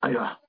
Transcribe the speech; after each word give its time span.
Ahí 0.00 0.14
va. 0.14 0.40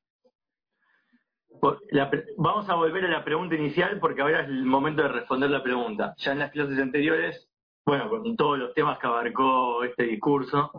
vamos 2.38 2.70
a 2.70 2.75
volver 2.75 3.05
a 3.05 3.09
la 3.09 3.24
pregunta 3.24 3.55
inicial 3.55 4.00
porque 4.00 4.21
ahora 4.21 4.42
es 4.42 4.48
el 4.48 4.66
momento 4.66 5.02
de 5.02 5.09
responder 5.09 5.50
la 5.50 5.63
pregunta. 5.63 6.13
Ya 6.17 6.33
en 6.33 6.39
las 6.39 6.52
clases 6.52 6.79
anteriores, 6.79 7.50
bueno, 7.86 8.10
con 8.10 8.36
todos 8.36 8.60
los 8.60 8.73
temas 8.73 9.00
que 9.00 9.07
abarcó 9.07 9.84
este 9.84 10.04
discurso, 10.04 10.71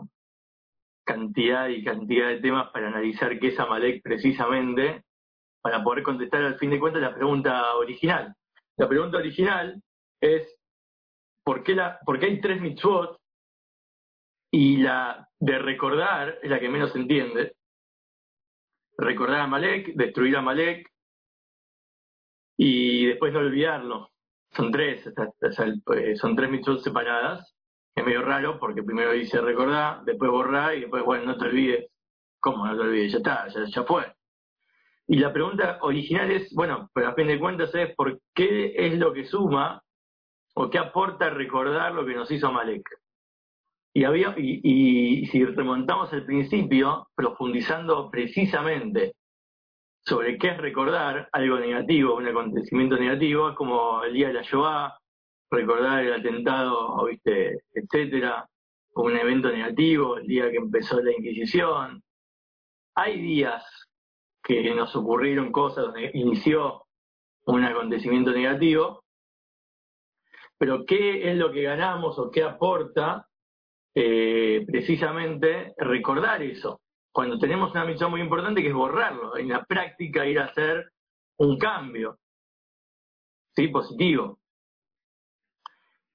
cantidad 1.03 1.67
y 1.67 1.83
cantidad 1.83 2.29
de 2.29 2.39
temas 2.39 2.69
para 2.71 2.87
analizar 2.87 3.37
qué 3.39 3.47
es 3.47 3.59
Amalek 3.59 4.01
precisamente, 4.01 5.03
para 5.61 5.83
poder 5.83 6.03
contestar 6.03 6.43
al 6.43 6.57
fin 6.57 6.69
de 6.69 6.79
cuentas 6.79 7.01
la 7.01 7.13
pregunta 7.13 7.75
original. 7.75 8.33
La 8.77 8.87
pregunta 8.87 9.17
original 9.17 9.81
es, 10.21 10.57
¿por 11.43 11.63
qué, 11.63 11.75
la, 11.75 11.99
por 12.05 12.19
qué 12.19 12.27
hay 12.27 12.41
tres 12.41 12.61
mitzvot 12.61 13.19
y 14.51 14.77
la 14.77 15.27
de 15.39 15.59
recordar 15.59 16.39
es 16.41 16.49
la 16.49 16.59
que 16.59 16.69
menos 16.69 16.93
se 16.93 16.99
entiende? 16.99 17.55
Recordar 19.01 19.41
a 19.41 19.47
Malek, 19.47 19.95
destruir 19.95 20.37
a 20.37 20.41
Malek 20.41 20.87
y 22.57 23.07
después 23.07 23.33
no 23.33 23.39
olvidarlo. 23.39 24.11
Son 24.51 24.71
tres, 24.71 25.07
eh, 25.07 26.15
son 26.15 26.35
tres 26.35 26.49
mitzvot 26.49 26.81
separadas 26.81 27.55
es 27.95 28.05
medio 28.05 28.21
raro 28.21 28.59
porque 28.59 28.83
primero 28.83 29.11
dice 29.11 29.41
recordar, 29.41 30.03
después 30.05 30.31
borrar 30.31 30.75
y 30.75 30.81
después, 30.81 31.03
bueno, 31.03 31.25
no 31.25 31.37
te 31.37 31.45
olvides. 31.45 31.91
¿Cómo 32.39 32.65
no 32.65 32.75
te 32.75 32.81
olvides? 32.81 33.11
Ya 33.11 33.17
está, 33.17 33.47
ya, 33.47 33.83
fue. 33.83 34.13
Y 35.07 35.17
la 35.17 35.33
pregunta 35.33 35.77
original 35.81 36.31
es, 36.31 36.53
bueno, 36.53 36.89
pero 36.93 37.09
a 37.09 37.13
fin 37.13 37.27
de 37.27 37.39
cuentas 37.39 37.73
es 37.75 37.93
por 37.95 38.19
qué 38.33 38.73
es 38.77 38.97
lo 38.97 39.13
que 39.13 39.25
suma 39.25 39.83
o 40.55 40.69
qué 40.69 40.79
aporta 40.79 41.29
recordar 41.29 41.93
lo 41.93 42.05
que 42.05 42.15
nos 42.15 42.31
hizo 42.31 42.51
Malek. 42.51 42.87
Y, 43.93 44.05
había, 44.05 44.33
y, 44.37 45.25
si 45.27 45.43
remontamos 45.43 46.11
al 46.13 46.25
principio, 46.25 47.07
profundizando 47.13 48.09
precisamente 48.09 49.15
sobre 50.05 50.37
qué 50.37 50.49
es 50.49 50.57
recordar 50.57 51.27
algo 51.33 51.59
negativo, 51.59 52.15
un 52.15 52.27
acontecimiento 52.27 52.95
negativo, 52.97 53.49
es 53.49 53.55
como 53.55 54.03
el 54.03 54.13
día 54.13 54.27
de 54.27 54.33
la 54.33 54.41
Shoah, 54.43 54.97
recordar 55.51 56.05
el 56.05 56.13
atentado, 56.13 57.05
viste, 57.05 57.63
etcétera, 57.73 58.47
un 58.95 59.15
evento 59.15 59.49
negativo, 59.49 60.17
el 60.17 60.25
día 60.25 60.49
que 60.49 60.57
empezó 60.57 61.01
la 61.01 61.11
Inquisición. 61.11 62.01
Hay 62.95 63.21
días 63.21 63.63
que 64.41 64.73
nos 64.73 64.95
ocurrieron 64.95 65.51
cosas 65.51 65.85
donde 65.85 66.11
inició 66.13 66.85
un 67.45 67.63
acontecimiento 67.63 68.31
negativo, 68.31 69.03
pero 70.57 70.85
¿qué 70.85 71.29
es 71.29 71.37
lo 71.37 71.51
que 71.51 71.63
ganamos 71.63 72.17
o 72.17 72.31
qué 72.31 72.43
aporta 72.43 73.27
eh, 73.95 74.63
precisamente 74.67 75.73
recordar 75.77 76.41
eso? 76.41 76.81
Cuando 77.11 77.37
tenemos 77.37 77.71
una 77.71 77.85
misión 77.85 78.11
muy 78.11 78.21
importante 78.21 78.61
que 78.61 78.69
es 78.69 78.73
borrarlo, 78.73 79.37
en 79.37 79.49
la 79.49 79.63
práctica 79.65 80.25
ir 80.25 80.39
a 80.39 80.45
hacer 80.45 80.91
un 81.37 81.57
cambio, 81.57 82.17
¿sí? 83.55 83.67
Positivo. 83.67 84.39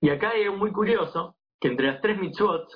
Y 0.00 0.10
acá 0.10 0.30
algo 0.30 0.56
muy 0.56 0.72
curioso, 0.72 1.36
que 1.60 1.68
entre 1.68 1.86
las 1.86 2.00
tres 2.00 2.18
mitzvot, 2.18 2.68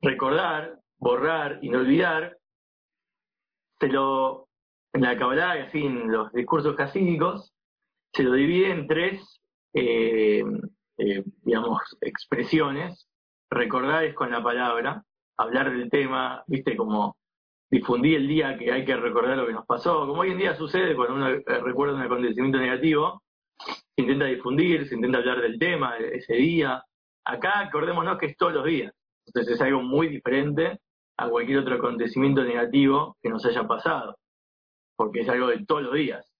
recordar, 0.00 0.80
borrar 0.98 1.58
y 1.62 1.68
no 1.68 1.78
olvidar, 1.78 2.38
se 3.78 3.88
lo, 3.88 4.48
en 4.92 5.02
la 5.02 5.18
Kabbalah 5.18 5.58
y 5.58 5.60
así 5.62 5.84
en 5.84 6.10
los 6.10 6.32
discursos 6.32 6.78
hasídicos, 6.78 7.52
se 8.12 8.22
lo 8.22 8.32
divide 8.32 8.70
en 8.70 8.86
tres, 8.86 9.40
eh, 9.74 10.42
eh, 10.98 11.24
digamos, 11.42 11.80
expresiones. 12.00 13.06
Recordar 13.56 14.04
es 14.04 14.14
con 14.14 14.30
la 14.30 14.42
palabra, 14.42 15.02
hablar 15.38 15.70
del 15.70 15.88
tema, 15.88 16.44
viste, 16.46 16.76
como 16.76 17.16
difundir 17.70 18.18
el 18.18 18.28
día 18.28 18.58
que 18.58 18.70
hay 18.70 18.84
que 18.84 18.94
recordar 18.94 19.38
lo 19.38 19.46
que 19.46 19.54
nos 19.54 19.64
pasó, 19.64 20.06
como 20.06 20.20
hoy 20.20 20.32
en 20.32 20.38
día 20.38 20.54
sucede 20.54 20.94
cuando 20.94 21.14
uno 21.14 21.30
eh, 21.30 21.42
recuerda 21.62 21.94
un 21.94 22.02
acontecimiento 22.02 22.58
negativo, 22.58 23.22
se 23.58 24.02
intenta 24.02 24.26
difundir, 24.26 24.86
se 24.86 24.94
intenta 24.94 25.18
hablar 25.18 25.40
del 25.40 25.58
tema 25.58 25.96
ese 25.96 26.34
día. 26.34 26.84
Acá 27.24 27.60
acordémonos 27.60 28.18
que 28.18 28.26
es 28.26 28.36
todos 28.36 28.52
los 28.52 28.64
días. 28.66 28.92
Entonces 29.24 29.54
es 29.54 29.60
algo 29.62 29.80
muy 29.80 30.08
diferente 30.08 30.78
a 31.16 31.30
cualquier 31.30 31.60
otro 31.60 31.76
acontecimiento 31.76 32.44
negativo 32.44 33.16
que 33.22 33.30
nos 33.30 33.46
haya 33.46 33.66
pasado, 33.66 34.18
porque 34.96 35.20
es 35.20 35.28
algo 35.30 35.46
de 35.46 35.64
todos 35.64 35.82
los 35.82 35.94
días 35.94 36.30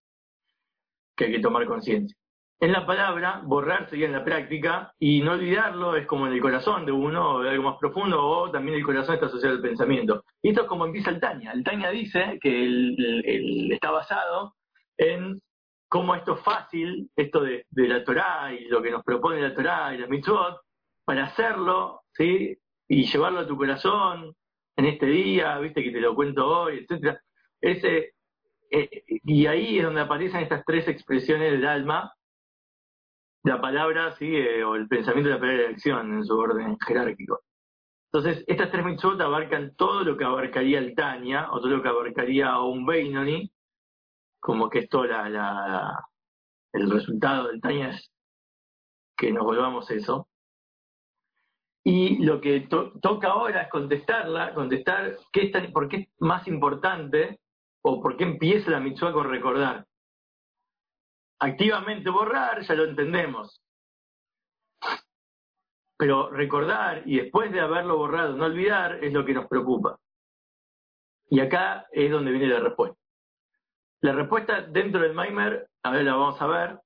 que 1.15 1.25
hay 1.25 1.31
que 1.31 1.39
tomar 1.39 1.65
conciencia. 1.65 2.15
En 2.59 2.71
la 2.71 2.87
palabra, 2.87 3.41
borrar 3.43 3.87
sería 3.87 4.07
en 4.07 4.13
la 4.13 4.23
práctica, 4.23 4.91
y 4.97 5.21
no 5.21 5.33
olvidarlo 5.33 5.95
es 5.95 6.07
como 6.07 6.25
en 6.25 6.33
el 6.33 6.41
corazón 6.41 6.87
de 6.87 6.91
uno, 6.91 7.41
de 7.41 7.51
algo 7.51 7.69
más 7.69 7.77
profundo, 7.77 8.19
o 8.19 8.49
también 8.49 8.77
el 8.77 8.83
corazón 8.83 9.13
está 9.13 9.27
asociado 9.27 9.55
al 9.55 9.61
pensamiento. 9.61 10.23
Y 10.41 10.49
esto 10.49 10.63
es 10.63 10.67
como 10.67 10.85
empieza 10.85 11.11
el 11.11 11.19
Taña. 11.19 11.51
El 11.51 11.63
Taña 11.63 11.91
dice 11.91 12.39
que 12.41 12.63
el, 12.63 13.71
está 13.71 13.91
basado 13.91 14.55
en 14.97 15.39
cómo 15.87 16.15
esto 16.15 16.33
es 16.33 16.41
fácil, 16.41 17.11
esto 17.15 17.41
de, 17.41 17.63
la 17.69 18.03
Torá 18.03 18.51
y 18.51 18.65
lo 18.65 18.81
que 18.81 18.89
nos 18.89 19.03
propone 19.03 19.39
la 19.39 19.53
Torá 19.53 19.93
y 19.93 19.99
la 19.99 20.07
mitzvot, 20.07 20.59
para 21.05 21.25
hacerlo, 21.25 22.01
¿sí? 22.13 22.57
Y 22.87 23.03
llevarlo 23.05 23.41
a 23.41 23.47
tu 23.47 23.55
corazón 23.55 24.33
en 24.75 24.85
este 24.85 25.05
día, 25.05 25.59
viste 25.59 25.83
que 25.83 25.91
te 25.91 26.01
lo 26.01 26.15
cuento 26.15 26.47
hoy, 26.47 26.79
etcétera. 26.79 27.21
Ese, 27.61 28.13
eh, 28.71 29.03
y 29.07 29.45
ahí 29.45 29.77
es 29.77 29.85
donde 29.85 30.01
aparecen 30.01 30.41
estas 30.41 30.63
tres 30.65 30.87
expresiones 30.87 31.51
del 31.51 31.67
alma, 31.67 32.11
la 33.43 33.61
palabra. 33.61 34.15
Eh, 34.19 34.63
o 34.63 34.75
el 34.75 34.87
pensamiento 34.87 35.29
de 35.29 35.35
la 35.35 35.41
palabra 35.41 35.63
de 35.63 35.69
acción 35.69 36.13
en 36.13 36.25
su 36.25 36.37
orden 36.37 36.77
jerárquico. 36.85 37.41
Entonces, 38.11 38.43
estas 38.47 38.71
tres 38.71 38.85
mitzvot 38.85 39.19
abarcan 39.21 39.75
todo 39.75 40.03
lo 40.03 40.17
que 40.17 40.23
abarcaría 40.23 40.79
el 40.79 40.95
Tanya, 40.95 41.51
o 41.51 41.59
todo 41.59 41.69
lo 41.69 41.83
que 41.83 41.89
abarcaría 41.89 42.59
un 42.59 42.85
Beinoni, 42.85 43.51
como 44.39 44.69
que 44.69 44.79
esto 44.79 45.05
la, 45.05 45.29
la, 45.29 46.05
el 46.73 46.89
resultado 46.89 47.47
del 47.47 47.61
Tanya 47.61 47.89
es 47.89 48.11
que 49.17 49.31
nos 49.31 49.43
volvamos 49.43 49.89
eso. 49.91 50.29
Y 51.83 52.23
lo 52.23 52.41
que 52.41 52.67
toca 53.01 53.29
ahora 53.29 53.63
es 53.63 53.69
contestarla, 53.69 54.53
contestar 54.53 55.17
qué 55.31 55.51
es 55.53 55.71
por 55.71 55.87
qué 55.87 55.97
es 55.97 56.07
más 56.19 56.47
importante 56.47 57.39
o 57.81 58.01
por 58.01 58.17
qué 58.17 58.25
empieza 58.25 58.71
la 58.71 58.79
mitzvah 58.79 59.13
con 59.13 59.29
recordar. 59.29 59.85
Activamente 61.39 62.09
borrar, 62.09 62.61
ya 62.61 62.73
lo 62.73 62.85
entendemos. 62.85 63.61
Pero 65.97 66.29
recordar 66.29 67.03
y 67.05 67.17
después 67.17 67.51
de 67.51 67.59
haberlo 67.59 67.97
borrado 67.97 68.35
no 68.35 68.45
olvidar 68.45 69.03
es 69.03 69.13
lo 69.13 69.25
que 69.25 69.33
nos 69.33 69.47
preocupa. 69.47 69.99
Y 71.29 71.39
acá 71.39 71.87
es 71.91 72.11
donde 72.11 72.31
viene 72.31 72.47
la 72.47 72.59
respuesta. 72.59 72.97
La 74.01 74.13
respuesta 74.13 74.61
dentro 74.61 75.01
del 75.01 75.13
Maimer, 75.13 75.69
a 75.83 75.91
ver, 75.91 76.03
la 76.05 76.15
vamos 76.15 76.41
a 76.41 76.47
ver. 76.47 76.79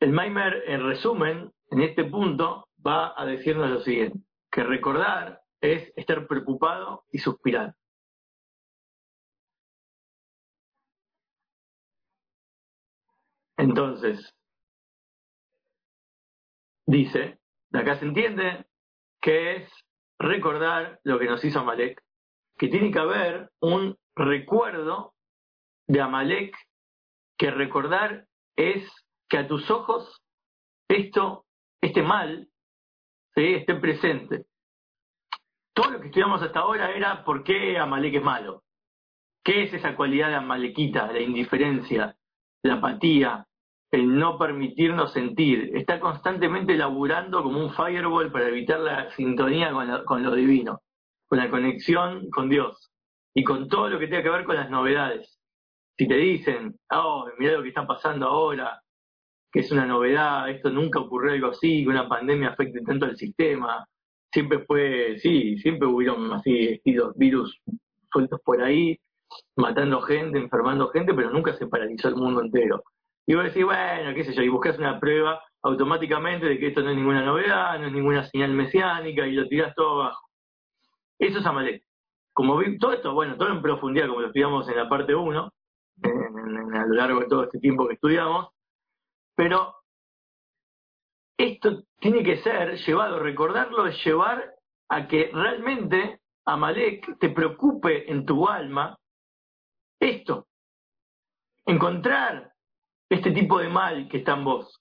El 0.00 0.12
Maimer, 0.12 0.64
en 0.66 0.86
resumen, 0.86 1.52
en 1.70 1.80
este 1.80 2.04
punto, 2.04 2.68
va 2.84 3.14
a 3.16 3.24
decirnos 3.24 3.70
lo 3.70 3.80
siguiente, 3.80 4.18
que 4.50 4.64
recordar 4.64 5.40
es 5.60 5.92
estar 5.96 6.26
preocupado 6.26 7.04
y 7.10 7.18
suspirar. 7.18 7.74
Entonces, 13.56 14.34
dice, 16.86 17.38
acá 17.72 17.98
se 17.98 18.04
entiende 18.04 18.66
que 19.20 19.56
es 19.56 19.70
recordar 20.18 21.00
lo 21.04 21.18
que 21.18 21.26
nos 21.26 21.44
hizo 21.44 21.64
Malek, 21.64 22.02
que 22.58 22.68
tiene 22.68 22.90
que 22.90 22.98
haber 22.98 23.50
un 23.60 23.96
recuerdo 24.14 25.14
de 25.86 26.00
Amalek 26.00 26.56
que 27.38 27.50
recordar 27.50 28.26
es 28.56 28.90
que 29.28 29.38
a 29.38 29.46
tus 29.46 29.70
ojos 29.70 30.22
esto, 30.88 31.44
este 31.82 32.02
mal, 32.02 32.48
¿sí? 33.34 33.54
esté 33.54 33.74
presente. 33.74 34.46
Todo 35.74 35.90
lo 35.90 36.00
que 36.00 36.06
estudiamos 36.06 36.40
hasta 36.42 36.60
ahora 36.60 36.90
era 36.92 37.24
por 37.24 37.44
qué 37.44 37.78
Amalek 37.78 38.14
es 38.14 38.22
malo. 38.22 38.62
¿Qué 39.44 39.64
es 39.64 39.74
esa 39.74 39.94
cualidad 39.94 40.28
de 40.28 40.36
Amalequita, 40.36 41.12
la 41.12 41.20
indiferencia, 41.20 42.16
la 42.62 42.74
apatía, 42.74 43.45
el 43.90 44.18
no 44.18 44.38
permitirnos 44.38 45.12
sentir? 45.12 45.70
Está 45.74 46.00
constantemente 46.00 46.76
laburando 46.76 47.42
como 47.42 47.60
un 47.60 47.72
firewall 47.72 48.32
para 48.32 48.48
evitar 48.48 48.80
la 48.80 49.10
sintonía 49.12 49.72
con 49.72 50.04
con 50.04 50.22
lo 50.22 50.34
divino, 50.34 50.80
con 51.26 51.38
la 51.38 51.50
conexión 51.50 52.28
con 52.30 52.48
Dios 52.48 52.90
y 53.34 53.44
con 53.44 53.68
todo 53.68 53.90
lo 53.90 53.98
que 53.98 54.08
tenga 54.08 54.22
que 54.22 54.30
ver 54.30 54.44
con 54.44 54.56
las 54.56 54.70
novedades. 54.70 55.38
Si 55.98 56.08
te 56.08 56.16
dicen, 56.16 56.74
oh, 56.90 57.26
mira 57.38 57.52
lo 57.52 57.62
que 57.62 57.68
está 57.68 57.86
pasando 57.86 58.26
ahora, 58.26 58.80
que 59.52 59.60
es 59.60 59.70
una 59.72 59.86
novedad, 59.86 60.50
esto 60.50 60.70
nunca 60.70 61.00
ocurrió 61.00 61.32
algo 61.32 61.48
así, 61.48 61.82
que 61.82 61.88
una 61.88 62.08
pandemia 62.08 62.50
afecte 62.50 62.82
tanto 62.82 63.06
al 63.06 63.16
sistema, 63.16 63.86
siempre 64.32 64.60
fue, 64.66 65.18
sí, 65.18 65.56
siempre 65.58 65.88
hubieron 65.88 66.32
así 66.32 66.80
virus 67.16 67.58
sueltos 68.12 68.40
por 68.42 68.62
ahí, 68.62 68.98
matando 69.56 70.00
gente, 70.02 70.38
enfermando 70.38 70.88
gente, 70.88 71.14
pero 71.14 71.30
nunca 71.30 71.54
se 71.54 71.66
paralizó 71.66 72.08
el 72.08 72.16
mundo 72.16 72.42
entero. 72.42 72.82
Y 73.26 73.34
vos 73.34 73.44
decís, 73.44 73.64
bueno, 73.64 74.14
qué 74.14 74.24
sé 74.24 74.34
yo, 74.34 74.42
y 74.42 74.48
buscas 74.48 74.78
una 74.78 75.00
prueba 75.00 75.42
automáticamente 75.62 76.46
de 76.46 76.58
que 76.58 76.68
esto 76.68 76.82
no 76.82 76.90
es 76.90 76.96
ninguna 76.96 77.24
novedad, 77.24 77.78
no 77.78 77.88
es 77.88 77.92
ninguna 77.92 78.24
señal 78.24 78.52
mesiánica, 78.52 79.26
y 79.26 79.32
lo 79.32 79.48
tirás 79.48 79.74
todo 79.74 80.02
abajo. 80.02 80.28
Eso 81.18 81.40
es 81.40 81.46
Amalek. 81.46 81.82
Como 82.32 82.56
vi, 82.58 82.78
todo 82.78 82.92
esto, 82.92 83.14
bueno, 83.14 83.36
todo 83.36 83.48
en 83.48 83.62
profundidad, 83.62 84.06
como 84.06 84.20
lo 84.20 84.28
estudiamos 84.28 84.68
en 84.68 84.76
la 84.76 84.88
parte 84.88 85.14
1, 85.14 85.52
a 86.02 86.86
lo 86.86 86.94
largo 86.94 87.20
de 87.20 87.26
todo 87.26 87.44
este 87.44 87.58
tiempo 87.58 87.88
que 87.88 87.94
estudiamos, 87.94 88.50
pero 89.34 89.74
esto 91.38 91.82
tiene 91.98 92.22
que 92.22 92.38
ser 92.42 92.76
llevado, 92.76 93.18
recordarlo 93.18 93.86
es 93.86 94.04
llevar 94.04 94.54
a 94.88 95.08
que 95.08 95.30
realmente 95.32 96.20
Amalek 96.44 97.18
te 97.18 97.30
preocupe 97.30 98.10
en 98.10 98.24
tu 98.24 98.46
alma 98.48 98.96
esto, 99.98 100.46
encontrar 101.64 102.52
este 103.08 103.30
tipo 103.30 103.58
de 103.58 103.68
mal 103.68 104.08
que 104.08 104.18
está 104.18 104.32
en 104.32 104.44
vos. 104.44 104.80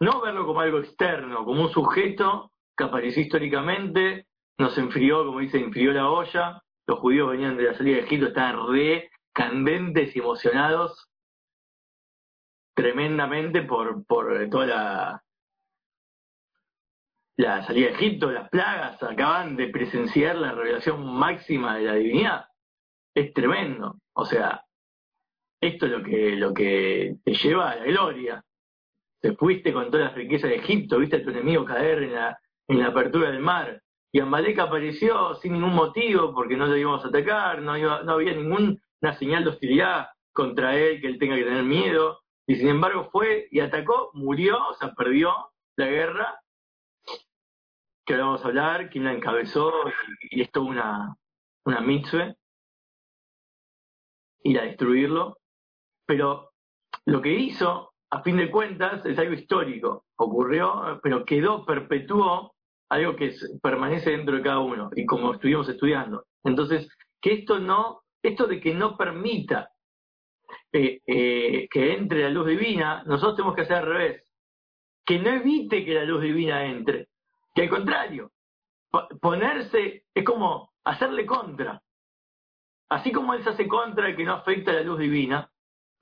No 0.00 0.20
verlo 0.20 0.46
como 0.46 0.60
algo 0.60 0.78
externo, 0.78 1.44
como 1.44 1.62
un 1.62 1.70
sujeto 1.70 2.50
que 2.76 2.84
apareció 2.84 3.22
históricamente, 3.22 4.26
nos 4.58 4.76
enfrió, 4.78 5.24
como 5.24 5.40
dice, 5.40 5.58
enfrió 5.58 5.92
la 5.92 6.10
olla, 6.10 6.62
los 6.86 6.98
judíos 6.98 7.30
venían 7.30 7.56
de 7.56 7.64
la 7.64 7.74
salida 7.74 7.96
de 7.96 8.02
Egipto, 8.02 8.26
estaban 8.28 8.72
re 8.72 9.10
candentes 9.32 10.14
y 10.14 10.18
emocionados 10.18 11.08
tremendamente 12.74 13.62
por, 13.62 14.04
por 14.06 14.48
toda 14.50 14.66
la, 14.66 15.22
la 17.36 17.62
salida 17.66 17.88
de 17.88 17.94
Egipto, 17.94 18.30
las 18.30 18.48
plagas, 18.48 19.02
acaban 19.02 19.56
de 19.56 19.68
presenciar 19.68 20.36
la 20.36 20.52
revelación 20.52 21.04
máxima 21.06 21.76
de 21.76 21.84
la 21.84 21.94
divinidad. 21.94 22.46
Es 23.14 23.32
tremendo. 23.34 23.96
O 24.14 24.24
sea, 24.24 24.64
esto 25.62 25.86
es 25.86 25.92
lo 25.92 26.02
que, 26.02 26.32
lo 26.32 26.52
que 26.52 27.16
te 27.24 27.34
lleva 27.34 27.70
a 27.70 27.76
la 27.76 27.84
gloria. 27.84 28.44
Te 29.20 29.36
fuiste 29.36 29.72
con 29.72 29.90
todas 29.92 30.06
las 30.06 30.14
riquezas 30.16 30.50
de 30.50 30.56
Egipto, 30.56 30.98
viste 30.98 31.16
a 31.16 31.22
tu 31.22 31.30
enemigo 31.30 31.64
caer 31.64 32.02
en 32.02 32.14
la, 32.14 32.38
en 32.66 32.80
la 32.80 32.88
apertura 32.88 33.30
del 33.30 33.40
mar. 33.40 33.80
Y 34.10 34.18
Amalek 34.18 34.58
apareció 34.58 35.36
sin 35.36 35.52
ningún 35.52 35.74
motivo, 35.74 36.34
porque 36.34 36.56
no 36.56 36.66
lo 36.66 36.76
íbamos 36.76 37.04
a 37.04 37.08
atacar, 37.08 37.62
no, 37.62 37.78
no 38.02 38.12
había 38.12 38.34
ninguna 38.34 38.76
señal 39.18 39.44
de 39.44 39.50
hostilidad 39.50 40.08
contra 40.32 40.76
él 40.76 41.00
que 41.00 41.06
él 41.06 41.18
tenga 41.18 41.36
que 41.36 41.44
tener 41.44 41.62
miedo. 41.62 42.20
Y 42.48 42.56
sin 42.56 42.68
embargo 42.68 43.08
fue 43.12 43.46
y 43.52 43.60
atacó, 43.60 44.10
murió, 44.14 44.58
o 44.68 44.74
sea, 44.74 44.92
perdió 44.94 45.32
la 45.76 45.86
guerra, 45.86 46.40
que 48.04 48.14
ahora 48.14 48.26
vamos 48.26 48.44
a 48.44 48.48
hablar, 48.48 48.90
quién 48.90 49.04
la 49.04 49.12
encabezó, 49.12 49.72
y, 50.28 50.42
esto 50.42 50.64
es 50.64 50.68
una, 50.70 51.16
una 51.64 51.80
mitzvah, 51.80 52.34
ir 54.42 54.58
a 54.58 54.64
destruirlo. 54.64 55.38
Pero 56.12 56.50
lo 57.06 57.22
que 57.22 57.32
hizo, 57.32 57.94
a 58.10 58.20
fin 58.20 58.36
de 58.36 58.50
cuentas, 58.50 59.06
es 59.06 59.18
algo 59.18 59.32
histórico. 59.32 60.04
Ocurrió, 60.16 61.00
pero 61.02 61.24
quedó, 61.24 61.64
perpetuó 61.64 62.52
algo 62.90 63.16
que 63.16 63.34
permanece 63.62 64.10
dentro 64.10 64.36
de 64.36 64.42
cada 64.42 64.58
uno, 64.58 64.90
y 64.94 65.06
como 65.06 65.32
estuvimos 65.32 65.66
estudiando. 65.70 66.26
Entonces, 66.44 66.86
que 67.18 67.32
esto 67.32 67.58
no, 67.58 68.02
esto 68.22 68.46
de 68.46 68.60
que 68.60 68.74
no 68.74 68.98
permita 68.98 69.70
eh, 70.70 71.00
eh, 71.06 71.66
que 71.70 71.94
entre 71.94 72.24
la 72.24 72.28
luz 72.28 72.46
divina, 72.46 73.02
nosotros 73.06 73.36
tenemos 73.36 73.56
que 73.56 73.62
hacer 73.62 73.76
al 73.76 73.86
revés. 73.86 74.22
Que 75.06 75.18
no 75.18 75.30
evite 75.30 75.82
que 75.82 75.94
la 75.94 76.04
luz 76.04 76.20
divina 76.20 76.66
entre. 76.66 77.08
Que 77.54 77.62
al 77.62 77.70
contrario, 77.70 78.32
ponerse, 79.18 80.04
es 80.12 80.24
como 80.26 80.74
hacerle 80.84 81.24
contra. 81.24 81.82
Así 82.90 83.12
como 83.12 83.32
él 83.32 83.42
se 83.42 83.48
hace 83.48 83.66
contra 83.66 84.14
que 84.14 84.24
no 84.24 84.34
afecta 84.34 84.74
la 84.74 84.82
luz 84.82 84.98
divina, 84.98 85.50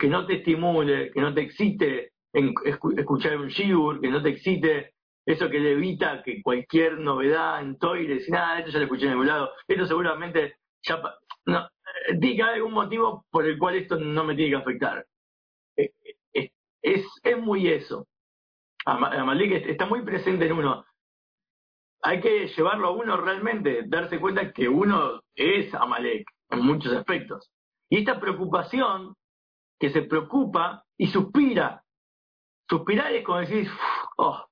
que 0.01 0.09
no 0.09 0.27
te 0.27 0.37
estimule, 0.37 1.11
que 1.13 1.21
no 1.21 1.35
te 1.35 1.43
excite 1.43 2.13
escuchar 2.33 3.37
un 3.37 3.49
shibur, 3.49 4.01
que 4.01 4.09
no 4.09 4.23
te 4.23 4.31
excite 4.31 4.95
eso 5.27 5.51
que 5.51 5.61
le 5.61 5.73
evita 5.73 6.23
que 6.23 6.43
cualquier 6.43 6.99
novedad 6.99 7.61
en 7.61 7.77
Toire, 7.77 8.19
si 8.21 8.31
nada, 8.33 8.59
esto 8.59 8.71
ya 8.71 8.79
lo 8.79 8.85
escuché 8.85 9.05
en 9.05 9.11
algún 9.13 9.27
lado, 9.27 9.51
esto 9.69 9.87
seguramente 9.87 10.57
ya 10.83 11.03
no, 11.45 11.69
diga 12.17 12.49
algún 12.49 12.73
motivo 12.73 13.27
por 13.31 13.47
el 13.47 13.59
cual 13.59 13.77
esto 13.77 13.97
no 13.97 14.25
me 14.25 14.35
tiene 14.35 14.53
que 14.53 14.63
afectar. 14.63 15.07
Eh, 15.77 15.93
eh, 16.33 16.51
es, 16.83 17.07
es, 17.23 17.39
muy 17.39 17.69
eso. 17.69 18.07
Amalek 18.87 19.67
está 19.69 19.85
muy 19.85 20.03
presente 20.03 20.47
en 20.47 20.53
uno. 20.53 20.85
Hay 22.03 22.23
que 22.23 22.49
llevarlo 22.49 22.89
a 22.89 22.93
uno 22.93 23.19
realmente, 23.19 23.83
darse 23.87 24.19
cuenta 24.19 24.53
que 24.53 24.67
uno 24.67 25.21
es 25.35 25.75
Amalek 25.75 26.25
en 26.49 26.61
muchos 26.65 26.95
aspectos. 26.95 27.51
Y 27.91 27.99
esta 27.99 28.19
preocupación, 28.19 29.15
que 29.81 29.91
se 29.91 30.03
preocupa 30.03 30.85
y 30.97 31.09
suspira. 31.09 31.83
Suspirar 32.69 33.13
es 33.13 33.25
como 33.25 33.39
decir, 33.39 33.69
oh, 34.19 34.45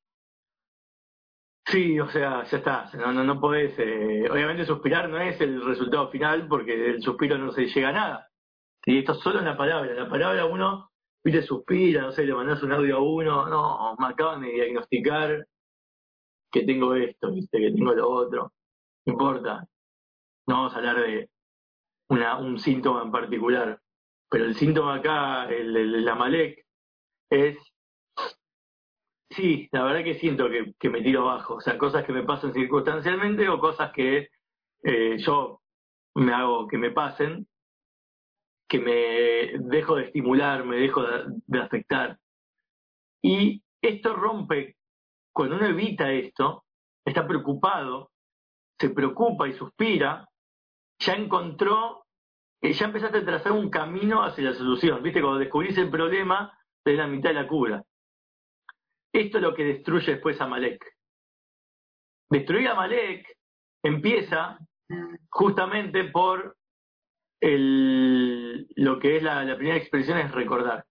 Sí, 1.71 2.01
o 2.01 2.09
sea, 2.09 2.45
ya 2.45 2.57
está, 2.57 2.91
no, 2.95 3.13
no, 3.13 3.23
no 3.25 3.39
podés, 3.39 3.79
eh, 3.79 4.27
obviamente 4.31 4.65
suspirar 4.65 5.11
no 5.11 5.19
es 5.21 5.39
el 5.43 5.63
resultado 5.63 6.09
final 6.11 6.49
porque 6.49 6.75
del 6.75 7.03
suspiro 7.03 7.37
no 7.37 7.53
se 7.53 7.67
llega 7.67 7.91
a 7.91 7.93
nada. 7.93 8.31
¿sí? 8.83 8.99
Esto 8.99 9.13
solo 9.15 9.41
es 9.41 9.45
la 9.45 9.57
palabra, 9.57 9.93
la 9.93 10.09
palabra 10.09 10.47
uno, 10.47 10.91
viste, 11.23 11.43
suspira, 11.43 12.01
no 12.01 12.13
sé, 12.13 12.25
le 12.25 12.33
mandás 12.33 12.63
un 12.63 12.73
audio 12.73 12.97
a 12.97 13.03
uno, 13.03 13.49
no, 13.51 13.97
me 13.99 14.07
acaban 14.07 14.41
de 14.41 14.49
diagnosticar 14.49 15.47
que 16.51 16.63
tengo 16.65 16.95
esto, 16.95 17.33
viste, 17.33 17.59
que 17.59 17.71
tengo 17.71 17.93
lo 17.93 18.09
otro, 18.09 18.53
no 19.05 19.13
importa, 19.13 19.67
no 20.47 20.55
vamos 20.55 20.73
a 20.73 20.79
hablar 20.79 20.97
de 21.03 21.29
un 22.41 22.59
síntoma 22.59 23.03
en 23.03 23.13
particular, 23.13 23.79
pero 24.31 24.45
el 24.45 24.55
síntoma 24.57 24.97
acá, 24.97 25.45
el, 25.47 25.77
el, 25.77 26.57
es 27.31 27.59
Sí, 29.31 29.69
la 29.73 29.85
verdad 29.85 30.05
que 30.05 30.19
siento 30.19 30.49
que, 30.51 30.89
me 30.89 31.03
tiro 31.03 31.23
abajo. 31.23 31.57
O 31.57 31.61
sea, 31.61 31.79
cosas 31.79 32.05
que 32.05 32.13
me 32.13 32.25
pasan 32.25 32.53
circunstancialmente 32.53 33.49
o 33.49 33.61
cosas 33.61 33.93
que 33.93 34.29
eh, 34.83 35.19
yo 35.19 35.61
me 36.15 36.33
hago 36.33 36.67
que 36.67 36.79
me 36.79 36.91
pasen, 36.91 37.47
que 38.69 38.81
me 38.81 39.59
dejo 39.69 39.97
de 39.97 40.07
estimular, 40.07 40.65
me 40.65 40.79
dejo 40.79 41.03
de, 41.03 41.61
afectar. 41.61 42.19
Y 43.23 43.63
esto 43.83 44.15
rompe, 44.15 44.77
cuando 45.33 45.57
uno 45.57 45.67
evita 45.67 46.11
esto, 46.13 46.65
está 47.05 47.27
preocupado, 47.27 48.11
se 48.79 48.91
preocupa 48.91 49.47
y 49.47 49.53
suspira, 49.53 50.29
ya 50.99 51.15
encontró, 51.15 52.07
eh, 52.61 52.73
ya 52.73 52.87
empezaste 52.87 53.19
a 53.19 53.25
trazar 53.25 53.53
un 53.53 53.71
camino 53.71 54.23
hacia 54.23 54.51
la 54.51 54.55
solución. 54.55 55.03
Viste, 55.03 55.21
cuando 55.21 55.39
descubrís 55.39 55.79
el 55.79 55.91
problema, 55.91 56.59
te 56.85 56.95
la 56.95 57.07
mitad 57.07 57.31
de 57.31 57.35
la 57.35 57.47
cura. 57.47 57.85
Esto 59.13 59.39
es 59.39 59.43
lo 59.43 59.55
que 59.55 59.65
destruye 59.65 60.13
después 60.13 60.41
a 60.41 60.47
Malek. 60.47 60.85
Destruir 62.31 62.69
a 62.69 62.75
Malek 62.75 63.27
empieza 63.83 64.59
justamente 65.31 66.05
por 66.05 66.57
el, 67.41 68.67
lo 68.77 68.99
que 68.99 69.17
es 69.17 69.23
la, 69.23 69.57
primera 69.57 69.77
expresión 69.77 70.19
es 70.19 70.33
recordar. 70.33 70.85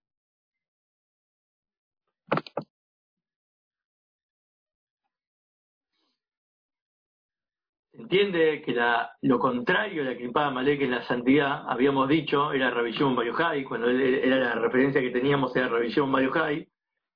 Entiende 7.97 8.61
que 8.61 8.73
la, 8.73 9.11
lo 9.21 9.39
contrario 9.39 10.03
de 10.03 10.11
la 10.11 10.17
clipada 10.17 10.51
Malek 10.51 10.81
es 10.81 10.89
la 10.89 11.03
santidad, 11.03 11.63
habíamos 11.67 12.07
dicho, 12.07 12.53
era 12.53 12.69
Rabishon 12.69 13.15
Bayohai, 13.15 13.63
cuando 13.63 13.89
era 13.89 14.37
la 14.37 14.55
referencia 14.55 15.01
que 15.01 15.09
teníamos 15.09 15.55
era 15.55 15.67
Rabishon 15.67 16.11
Bayohai, 16.11 16.67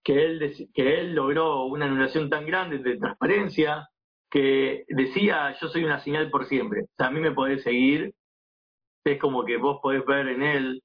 que 0.04 0.26
él, 0.26 0.70
que 0.74 1.00
él 1.00 1.14
logró 1.14 1.66
una 1.66 1.86
anulación 1.86 2.30
tan 2.30 2.46
grande 2.46 2.80
de 2.80 2.98
transparencia 2.98 3.88
que 4.32 4.86
decía 4.88 5.56
yo 5.62 5.68
soy 5.68 5.84
una 5.84 6.00
señal 6.00 6.32
por 6.32 6.46
siempre. 6.46 6.86
O 6.98 7.04
a 7.04 7.12
mí 7.12 7.20
me 7.20 7.32
podés 7.32 7.64
seguir, 7.64 8.14
es 9.04 9.20
como 9.20 9.46
que 9.46 9.58
vos 9.58 9.80
podés 9.82 10.04
ver 10.06 10.30
en 10.30 10.42
él 10.42 10.84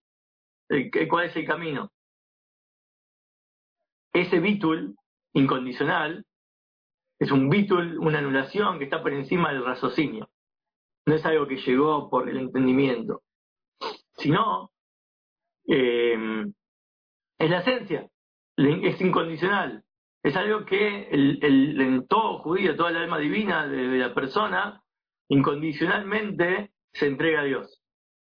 cuál 1.08 1.26
es 1.26 1.36
el 1.36 1.46
camino. 1.46 1.90
Ese 4.12 4.40
bitul 4.40 4.94
incondicional 5.32 6.24
es 7.18 7.30
un 7.30 7.49
bitul, 7.49 7.99
una 7.99 8.18
anulación 8.18 8.78
que 8.78 8.85
está 8.85 9.02
por 9.02 9.12
encima 9.12 9.52
del 9.52 9.64
raciocinio. 9.64 10.28
No 11.06 11.14
es 11.14 11.25
algo 11.25 11.46
que 11.46 11.56
llegó 11.56 12.11
por 12.11 12.28
el 12.28 12.37
entendimiento, 12.37 13.23
sino 14.16 14.73
eh, 15.68 16.44
es 17.38 17.50
la 17.50 17.58
esencia 17.58 18.11
es 18.56 19.00
incondicional. 19.00 19.85
Es 20.23 20.37
algo 20.37 20.64
que 20.64 21.08
el, 21.11 21.38
el, 21.42 21.80
en 21.80 22.06
todo 22.08 22.38
judío, 22.38 22.76
toda 22.76 22.90
la 22.90 23.00
alma 23.00 23.18
divina 23.18 23.66
de, 23.66 23.99
la 23.99 24.14
persona, 24.14 24.82
incondicionalmente 25.28 26.73
se 26.92 27.06
entrega 27.06 27.42
a 27.42 27.44
Dios. 27.44 27.82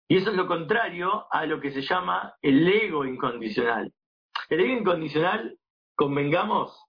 Y 0.08 0.16
eso 0.16 0.30
es 0.30 0.36
lo 0.36 0.46
contrario 0.46 1.26
a 1.30 1.46
lo 1.46 1.60
que 1.60 1.70
se 1.72 1.82
llama 1.82 2.34
el 2.42 2.66
ego 2.66 3.04
incondicional. 3.04 3.92
El 4.48 4.60
ego 4.60 4.80
incondicional, 4.80 5.58
convengamos 5.94 6.80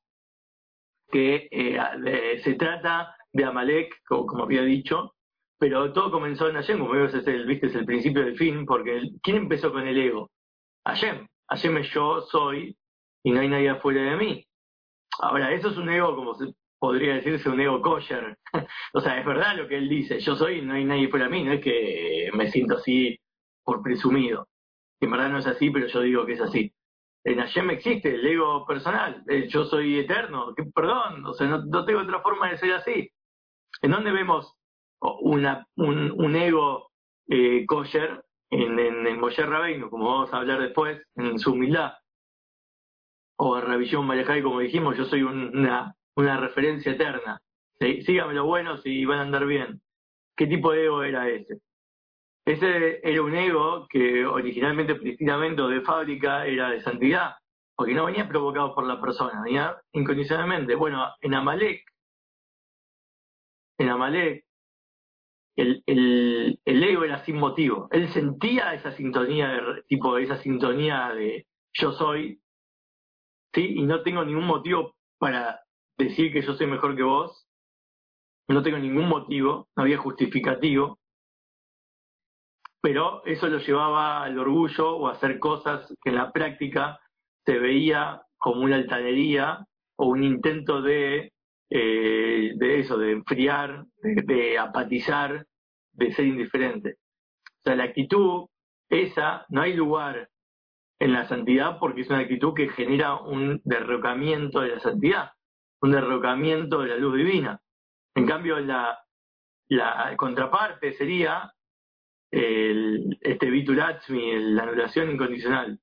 que 1.11 1.47
eh, 1.51 2.39
se 2.43 2.53
trata 2.55 3.15
de 3.31 3.45
Amalek, 3.45 4.01
como, 4.07 4.43
había 4.43 4.63
dicho, 4.63 5.13
pero 5.59 5.93
todo 5.93 6.11
comenzó 6.11 6.49
en 6.49 6.55
Hashem, 6.55 6.79
como 6.79 6.93
viste, 6.93 7.19
es 7.67 7.75
el 7.75 7.85
principio 7.85 8.23
del 8.23 8.37
fin, 8.37 8.65
porque 8.65 9.01
¿quién 9.21 9.37
empezó 9.37 9.71
con 9.71 9.87
el 9.87 9.97
ego? 9.97 10.31
Hashem. 10.85 11.27
Hashem 11.49 11.77
es 11.77 11.89
yo 11.93 12.21
soy, 12.21 12.75
y 13.23 13.31
no 13.31 13.41
hay 13.41 13.49
nadie 13.49 13.69
afuera 13.69 14.01
de 14.01 14.17
mí. 14.17 14.45
Ahora, 15.19 15.51
eso 15.53 15.69
es 15.69 15.77
un 15.77 15.89
ego 15.89 16.15
como 16.15 16.35
podría 16.79 17.15
decirse 17.15 17.49
un 17.49 17.59
ego 17.59 17.81
kosher. 17.81 18.37
o 18.93 19.01
sea, 19.01 19.19
es 19.19 19.25
verdad 19.25 19.55
lo 19.55 19.67
que 19.67 19.77
él 19.77 19.87
dice, 19.87 20.19
yo 20.19 20.35
soy, 20.35 20.61
no 20.61 20.73
hay 20.73 20.83
nadie 20.83 21.09
fuera 21.09 21.25
de 21.25 21.31
mí, 21.31 21.43
no 21.43 21.53
es 21.53 21.61
que 21.61 22.29
me 22.33 22.49
siento 22.49 22.77
así 22.77 23.19
por 23.63 23.83
presumido. 23.83 24.47
En 24.99 25.11
verdad 25.11 25.29
no 25.29 25.37
es 25.37 25.47
así, 25.47 25.69
pero 25.69 25.87
yo 25.87 26.01
digo 26.01 26.25
que 26.25 26.33
es 26.33 26.41
así. 26.41 26.73
En 27.23 27.37
Hashem 27.37 27.69
existe 27.69 28.15
el 28.15 28.25
ego 28.25 28.65
personal, 28.65 29.23
yo 29.47 29.65
soy 29.65 29.99
eterno, 29.99 30.55
perdón, 30.73 31.23
o 31.25 31.33
sea, 31.33 31.47
no, 31.47 31.85
tengo 31.85 32.01
otra 32.01 32.21
forma 32.21 32.49
de 32.49 32.57
ser 32.57 32.73
así. 32.73 33.11
¿En 33.81 33.91
dónde 33.91 34.11
vemos 34.11 34.55
un, 34.99 36.35
ego 36.35 36.89
eh, 37.27 37.65
kosher? 37.67 38.23
En, 38.49 38.77
en, 38.79 39.07
en 39.07 39.19
Moshe 39.19 39.43
como 39.89 40.09
vamos 40.09 40.33
a 40.33 40.37
hablar 40.37 40.61
después, 40.61 41.01
en 41.15 41.39
su 41.39 41.53
humildad. 41.53 41.93
O 43.37 43.57
en 43.57 43.65
Revisión 43.65 44.05
Malajai, 44.05 44.41
como 44.41 44.59
dijimos, 44.59 44.97
yo 44.97 45.05
soy 45.05 45.23
una, 45.23 45.95
referencia 46.15 46.91
eterna. 46.91 47.39
Síganme 47.79 48.33
lo 48.33 48.45
bueno 48.45 48.77
si 48.77 49.05
van 49.05 49.19
a 49.19 49.21
andar 49.21 49.45
bien. 49.45 49.81
¿Qué 50.35 50.47
tipo 50.47 50.71
de 50.71 50.85
ego 50.85 51.03
era 51.03 51.29
ese? 51.29 51.61
Ese 52.45 52.99
era 53.07 53.21
un 53.21 53.35
ego 53.35 53.87
que 53.87 54.25
originalmente, 54.25 54.95
prístinamente 54.95 55.61
de 55.61 55.81
fábrica, 55.81 56.45
era 56.45 56.71
de 56.71 56.81
santidad, 56.81 57.35
porque 57.75 57.93
no 57.93 58.05
venía 58.05 58.27
provocado 58.27 58.73
por 58.73 58.85
la 58.85 58.99
persona, 58.99 59.41
venía 59.43 59.77
incondicionalmente. 59.93 60.75
Bueno, 60.75 61.07
en 61.21 61.35
Amalek, 61.35 61.83
en 63.77 63.89
Amalek, 63.89 64.45
el, 65.55 65.83
el, 65.85 66.59
el, 66.65 66.83
ego 66.83 67.03
era 67.03 67.23
sin 67.25 67.37
motivo. 67.37 67.87
Él 67.91 68.11
sentía 68.11 68.73
esa 68.73 68.91
sintonía 68.93 69.49
de 69.49 69.83
tipo 69.87 70.17
esa 70.17 70.37
sintonía 70.37 71.09
de 71.13 71.45
yo 71.73 71.91
soy, 71.93 72.41
sí, 73.53 73.73
y 73.77 73.83
no 73.83 74.01
tengo 74.01 74.23
ningún 74.25 74.47
motivo 74.47 74.95
para 75.19 75.61
decir 75.97 76.33
que 76.33 76.41
yo 76.41 76.55
soy 76.55 76.67
mejor 76.67 76.95
que 76.95 77.03
vos. 77.03 77.47
No 78.47 78.63
tengo 78.63 78.79
ningún 78.79 79.07
motivo, 79.07 79.69
no 79.75 79.83
había 79.83 79.97
justificativo 79.97 81.00
pero 82.81 83.23
eso 83.25 83.47
lo 83.47 83.59
llevaba 83.59 84.23
al 84.23 84.37
orgullo 84.39 84.97
o 84.97 85.07
a 85.07 85.11
hacer 85.11 85.39
cosas 85.39 85.87
que 86.03 86.09
en 86.09 86.15
la 86.15 86.31
práctica 86.31 86.99
se 87.45 87.59
veía 87.59 88.23
como 88.37 88.61
una 88.61 88.75
altanería 88.75 89.65
o 89.97 90.07
un 90.07 90.23
intento 90.23 90.81
de, 90.81 91.31
eh, 91.69 92.51
de 92.55 92.79
eso, 92.79 92.97
de 92.97 93.11
enfriar, 93.11 93.85
de, 94.01 94.57
apatizar, 94.57 95.45
de 95.93 96.11
ser 96.11 96.25
indiferente. 96.25 96.97
O 97.45 97.63
sea, 97.63 97.75
la 97.75 97.83
actitud 97.85 98.47
esa 98.89 99.45
no 99.49 99.61
hay 99.61 99.73
lugar 99.73 100.29
en 100.99 101.13
la 101.13 101.27
santidad 101.27 101.79
porque 101.79 102.01
es 102.01 102.09
una 102.09 102.19
actitud 102.19 102.53
que 102.53 102.69
genera 102.69 103.15
un 103.15 103.61
derrocamiento 103.63 104.61
de 104.61 104.69
la 104.69 104.79
santidad, 104.79 105.31
un 105.81 105.91
derrocamiento 105.91 106.81
de 106.81 106.89
la 106.89 106.97
luz 106.97 107.15
divina. 107.15 107.61
En 108.15 108.25
cambio, 108.25 108.59
la, 108.59 108.99
la 109.69 110.15
contraparte 110.17 110.93
sería 110.93 111.53
el, 112.31 113.17
este 113.21 113.49
vitulatzmi, 113.49 114.53
la 114.53 114.63
anulación 114.63 115.11
incondicional. 115.11 115.79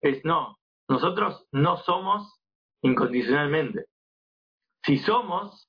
Es 0.00 0.24
no, 0.24 0.58
nosotros 0.88 1.46
no 1.52 1.76
somos 1.78 2.40
incondicionalmente. 2.82 3.86
Si 4.84 4.98
somos, 4.98 5.68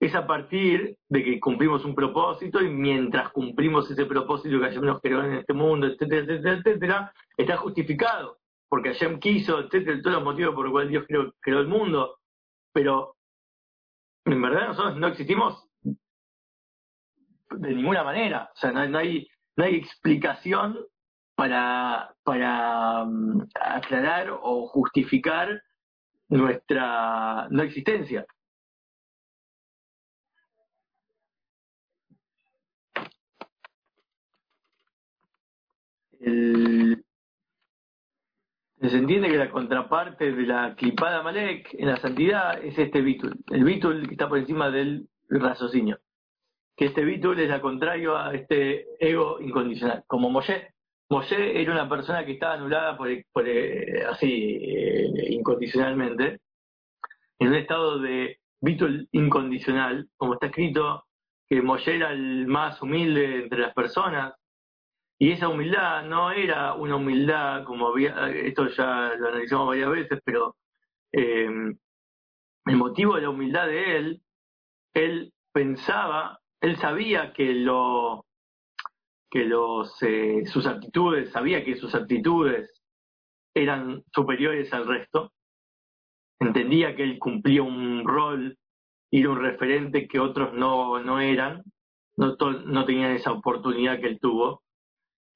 es 0.00 0.14
a 0.14 0.26
partir 0.26 0.96
de 1.08 1.22
que 1.22 1.40
cumplimos 1.40 1.84
un 1.84 1.94
propósito 1.94 2.62
y 2.62 2.70
mientras 2.70 3.30
cumplimos 3.32 3.90
ese 3.90 4.06
propósito 4.06 4.58
que 4.58 4.64
Hashem 4.64 4.84
nos 4.84 5.00
creó 5.02 5.22
en 5.22 5.34
este 5.34 5.52
mundo, 5.52 5.86
etcétera, 5.86 6.22
etcétera, 6.22 6.54
etcétera, 6.54 7.12
está 7.36 7.56
justificado. 7.58 8.38
Porque 8.68 8.90
Hashem 8.90 9.18
quiso, 9.18 9.58
etcétera, 9.60 10.00
todos 10.00 10.16
los 10.16 10.24
motivos 10.24 10.54
por 10.54 10.64
los 10.64 10.72
cuales 10.72 10.90
Dios 10.90 11.04
creó, 11.06 11.34
creó 11.40 11.60
el 11.60 11.68
mundo. 11.68 12.18
Pero 12.72 13.16
en 14.24 14.40
verdad 14.40 14.68
nosotros 14.68 14.96
no 14.96 15.08
existimos 15.08 15.68
de 15.84 17.74
ninguna 17.74 18.02
manera. 18.02 18.50
O 18.54 18.56
sea, 18.56 18.72
no 18.72 18.98
hay, 18.98 19.28
no 19.60 19.66
hay 19.66 19.76
explicación 19.76 20.78
para, 21.34 22.14
para 22.22 23.04
mm, 23.04 23.42
aclarar 23.60 24.30
o 24.30 24.66
justificar 24.68 25.62
nuestra 26.28 27.46
no 27.50 27.62
existencia. 27.62 28.24
se 38.80 38.96
entiende 38.96 39.28
que 39.28 39.36
la 39.36 39.50
contraparte 39.50 40.32
de 40.32 40.42
la 40.46 40.74
clipada 40.74 41.22
Malek 41.22 41.74
en 41.74 41.88
la 41.88 41.96
santidad 41.98 42.62
es 42.64 42.78
este 42.78 43.02
Bitul, 43.02 43.38
el 43.50 43.64
Bitul 43.64 44.06
que 44.06 44.14
está 44.14 44.28
por 44.28 44.38
encima 44.38 44.70
del 44.70 45.08
raciocinio 45.28 45.98
que 46.80 46.86
este 46.86 47.04
Bitul 47.04 47.38
es 47.38 47.50
la 47.50 47.60
contrario 47.60 48.16
a 48.16 48.34
este 48.34 48.86
ego 48.98 49.38
incondicional, 49.38 50.02
como 50.06 50.30
Moshe. 50.30 50.72
Moshe 51.10 51.60
era 51.60 51.72
una 51.72 51.86
persona 51.86 52.24
que 52.24 52.32
estaba 52.32 52.54
anulada 52.54 52.96
por, 52.96 53.10
así 54.08 54.58
eh, 54.62 55.26
incondicionalmente, 55.28 56.40
en 57.38 57.48
un 57.48 57.54
estado 57.54 57.98
de 57.98 58.38
Bitul 58.62 59.10
incondicional, 59.12 60.08
como 60.16 60.32
está 60.32 60.46
escrito 60.46 61.04
que 61.50 61.60
Moshe 61.60 61.96
era 61.96 62.12
el 62.12 62.46
más 62.46 62.80
humilde 62.80 63.42
entre 63.42 63.58
las 63.58 63.74
personas, 63.74 64.32
y 65.18 65.32
esa 65.32 65.48
humildad 65.48 66.04
no 66.04 66.30
era 66.30 66.72
una 66.72 66.96
humildad 66.96 67.64
como 67.64 67.88
había, 67.88 68.30
esto 68.30 68.68
ya 68.68 69.16
lo 69.18 69.28
analizamos 69.28 69.66
varias 69.66 69.90
veces, 69.90 70.18
pero 70.24 70.56
eh, 71.12 71.44
el 72.64 72.76
motivo 72.76 73.16
de 73.16 73.20
la 73.20 73.28
humildad 73.28 73.66
de 73.66 73.96
él, 73.98 74.22
él 74.94 75.34
pensaba 75.52 76.40
él 76.60 76.76
sabía 76.78 77.32
que 77.32 77.54
lo 77.54 78.26
que 79.30 79.44
los 79.44 80.02
eh, 80.02 80.44
sus 80.46 80.66
aptitudes, 80.66 81.30
sabía 81.30 81.64
que 81.64 81.76
sus 81.76 81.94
aptitudes 81.94 82.82
eran 83.54 84.02
superiores 84.12 84.72
al 84.72 84.86
resto, 84.86 85.32
entendía 86.40 86.96
que 86.96 87.04
él 87.04 87.18
cumplía 87.18 87.62
un 87.62 88.04
rol 88.04 88.58
y 89.10 89.20
era 89.20 89.30
un 89.30 89.40
referente 89.40 90.08
que 90.08 90.18
otros 90.18 90.52
no, 90.54 91.00
no 91.02 91.20
eran, 91.20 91.62
no, 92.16 92.36
no 92.36 92.84
tenían 92.84 93.12
esa 93.12 93.32
oportunidad 93.32 94.00
que 94.00 94.08
él 94.08 94.18
tuvo, 94.20 94.62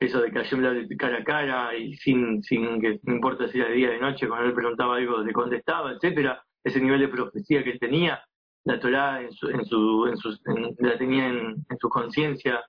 eso 0.00 0.20
de 0.20 0.30
que 0.30 0.38
Hashem 0.38 0.60
de 0.60 0.96
cara 0.96 1.18
a 1.18 1.24
cara 1.24 1.76
y 1.76 1.94
sin, 1.96 2.42
sin 2.42 2.80
que 2.80 3.00
no 3.04 3.14
importa 3.14 3.48
si 3.48 3.58
era 3.58 3.68
de 3.68 3.74
día 3.74 3.88
o 3.88 3.92
de 3.92 4.00
noche, 4.00 4.28
cuando 4.28 4.46
él 4.46 4.54
preguntaba 4.54 4.96
algo 4.96 5.18
le 5.18 5.32
contestaba, 5.32 5.92
etcétera, 5.92 6.42
ese 6.64 6.80
nivel 6.80 7.00
de 7.00 7.08
profecía 7.08 7.62
que 7.62 7.70
él 7.70 7.78
tenía, 7.78 8.22
la 8.64 8.80
Torah 8.80 9.20
en 9.20 9.32
su, 9.32 9.48
en 9.48 9.64
su, 9.64 10.06
en 10.06 10.16
su 10.16 10.38
la 10.78 10.98
tenía 10.98 11.28
en, 11.28 11.64
su 11.78 11.88
conciencia 11.88 12.64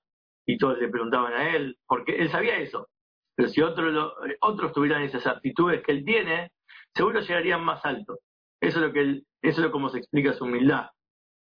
y 0.45 0.57
todos 0.57 0.77
le 0.79 0.89
preguntaban 0.89 1.33
a 1.33 1.55
él, 1.55 1.77
porque 1.87 2.15
él 2.15 2.29
sabía 2.29 2.57
eso. 2.57 2.87
Pero 3.35 3.49
si 3.49 3.61
otros 3.61 4.13
otros 4.41 4.73
tuvieran 4.73 5.03
esas 5.03 5.25
aptitudes 5.27 5.81
que 5.83 5.91
él 5.91 6.05
tiene, 6.05 6.51
seguro 6.93 7.19
llegarían 7.21 7.63
más 7.63 7.83
alto. 7.85 8.19
Eso 8.61 8.79
es 8.79 8.87
lo 8.87 8.93
que 8.93 8.99
él, 9.01 9.25
eso 9.41 9.61
es 9.61 9.65
lo 9.65 9.71
como 9.71 9.89
se 9.89 9.97
explica 9.99 10.33
su 10.33 10.45
humildad. 10.45 10.89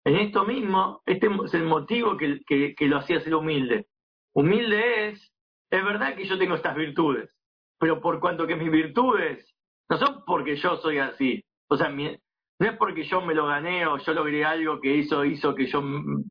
En 0.05 0.15
esto 0.15 0.45
mismo, 0.45 1.01
este 1.05 1.27
es 1.45 1.53
el 1.53 1.63
motivo 1.63 2.17
que, 2.17 2.41
que, 2.45 2.73
que 2.75 2.87
lo 2.87 2.97
hacía 2.97 3.19
ser 3.19 3.35
humilde. 3.35 3.87
Humilde 4.33 5.09
es, 5.09 5.31
es 5.69 5.83
verdad 5.83 6.15
que 6.15 6.25
yo 6.25 6.37
tengo 6.37 6.55
estas 6.55 6.75
virtudes, 6.75 7.29
pero 7.79 8.01
por 8.01 8.19
cuanto 8.19 8.47
que 8.47 8.55
mis 8.55 8.71
virtudes 8.71 9.53
no 9.89 9.97
son 9.97 10.23
porque 10.25 10.55
yo 10.55 10.77
soy 10.77 10.99
así. 10.99 11.43
O 11.69 11.77
sea, 11.77 11.89
mi, 11.89 12.17
no 12.61 12.69
es 12.69 12.77
porque 12.77 13.03
yo 13.03 13.21
me 13.21 13.33
lo 13.33 13.47
gané 13.47 13.87
o 13.87 13.97
yo 13.97 14.13
logré 14.13 14.45
algo 14.45 14.79
que 14.79 14.95
hizo, 14.95 15.25
hizo 15.25 15.55
que 15.55 15.65
yo 15.65 15.81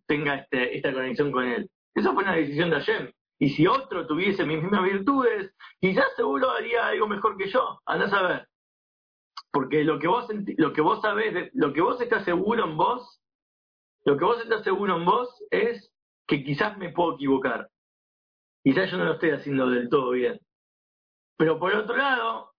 tenga 0.07 0.37
este, 0.37 0.77
esta 0.77 0.93
conexión 0.93 1.33
con 1.33 1.45
él. 1.45 1.69
Esa 1.93 2.13
fue 2.15 2.23
una 2.23 2.37
decisión 2.37 2.71
de 2.71 2.77
Hashem. 2.77 3.11
Y 3.41 3.49
si 3.51 3.67
otro 3.67 4.07
tuviese 4.07 4.47
mis 4.47 4.63
mismas 4.63 4.85
virtudes, 4.85 5.53
quizás 5.81 6.05
seguro 6.15 6.53
haría 6.53 6.87
algo 6.87 7.09
mejor 7.09 7.37
que 7.37 7.51
yo. 7.51 7.81
Andás 7.85 8.13
a 8.13 8.23
ver. 8.23 8.49
Porque 9.51 9.83
lo 9.83 9.99
que 9.99 10.07
vos 10.07 10.29
lo 10.57 10.73
que 10.73 10.81
vos 10.81 11.01
sabés, 11.01 11.51
lo 11.53 11.73
que 11.73 11.81
vos 11.81 12.01
estás 12.01 12.25
seguro 12.25 12.63
en 12.63 12.77
vos, 12.77 13.21
lo 14.05 14.17
que 14.17 14.25
vos 14.25 14.41
estás 14.41 14.63
seguro 14.63 14.99
en 14.99 15.05
vos 15.05 15.37
es 15.51 15.93
que 16.29 16.45
quizás 16.45 16.79
me 16.79 16.93
puedo 16.93 17.17
equivocar. 17.17 17.69
Quizás 18.63 18.89
yo 18.89 18.99
no 18.99 19.05
lo 19.05 19.15
estoy 19.15 19.31
haciendo 19.31 19.69
del 19.69 19.89
todo 19.89 20.13
bien. 20.13 20.39
Pero 21.37 21.59
por 21.59 21.75
otro 21.75 21.97
lado, 21.97 22.50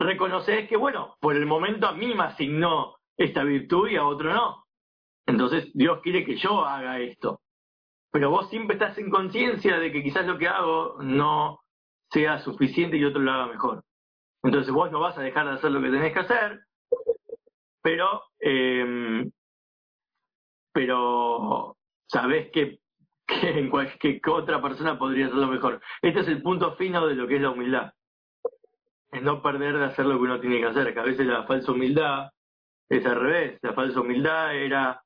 reconoces 0.00 0.68
que, 0.68 0.76
bueno, 0.76 1.16
por 1.20 1.36
el 1.36 1.46
momento 1.46 1.86
a 1.86 1.92
mí 1.92 2.14
me 2.14 2.24
asignó 2.24 2.96
esta 3.16 3.44
virtud 3.44 3.88
y 3.88 3.96
a 3.96 4.06
otro 4.06 4.32
no. 4.32 4.64
Entonces 5.26 5.70
Dios 5.74 6.00
quiere 6.02 6.24
que 6.24 6.36
yo 6.36 6.64
haga 6.64 6.98
esto. 6.98 7.42
Pero 8.10 8.30
vos 8.30 8.48
siempre 8.48 8.74
estás 8.74 8.98
en 8.98 9.10
conciencia 9.10 9.78
de 9.78 9.92
que 9.92 10.02
quizás 10.02 10.26
lo 10.26 10.38
que 10.38 10.48
hago 10.48 10.96
no 11.02 11.60
sea 12.10 12.40
suficiente 12.40 12.96
y 12.96 13.04
otro 13.04 13.20
lo 13.20 13.30
haga 13.30 13.46
mejor. 13.46 13.84
Entonces 14.42 14.72
vos 14.72 14.90
no 14.90 15.00
vas 15.00 15.16
a 15.18 15.22
dejar 15.22 15.46
de 15.46 15.52
hacer 15.52 15.70
lo 15.70 15.82
que 15.82 15.90
tenés 15.90 16.12
que 16.12 16.20
hacer, 16.20 16.60
pero, 17.82 18.22
eh, 18.40 19.30
pero 20.72 21.76
sabés 22.08 22.50
que, 22.50 22.80
que 23.26 23.58
en 23.58 23.68
cualquier 23.68 24.20
otra 24.28 24.62
persona 24.62 24.98
podría 24.98 25.26
hacerlo 25.26 25.46
mejor. 25.46 25.80
Este 26.00 26.20
es 26.20 26.28
el 26.28 26.42
punto 26.42 26.74
fino 26.76 27.06
de 27.06 27.14
lo 27.14 27.28
que 27.28 27.36
es 27.36 27.42
la 27.42 27.50
humildad 27.50 27.92
es 29.12 29.22
no 29.22 29.42
perder 29.42 29.78
de 29.78 29.84
hacer 29.84 30.06
lo 30.06 30.16
que 30.16 30.24
uno 30.24 30.40
tiene 30.40 30.58
que 30.58 30.66
hacer, 30.66 30.92
que 30.92 31.00
a 31.00 31.04
veces 31.04 31.26
la 31.26 31.44
falsa 31.44 31.72
humildad 31.72 32.30
es 32.88 33.04
al 33.06 33.20
revés. 33.20 33.58
La 33.62 33.72
falsa 33.72 34.00
humildad 34.00 34.54
era 34.54 35.02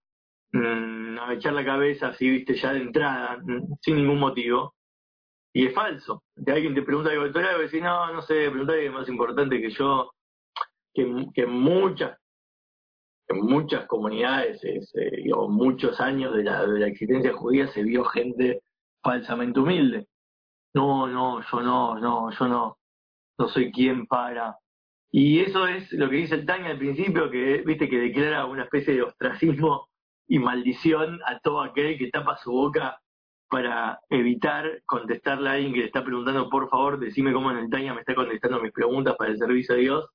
mmm, 0.52 1.18
echar 1.32 1.52
la 1.54 1.64
cabeza 1.64 2.08
así, 2.08 2.28
viste, 2.28 2.54
ya 2.54 2.72
de 2.72 2.80
entrada, 2.80 3.38
mm, 3.42 3.74
sin 3.80 3.96
ningún 3.96 4.18
motivo. 4.20 4.74
Y 5.54 5.66
es 5.66 5.74
falso. 5.74 6.22
De 6.34 6.52
alguien 6.52 6.74
te 6.74 6.82
pregunta 6.82 7.10
algo 7.10 7.28
de 7.28 7.30
y 7.30 7.62
decís, 7.62 7.82
no, 7.82 8.12
no 8.12 8.22
sé, 8.22 8.50
preguntar 8.50 8.76
es 8.78 8.92
más 8.92 9.08
importante 9.08 9.60
que 9.60 9.70
yo, 9.70 10.10
que, 10.92 11.26
que 11.34 11.46
muchas 11.46 12.18
en 13.28 13.40
muchas 13.40 13.86
comunidades 13.86 14.62
eh, 14.64 15.32
o 15.34 15.48
muchos 15.48 16.00
años 16.00 16.34
de 16.34 16.44
la, 16.44 16.66
de 16.66 16.80
la 16.80 16.88
existencia 16.88 17.32
judía 17.32 17.66
se 17.68 17.82
vio 17.82 18.04
gente 18.04 18.62
falsamente 19.02 19.60
humilde. 19.60 20.06
No, 20.74 21.06
no, 21.06 21.40
yo 21.40 21.60
no, 21.62 21.98
no, 21.98 22.30
yo 22.30 22.48
no, 22.48 22.78
no 23.38 23.48
soy 23.48 23.72
quien 23.72 24.06
para. 24.06 24.56
Y 25.10 25.40
eso 25.40 25.66
es 25.66 25.92
lo 25.92 26.10
que 26.10 26.16
dice 26.16 26.34
el 26.34 26.46
Tanya 26.46 26.70
al 26.70 26.78
principio, 26.78 27.30
que 27.30 27.62
viste 27.64 27.88
que 27.88 27.98
declara 27.98 28.46
una 28.46 28.64
especie 28.64 28.94
de 28.94 29.02
ostracismo 29.02 29.88
y 30.26 30.38
maldición 30.38 31.20
a 31.26 31.38
todo 31.38 31.60
aquel 31.62 31.98
que 31.98 32.10
tapa 32.10 32.36
su 32.38 32.50
boca 32.50 33.00
para 33.48 34.00
evitar 34.10 34.82
contestarle 34.86 35.48
a 35.48 35.52
alguien 35.52 35.72
que 35.72 35.80
le 35.80 35.86
está 35.86 36.02
preguntando, 36.04 36.48
por 36.50 36.68
favor, 36.68 36.98
decime 36.98 37.32
cómo 37.32 37.50
en 37.52 37.58
el 37.58 37.70
Tanya 37.70 37.94
me 37.94 38.00
está 38.00 38.14
contestando 38.14 38.60
mis 38.60 38.72
preguntas 38.72 39.14
para 39.16 39.30
el 39.30 39.38
servicio 39.38 39.74
a 39.74 39.78
Dios. 39.78 40.10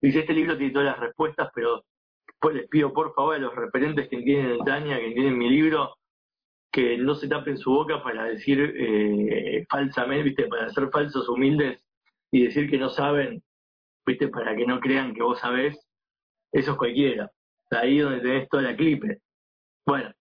Dice, 0.00 0.20
este 0.20 0.32
libro 0.32 0.56
tiene 0.56 0.72
todas 0.72 0.86
las 0.86 1.00
respuestas, 1.00 1.50
pero 1.54 1.84
pues 2.40 2.54
les 2.54 2.68
pido 2.68 2.92
por 2.92 3.12
favor 3.14 3.34
a 3.34 3.38
los 3.38 3.54
referentes 3.54 4.08
que 4.08 4.16
entienden 4.16 4.52
el 4.52 4.64
Tania, 4.64 4.98
que 4.98 5.08
entienden 5.08 5.36
mi 5.38 5.50
libro, 5.50 5.96
que 6.72 6.96
no 6.96 7.14
se 7.14 7.28
tapen 7.28 7.58
su 7.58 7.70
boca 7.70 8.02
para 8.02 8.24
decir 8.24 8.74
eh, 8.76 9.66
falsamente, 9.68 10.22
¿viste? 10.24 10.46
para 10.46 10.70
ser 10.70 10.88
falsos 10.90 11.28
humildes 11.28 11.80
y 12.30 12.44
decir 12.44 12.70
que 12.70 12.78
no 12.78 12.88
saben, 12.90 13.42
¿viste? 14.06 14.28
para 14.28 14.54
que 14.56 14.66
no 14.66 14.80
crean 14.80 15.14
que 15.14 15.22
vos 15.22 15.38
sabés, 15.40 15.78
eso 16.52 16.72
es 16.72 16.76
cualquiera. 16.76 17.30
Ahí 17.70 17.98
donde 17.98 18.20
tenés 18.20 18.48
toda 18.48 18.62
la 18.62 18.76
clipe. 18.76 19.18
Bueno, 19.86 20.12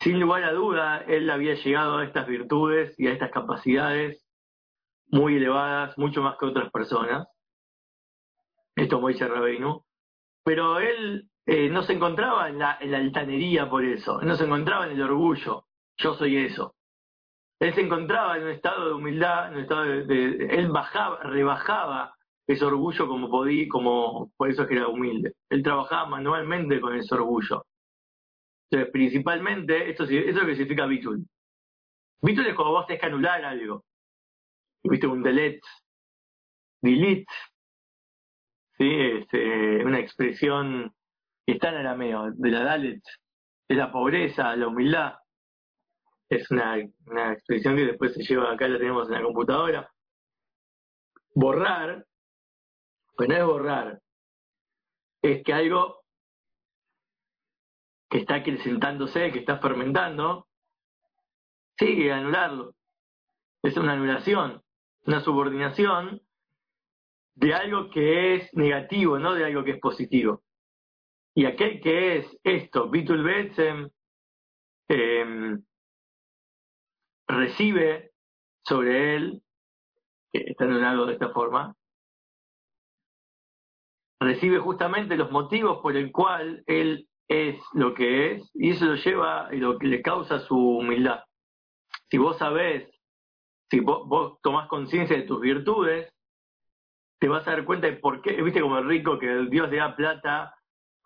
sin 0.00 0.20
lugar 0.20 0.44
a 0.44 0.52
duda, 0.52 1.04
él 1.06 1.30
había 1.30 1.54
llegado 1.54 1.98
a 1.98 2.04
estas 2.04 2.26
virtudes 2.26 2.94
y 2.98 3.06
a 3.06 3.12
estas 3.12 3.30
capacidades 3.30 4.22
muy 5.06 5.36
elevadas, 5.36 5.96
mucho 5.96 6.22
más 6.22 6.36
que 6.38 6.46
otras 6.46 6.70
personas. 6.70 7.26
Esto 8.76 9.00
Moisés 9.00 9.28
Rabbeinu. 9.30 9.84
Pero 10.44 10.78
él 10.80 11.30
eh, 11.46 11.70
no 11.70 11.82
se 11.82 11.94
encontraba 11.94 12.48
en 12.48 12.58
la 12.58 12.78
altanería 12.78 13.68
por 13.70 13.84
eso, 13.84 14.20
no 14.20 14.36
se 14.36 14.44
encontraba 14.44 14.86
en 14.86 14.92
el 14.92 15.02
orgullo, 15.02 15.66
yo 15.96 16.14
soy 16.14 16.36
eso. 16.36 16.74
Él 17.60 17.74
se 17.74 17.80
encontraba 17.80 18.36
en 18.36 18.44
un 18.44 18.50
estado 18.50 18.88
de 18.88 18.94
humildad, 18.94 19.48
en 19.48 19.54
un 19.54 19.60
estado 19.62 19.82
de, 19.82 20.46
él 20.50 20.68
bajaba, 20.70 21.22
rebajaba 21.22 22.14
ese 22.46 22.64
orgullo 22.64 23.06
como 23.08 23.30
podía, 23.30 23.66
como 23.68 24.30
por 24.36 24.50
eso 24.50 24.62
es 24.62 24.68
que 24.68 24.74
era 24.74 24.88
humilde. 24.88 25.34
Él 25.48 25.62
trabajaba 25.62 26.06
manualmente 26.06 26.80
con 26.80 26.94
ese 26.96 27.14
orgullo. 27.14 27.64
Entonces, 28.70 28.92
principalmente, 28.92 29.90
esto, 29.90 30.04
eso 30.04 30.14
es 30.14 30.34
lo 30.34 30.46
que 30.46 30.56
significa 30.56 30.86
bitul. 30.86 31.24
Bitul 32.22 32.46
es 32.46 32.54
cuando 32.54 32.72
vos 32.72 32.86
tenés 32.86 33.00
que 33.00 33.06
anular 33.06 33.44
algo. 33.44 33.84
Viste 34.82 35.06
un 35.06 35.22
delete, 35.22 35.66
delete, 36.82 37.32
¿sí? 38.76 38.88
es 38.90 39.22
este, 39.22 39.84
una 39.84 39.98
expresión 39.98 40.92
está 41.46 41.70
en 41.70 41.76
arameo, 41.76 42.30
de 42.32 42.50
la 42.50 42.64
Dalet, 42.64 43.02
es 43.68 43.76
la 43.76 43.92
pobreza, 43.92 44.56
la 44.56 44.68
humildad. 44.68 45.14
Es 46.28 46.50
una, 46.50 46.76
una 47.06 47.32
expresión 47.32 47.76
que 47.76 47.86
después 47.86 48.14
se 48.14 48.22
lleva, 48.22 48.52
acá 48.52 48.68
la 48.68 48.78
tenemos 48.78 49.08
en 49.08 49.14
la 49.14 49.22
computadora. 49.22 49.90
Borrar, 51.34 52.06
pues 53.16 53.28
no 53.28 53.34
es 53.36 53.44
borrar, 53.44 54.00
es 55.22 55.42
que 55.42 55.52
algo 55.52 56.04
que 58.10 58.18
está 58.18 58.36
acrecentándose, 58.36 59.32
que 59.32 59.40
está 59.40 59.58
fermentando, 59.58 60.46
sigue 61.78 62.12
anularlo. 62.12 62.74
Es 63.62 63.76
una 63.76 63.94
anulación, 63.94 64.62
una 65.06 65.20
subordinación 65.20 66.20
de 67.34 67.54
algo 67.54 67.90
que 67.90 68.36
es 68.36 68.54
negativo, 68.54 69.18
no 69.18 69.34
de 69.34 69.44
algo 69.44 69.64
que 69.64 69.72
es 69.72 69.80
positivo. 69.80 70.42
Y 71.34 71.46
aquel 71.46 71.80
que 71.80 72.18
es 72.18 72.38
esto, 72.44 72.88
Bitul 72.88 73.24
Betzem, 73.24 73.90
em, 74.88 75.64
recibe 77.34 78.12
sobre 78.64 79.16
él, 79.16 79.42
que 80.32 80.44
está 80.46 80.64
lado 80.64 81.06
de 81.06 81.14
esta 81.14 81.30
forma, 81.30 81.74
recibe 84.20 84.58
justamente 84.58 85.16
los 85.16 85.30
motivos 85.30 85.80
por 85.80 85.96
el 85.96 86.10
cual 86.10 86.62
él 86.66 87.08
es 87.28 87.56
lo 87.72 87.94
que 87.94 88.32
es, 88.32 88.50
y 88.54 88.70
eso 88.70 88.86
lo 88.86 88.94
lleva 88.96 89.48
y 89.52 89.56
lo 89.58 89.78
que 89.78 89.86
le 89.86 90.02
causa 90.02 90.40
su 90.40 90.56
humildad. 90.56 91.24
Si 92.10 92.18
vos 92.18 92.38
sabés, 92.38 92.88
si 93.70 93.80
vos, 93.80 94.06
vos 94.06 94.40
tomás 94.42 94.68
conciencia 94.68 95.16
de 95.16 95.22
tus 95.22 95.40
virtudes, 95.40 96.12
te 97.18 97.28
vas 97.28 97.46
a 97.46 97.52
dar 97.52 97.64
cuenta 97.64 97.86
de 97.86 97.94
por 97.94 98.20
qué, 98.22 98.42
viste 98.42 98.60
como 98.60 98.78
el 98.78 98.88
rico 98.88 99.18
que 99.18 99.46
Dios 99.50 99.70
le 99.70 99.78
da 99.78 99.96
plata 99.96 100.54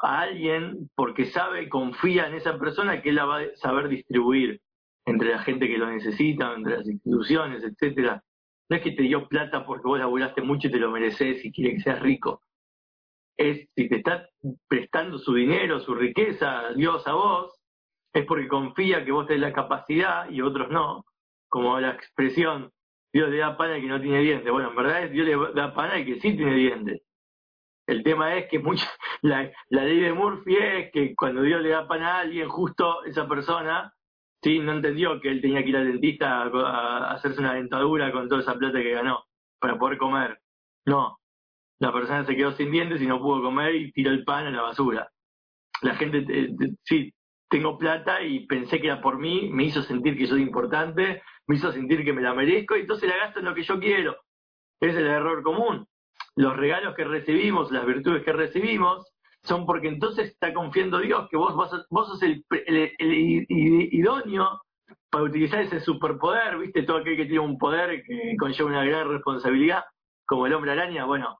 a 0.01 0.21
alguien 0.21 0.91
porque 0.95 1.27
sabe 1.27 1.69
confía 1.69 2.27
en 2.27 2.35
esa 2.35 2.59
persona 2.59 3.03
que 3.03 3.11
él 3.11 3.17
la 3.17 3.25
va 3.25 3.39
a 3.39 3.57
saber 3.57 3.89
distribuir 3.89 4.61
entre 5.09 5.31
la 5.31 5.39
gente 5.41 5.67
que 5.67 5.79
lo 5.79 5.91
necesita, 5.91 6.55
entre 6.55 6.79
las 6.79 6.87
instituciones, 6.87 7.63
etcétera. 7.65 8.23
No 8.69 8.77
es 8.77 8.83
que 8.83 8.93
te 8.93 9.03
dio 9.03 9.27
plata 9.29 9.65
porque 9.65 9.89
vos 9.89 9.99
laburaste 9.99 10.43
mucho 10.43 10.69
y 10.69 10.71
te 10.71 10.79
lo 10.79 10.91
mereces 10.91 11.45
y 11.45 11.53
quiere 11.53 11.75
que 11.75 11.81
seas 11.81 12.01
rico. 12.01 12.43
Es 13.37 13.69
si 13.75 13.89
te 13.89 13.97
está 13.97 14.29
prestando 14.69 15.19
su 15.19 15.35
dinero, 15.35 15.81
su 15.81 15.95
riqueza, 15.95 16.73
Dios 16.75 17.07
a 17.07 17.15
vos, 17.15 17.59
es 18.13 18.27
porque 18.27 18.49
confía 18.49 19.05
que 19.05 19.13
vos 19.13 19.27
tenés 19.27 19.43
la 19.43 19.53
capacidad 19.53 20.29
y 20.29 20.43
otros 20.43 20.71
no. 20.71 21.05
Como 21.49 21.81
la 21.81 21.91
expresión, 21.91 22.71
Dios 23.13 23.31
le 23.31 23.39
da 23.39 23.57
pan 23.57 23.71
al 23.71 23.81
que 23.81 23.87
no 23.87 24.01
tiene 24.01 24.21
dientes. 24.21 24.51
Bueno, 24.51 24.71
en 24.71 24.77
verdad 24.77 25.05
es 25.05 25.13
Dios 25.13 25.27
le 25.27 25.37
da 25.55 25.73
pan 25.73 25.91
al 25.91 26.05
que 26.05 26.21
sí 26.21 26.37
tiene 26.37 26.55
dientes. 26.55 27.03
El 27.87 28.03
tema 28.03 28.37
es 28.37 28.51
que 28.51 28.59
mucha, 28.59 28.87
la, 29.23 29.51
ley 29.71 30.01
de 30.01 30.13
Murphy 30.13 30.57
es 30.57 30.93
que 30.93 31.15
cuando 31.17 31.41
Dios 31.43 31.63
le 31.63 31.71
da 31.71 31.89
pan 31.89 32.03
a 32.03 32.19
alguien, 32.19 32.49
justo 32.49 33.03
esa 33.05 33.27
persona 33.27 33.95
sí 34.43 34.59
no 34.59 34.73
entendió 34.73 35.21
que 35.21 35.31
él 35.31 35.41
tenía 35.41 35.63
que 35.63 35.71
ir 35.71 35.77
al 35.77 35.87
dentista 35.87 36.43
a, 36.43 37.13
hacerse 37.13 37.41
una 37.41 37.55
dentadura 37.55 38.13
con 38.13 38.29
toda 38.29 38.41
esa 38.41 38.55
plata 38.55 38.81
que 38.81 38.93
ganó 38.93 39.25
para 39.61 39.79
poder 39.79 39.99
comer. 39.99 40.41
No, 40.87 41.19
la 41.81 41.93
persona 41.93 42.25
se 42.25 42.37
quedó 42.37 42.53
sin 42.53 42.71
dientes 42.71 43.01
y 43.03 43.07
no 43.07 43.21
pudo 43.21 43.43
comer 43.43 43.75
y 43.75 43.93
tiró 43.93 44.11
el 44.11 44.25
pan 44.25 44.47
a 44.47 44.51
la 44.51 44.63
basura. 44.63 45.11
La 45.83 45.95
gente, 45.95 46.25
eh, 46.29 46.51
sí, 46.85 47.13
tengo 47.49 47.79
plata 47.79 48.23
y 48.23 48.47
pensé 48.47 48.81
que 48.81 48.89
era 48.89 49.01
por 49.01 49.19
mí, 49.19 49.49
me 49.51 49.65
hizo 49.65 49.83
sentir 49.83 50.17
que 50.17 50.27
soy 50.27 50.43
importante, 50.43 51.23
me 51.47 51.57
hizo 51.57 51.73
sentir 51.73 52.05
que 52.05 52.13
me 52.13 52.23
la 52.23 52.35
merezco 52.35 52.77
y 52.77 52.81
entonces 52.81 53.09
la 53.09 53.17
gasto 53.17 53.41
en 53.41 53.47
lo 53.47 53.55
que 53.55 53.63
yo 53.63 53.79
quiero. 53.79 54.17
Es 54.81 54.95
el 54.97 55.07
error 55.07 55.43
común 55.43 55.87
los 56.39 56.57
regalos 56.57 56.95
que 56.95 57.03
recibimos, 57.03 57.73
las 57.73 57.85
virtudes 57.85 58.23
que 58.23 58.33
recibimos, 58.33 59.05
son 59.49 59.67
porque 59.67 59.89
entonces 59.89 60.31
está 60.31 60.53
confiando 60.53 60.99
Dios 61.01 61.29
que 61.31 61.37
vos, 61.37 61.55
vos, 61.55 61.87
vos 61.91 62.09
sos 62.09 62.23
el, 62.23 62.45
idóneo 63.49 64.61
para 65.11 65.25
utilizar 65.25 65.63
ese 65.63 65.81
superpoder, 65.81 66.59
¿viste? 66.59 66.83
Todo 66.83 66.99
aquel 66.99 67.17
que 67.17 67.25
tiene 67.25 67.41
un 67.41 67.59
poder 67.59 68.03
que 68.05 68.37
conlleva 68.39 68.69
una 68.69 68.85
gran 68.85 69.09
responsabilidad, 69.09 69.85
como 70.27 70.47
el 70.47 70.55
hombre 70.55 70.73
araña, 70.73 71.07
bueno, 71.07 71.39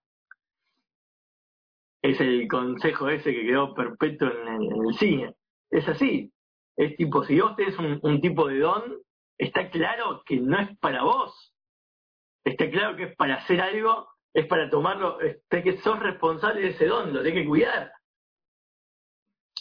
es 2.03 2.21
el 2.21 2.49
consejo 2.49 3.09
ese 3.09 3.33
que 3.33 3.43
quedó 3.43 3.75
perpetuo 3.75 4.29
en 4.29 4.63
el, 4.89 4.95
cine. 4.95 5.35
Es 5.71 5.87
así. 5.89 6.33
Es 6.77 6.97
tipo, 6.97 7.25
si 7.25 7.39
vos 7.41 7.57
tenés 7.57 7.79
un, 7.79 7.99
un 8.03 8.21
tipo 8.21 8.49
de 8.49 8.61
don, 8.61 8.83
está 9.37 9.69
claro 9.69 10.23
que 10.25 10.41
no 10.41 10.59
es 10.59 10.77
para 10.79 11.03
vos. 11.03 11.55
Está 12.45 12.71
claro 12.71 12.97
que 12.97 13.05
es 13.05 13.17
para 13.17 13.37
hacer 13.37 13.61
algo 13.61 14.09
es 14.39 14.47
para 14.47 14.71
tomarlo, 14.71 15.19
es 15.21 15.39
que 15.51 15.79
sos 15.79 15.99
responsable 15.99 16.61
de 16.61 16.69
ese 16.69 16.87
don, 16.87 17.13
lo 17.13 17.23
tenés 17.23 17.43
que 17.43 17.49
cuidar. 17.49 17.93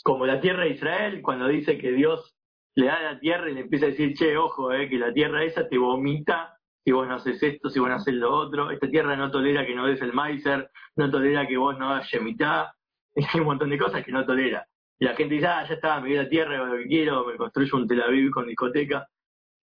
Como 0.04 0.26
la 0.26 0.40
tierra 0.40 0.64
de 0.64 0.72
Israel, 0.72 1.22
cuando 1.22 1.48
dice 1.48 1.78
que 1.78 1.92
Dios 1.92 2.36
le 2.76 2.88
da 2.88 3.02
la 3.02 3.20
tierra 3.20 3.50
y 3.50 3.54
le 3.54 3.62
empieza 3.62 3.86
a 3.86 3.90
decir, 3.90 4.14
che, 4.14 4.38
ojo, 4.38 4.72
eh, 4.72 4.90
que 4.90 4.98
la 4.98 5.14
tierra 5.14 5.44
esa 5.44 5.68
te 5.68 5.78
vomita 5.78 6.58
si 6.84 6.92
vos 6.92 7.08
no 7.08 7.16
haces 7.16 7.42
esto, 7.44 7.70
si 7.70 7.80
vos 7.80 7.90
no 7.90 7.96
haces 7.96 8.14
lo 8.14 8.34
otro. 8.34 8.72
Esta 8.72 8.90
tierra 8.90 9.16
no 9.16 9.30
tolera 9.30 9.66
que 9.66 9.76
no 9.76 9.86
des 9.86 10.02
el 10.02 10.14
maizer, 10.14 10.70
no 10.96 11.12
tolera 11.12 11.46
que 11.46 11.58
vos 11.58 11.78
no 11.78 11.90
hagas 11.90 12.10
yemitá. 12.12 12.74
Hay 13.16 13.40
un 13.40 13.48
montón 13.48 13.70
de 13.70 13.78
cosas 13.78 14.06
que 14.06 14.12
no 14.12 14.26
tolera. 14.26 14.66
Y 15.00 15.06
la 15.06 15.16
gente 15.16 15.36
dice, 15.36 15.48
ah, 15.48 15.66
ya 15.68 15.76
está, 15.76 16.00
me 16.00 16.10
voy 16.10 16.18
a 16.18 16.24
la 16.24 16.30
tierra, 16.30 16.66
lo 16.66 16.78
que 16.78 16.88
quiero, 16.88 17.26
me 17.26 17.36
construyo 17.36 17.78
un 17.78 17.88
Tel 17.88 18.02
Aviv 18.02 18.32
con 18.32 18.48
discoteca 18.48 19.08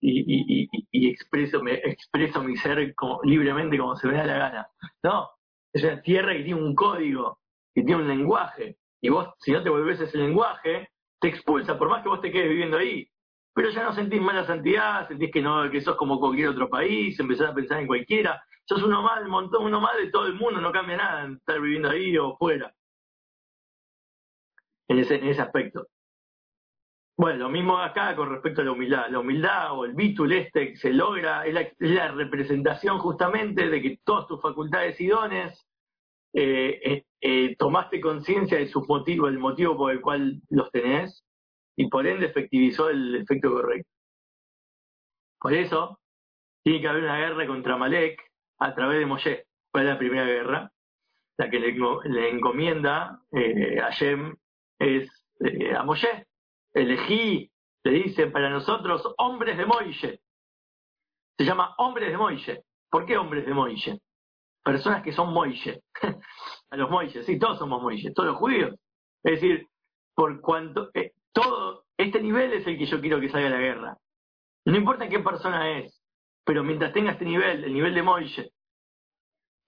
y, 0.01 0.69
y, 0.91 1.09
expreso, 1.09 1.63
me, 1.63 1.75
expreso 1.75 2.43
mi 2.43 2.57
ser 2.57 2.95
como, 2.95 3.21
libremente 3.23 3.79
como 3.79 3.97
se 3.97 4.07
me 4.07 4.15
da 4.15 4.27
la 4.27 4.39
gana. 4.39 4.69
No, 5.03 5.31
es 5.73 5.83
una 5.83 6.03
tierra 6.03 6.35
que 6.35 6.45
tiene 6.45 6.61
un 6.61 6.75
código, 6.75 7.39
que 7.75 7.83
tiene 7.83 8.03
un 8.03 8.09
lenguaje. 8.09 8.77
Y 9.05 9.11
vos, 9.11 9.35
si 9.39 9.53
no 9.53 9.63
te 9.63 9.69
volvés 9.69 10.01
ese 10.01 10.17
lenguaje, 10.17 10.89
te 11.21 11.29
expulsa, 11.29 11.77
por 11.77 11.91
más 11.91 12.03
que 12.03 12.09
vos 12.09 12.23
te 12.23 12.33
quedes 12.33 12.49
viviendo 12.49 12.79
ahí. 12.79 13.07
Pero 13.53 13.69
ya 13.69 13.85
no 13.85 13.93
sentís 13.93 14.19
mala 14.19 14.47
santidad, 14.47 15.07
sentís 15.07 15.31
que 15.31 15.43
no, 15.43 15.71
que 15.71 15.83
sos 15.83 15.97
como 15.97 16.19
cualquier 16.19 16.49
otro 16.49 16.71
país, 16.71 17.21
empezás 17.21 17.51
a 17.51 17.55
pensar 17.55 17.81
en 17.81 17.87
cualquiera. 17.87 18.43
Sos 18.67 18.83
uno 18.83 19.03
más 19.03 19.21
del 19.21 19.29
montón, 19.29 19.67
uno 19.67 19.79
más 19.79 19.99
de 19.99 20.11
todo 20.11 20.27
el 20.27 20.37
mundo, 20.37 20.59
no 20.59 20.73
cambia 20.73 20.97
nada 20.97 21.25
en 21.27 21.35
estar 21.35 21.61
viviendo 21.61 21.91
ahí 21.91 22.17
o 22.17 22.35
fuera. 22.39 22.75
en 24.89 24.99
ese, 24.99 25.17
en 25.17 25.29
ese 25.29 25.43
aspecto. 25.43 25.87
Bueno, 27.19 27.41
lo 27.41 27.49
mismo 27.51 27.77
acá 27.77 28.17
con 28.17 28.31
respecto 28.31 28.63
a 28.63 28.65
la 28.65 28.73
humildad. 28.73 29.11
La 29.11 29.19
humildad 29.19 29.73
o 29.73 29.85
el 29.85 29.93
bitul 29.93 30.33
este 30.33 30.77
se 30.77 30.95
logra, 30.95 31.45
es 31.45 31.53
la, 31.79 32.09
representación 32.09 32.99
justamente 33.01 33.69
de 33.69 33.83
que 33.83 33.99
todas 34.03 34.27
tus 34.27 34.41
facultades 34.41 34.99
y 34.99 35.09
dones 35.09 35.63
eh, 36.33 37.05
eh, 37.25 37.45
eh, 37.47 37.57
tomaste 37.57 38.01
conciencia 38.01 38.59
de 38.59 38.69
sus 38.69 38.87
motivos, 38.89 39.31
el 39.31 39.39
motivo 39.39 39.77
por 39.77 39.93
el 39.93 40.01
cual 40.01 40.41
los 40.51 40.71
tenés, 40.71 41.25
y 41.77 41.89
por 41.89 42.07
ende 42.07 42.27
efectivizó 42.27 42.91
el 42.91 43.17
efecto 43.17 43.51
correcto. 43.51 43.89
Por 45.41 45.55
eso, 45.55 46.01
tiene 46.63 46.81
que 46.81 46.89
haber 46.89 47.05
una 47.05 47.19
guerra 47.19 47.47
contra 47.47 47.77
Malek 47.77 48.21
a 48.59 48.75
través 48.75 48.99
de 48.99 49.07
Moshe. 49.07 49.47
Fue 49.73 49.85
la 49.85 49.99
primera 49.99 50.25
guerra, 50.25 50.71
la 51.39 51.51
que 51.51 51.59
le, 51.59 52.29
encomienda 52.31 53.21
a 53.83 53.91
Shem 53.91 54.37
es 54.79 55.11
a 55.77 55.83
Moshe 55.83 56.27
elegí, 56.75 57.51
le 57.85 57.93
dice 57.93 58.27
para 58.27 58.51
nosotros, 58.51 59.15
hombres 59.19 59.57
de 59.57 59.67
Moishe. 59.67 60.21
Se 61.39 61.45
llama 61.45 61.75
hombres 61.79 62.11
de 62.11 62.19
Moishe. 62.19 62.65
¿Por 62.91 63.07
qué 63.07 63.17
hombres 63.17 63.47
de 63.47 63.55
Moishe? 63.55 63.99
Personas 64.63 65.03
que 65.03 65.13
son 65.13 65.33
Moishe. 65.33 65.83
a 66.71 66.77
los 66.77 66.91
Moishe, 66.91 67.23
sí, 67.23 67.39
todos 67.39 67.59
somos 67.59 67.83
Moishe, 67.83 68.13
todos 68.13 68.31
los 68.31 68.39
judíos. 68.39 68.75
Es 69.23 69.41
decir, 69.41 69.69
por 70.15 70.41
cuanto, 70.41 70.91
eh, 70.95 71.13
todo, 71.33 71.85
este 71.97 72.21
nivel 72.21 72.53
es 72.53 72.67
el 72.67 72.79
que 72.79 72.87
yo 72.87 73.01
quiero 73.01 73.21
que 73.21 73.29
salga 73.29 73.49
a 73.49 73.51
la 73.51 73.61
guerra. 73.61 73.99
No 74.67 74.77
importa 74.77 75.09
qué 75.09 75.21
persona 75.21 75.79
es, 75.79 76.01
pero 76.45 76.65
mientras 76.65 76.93
tenga 76.93 77.13
este 77.13 77.25
nivel, 77.25 77.65
el 77.65 77.73
nivel 77.73 77.95
de 77.95 78.03
Moishe, 78.03 78.51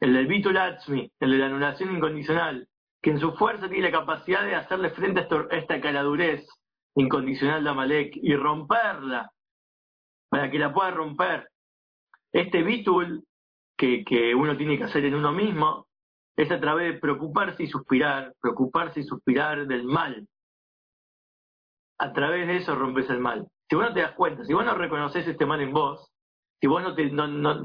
el 0.00 0.12
del 0.12 0.26
Bitulatzmi, 0.26 1.10
el 1.20 1.30
de 1.30 1.38
la 1.38 1.46
anulación 1.46 1.94
incondicional, 1.94 2.68
que 3.02 3.10
en 3.10 3.20
su 3.20 3.32
fuerza 3.32 3.68
tiene 3.68 3.90
la 3.90 3.98
capacidad 3.98 4.44
de 4.44 4.54
hacerle 4.54 4.90
frente 4.90 5.20
a, 5.20 5.56
esta 5.56 5.80
caladurez, 5.80 6.46
incondicional 6.96 7.62
de 7.62 7.70
Amalek 7.70 8.16
y 8.16 8.34
romperla, 8.34 9.30
para 10.28 10.50
que 10.50 10.58
la 10.58 10.72
pueda 10.72 10.90
romper. 10.90 11.48
Este 12.32 12.62
bitul 12.62 13.24
que, 13.76 14.04
que 14.04 14.34
uno 14.34 14.56
tiene 14.56 14.76
que 14.76 14.84
hacer 14.84 15.04
en 15.04 15.14
uno 15.14 15.32
mismo 15.32 15.85
es 16.36 16.50
a 16.50 16.60
través 16.60 16.94
de 16.94 17.00
preocuparse 17.00 17.62
y 17.62 17.66
suspirar, 17.66 18.34
preocuparse 18.40 19.00
y 19.00 19.04
suspirar 19.04 19.66
del 19.66 19.84
mal. 19.84 20.26
A 21.98 22.12
través 22.12 22.46
de 22.46 22.56
eso 22.56 22.74
rompes 22.74 23.08
el 23.08 23.20
mal. 23.20 23.46
Si 23.68 23.74
vos 23.74 23.86
no 23.86 23.94
te 23.94 24.02
das 24.02 24.12
cuenta, 24.12 24.44
si 24.44 24.52
vos 24.52 24.64
no 24.64 24.74
reconoces 24.74 25.26
este 25.26 25.46
mal 25.46 25.60
en 25.60 25.72
vos, 25.72 26.12
si 26.60 26.66
vos 26.66 26.82
no 26.82 26.94
te, 26.94 27.10
no, 27.10 27.62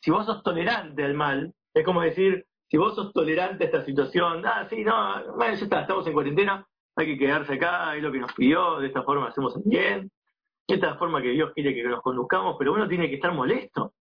si 0.00 0.10
vos 0.10 0.26
sos 0.26 0.42
tolerante 0.42 1.04
al 1.04 1.14
mal, 1.14 1.52
es 1.74 1.84
como 1.84 2.02
decir, 2.02 2.46
si 2.70 2.76
vos 2.76 2.94
sos 2.94 3.12
tolerante 3.12 3.64
a 3.64 3.66
esta 3.66 3.84
situación, 3.84 4.46
ah, 4.46 4.66
sí, 4.68 4.84
no, 4.84 5.34
bueno, 5.34 5.54
ya 5.54 5.64
está, 5.64 5.80
estamos 5.80 6.06
en 6.06 6.12
cuarentena, 6.12 6.66
hay 6.96 7.06
que 7.06 7.18
quedarse 7.18 7.54
acá, 7.54 7.96
es 7.96 8.02
lo 8.02 8.12
que 8.12 8.20
nos 8.20 8.32
pidió, 8.32 8.78
de 8.78 8.88
esta 8.88 9.02
forma 9.02 9.28
hacemos 9.28 9.56
el 9.56 9.62
bien, 9.66 10.10
esta 10.66 10.96
forma 10.96 11.22
que 11.22 11.30
Dios 11.30 11.52
quiere 11.54 11.74
que 11.74 11.82
nos 11.82 12.02
conduzcamos, 12.02 12.56
pero 12.58 12.74
uno 12.74 12.86
tiene 12.86 13.08
que 13.08 13.16
estar 13.16 13.32
molesto, 13.32 13.94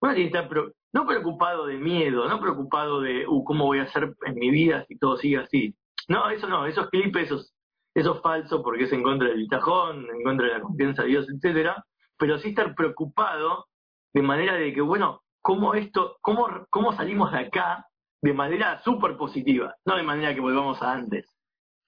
uno 0.00 0.14
tiene 0.14 0.30
que 0.30 0.38
estar 0.38 0.48
no 0.94 1.06
preocupado 1.06 1.66
de 1.66 1.76
miedo, 1.76 2.28
no 2.28 2.40
preocupado 2.40 3.00
de 3.00 3.26
uh, 3.26 3.44
cómo 3.44 3.66
voy 3.66 3.80
a 3.80 3.82
hacer 3.82 4.14
en 4.26 4.34
mi 4.36 4.50
vida 4.50 4.84
si 4.86 4.96
todo 4.96 5.16
sigue 5.16 5.38
así. 5.38 5.74
No, 6.08 6.30
eso 6.30 6.48
no, 6.48 6.66
esos 6.66 6.88
clipes, 6.88 7.24
esos, 7.24 7.52
eso 7.94 8.14
es 8.14 8.22
falso 8.22 8.62
porque 8.62 8.84
es 8.84 8.92
en 8.92 9.02
contra 9.02 9.28
del 9.28 9.38
bitajón, 9.38 10.06
en 10.08 10.22
contra 10.22 10.46
de 10.46 10.52
la 10.54 10.60
confianza 10.60 11.02
de 11.02 11.08
Dios, 11.08 11.26
etcétera, 11.28 11.84
pero 12.16 12.38
sí 12.38 12.50
estar 12.50 12.76
preocupado 12.76 13.66
de 14.14 14.22
manera 14.22 14.54
de 14.54 14.72
que, 14.72 14.80
bueno, 14.80 15.22
cómo 15.42 15.74
esto, 15.74 16.16
cómo, 16.20 16.46
cómo 16.70 16.92
salimos 16.92 17.32
de 17.32 17.38
acá 17.38 17.86
de 18.22 18.32
manera 18.32 18.80
súper 18.84 19.16
positiva, 19.16 19.74
no 19.84 19.96
de 19.96 20.04
manera 20.04 20.32
que 20.32 20.40
volvamos 20.40 20.80
a 20.80 20.92
antes. 20.92 21.26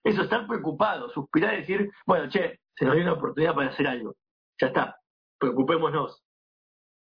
Eso, 0.02 0.22
estar 0.22 0.48
preocupado, 0.48 1.10
suspirar 1.10 1.54
y 1.54 1.58
decir, 1.58 1.90
bueno, 2.06 2.28
che, 2.28 2.58
se 2.74 2.84
nos 2.84 2.94
dio 2.94 3.04
una 3.04 3.14
oportunidad 3.14 3.54
para 3.54 3.70
hacer 3.70 3.86
algo. 3.86 4.16
Ya 4.60 4.66
está, 4.66 4.96
preocupémonos. 5.38 6.25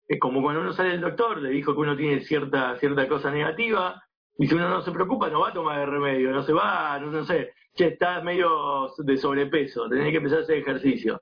Es 0.09 0.21
como 0.21 0.43
cuando 0.43 0.61
uno 0.61 0.73
sale 0.73 0.91
del 0.91 1.01
doctor, 1.01 1.43
le 1.43 1.51
dijo 1.51 1.75
que 1.75 1.81
uno 1.81 1.97
tiene 1.97 2.21
cierta, 2.21 2.77
cierta 2.79 3.09
cosa 3.09 3.31
negativa, 3.31 4.03
y 4.39 4.47
si 4.47 4.55
uno 4.55 4.69
no 4.69 4.83
se 4.83 4.93
preocupa, 4.93 5.29
no 5.31 5.41
va 5.41 5.49
a 5.49 5.53
tomar 5.53 5.81
el 5.81 5.91
remedio, 5.91 6.31
no 6.31 6.43
se 6.43 6.53
va, 6.53 6.99
no, 7.01 7.25
sé, 7.25 7.53
che, 7.75 7.89
estás 7.89 8.23
medio 8.23 8.93
de 8.99 9.17
sobrepeso, 9.17 9.89
tenés 9.89 10.11
que 10.11 10.19
empezar 10.19 10.41
a 10.41 10.43
hacer 10.43 10.59
ejercicio. 10.59 11.21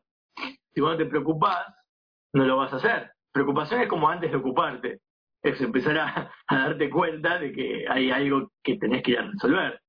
Si 0.75 0.81
vos 0.81 0.93
no 0.93 0.97
te 0.99 1.07
preocupás, 1.07 1.67
no 2.33 2.45
lo 2.45 2.57
vas 2.57 2.73
a 2.73 2.77
hacer. 2.77 3.13
Preocupación 3.33 3.81
es 3.81 3.89
como 3.89 4.09
antes 4.09 4.31
de 4.31 4.37
ocuparte, 4.37 5.01
es 5.43 5.61
empezar 5.61 5.99
a, 5.99 6.33
a 6.49 6.57
darte 6.57 6.91
cuenta 6.91 7.39
de 7.39 7.53
que 7.53 7.85
hay 7.89 8.11
algo 8.11 8.51
que 8.63 8.77
tenés 8.77 9.03
que 9.03 9.13
ir 9.13 9.19
a 9.19 9.31
resolver. 9.31 9.81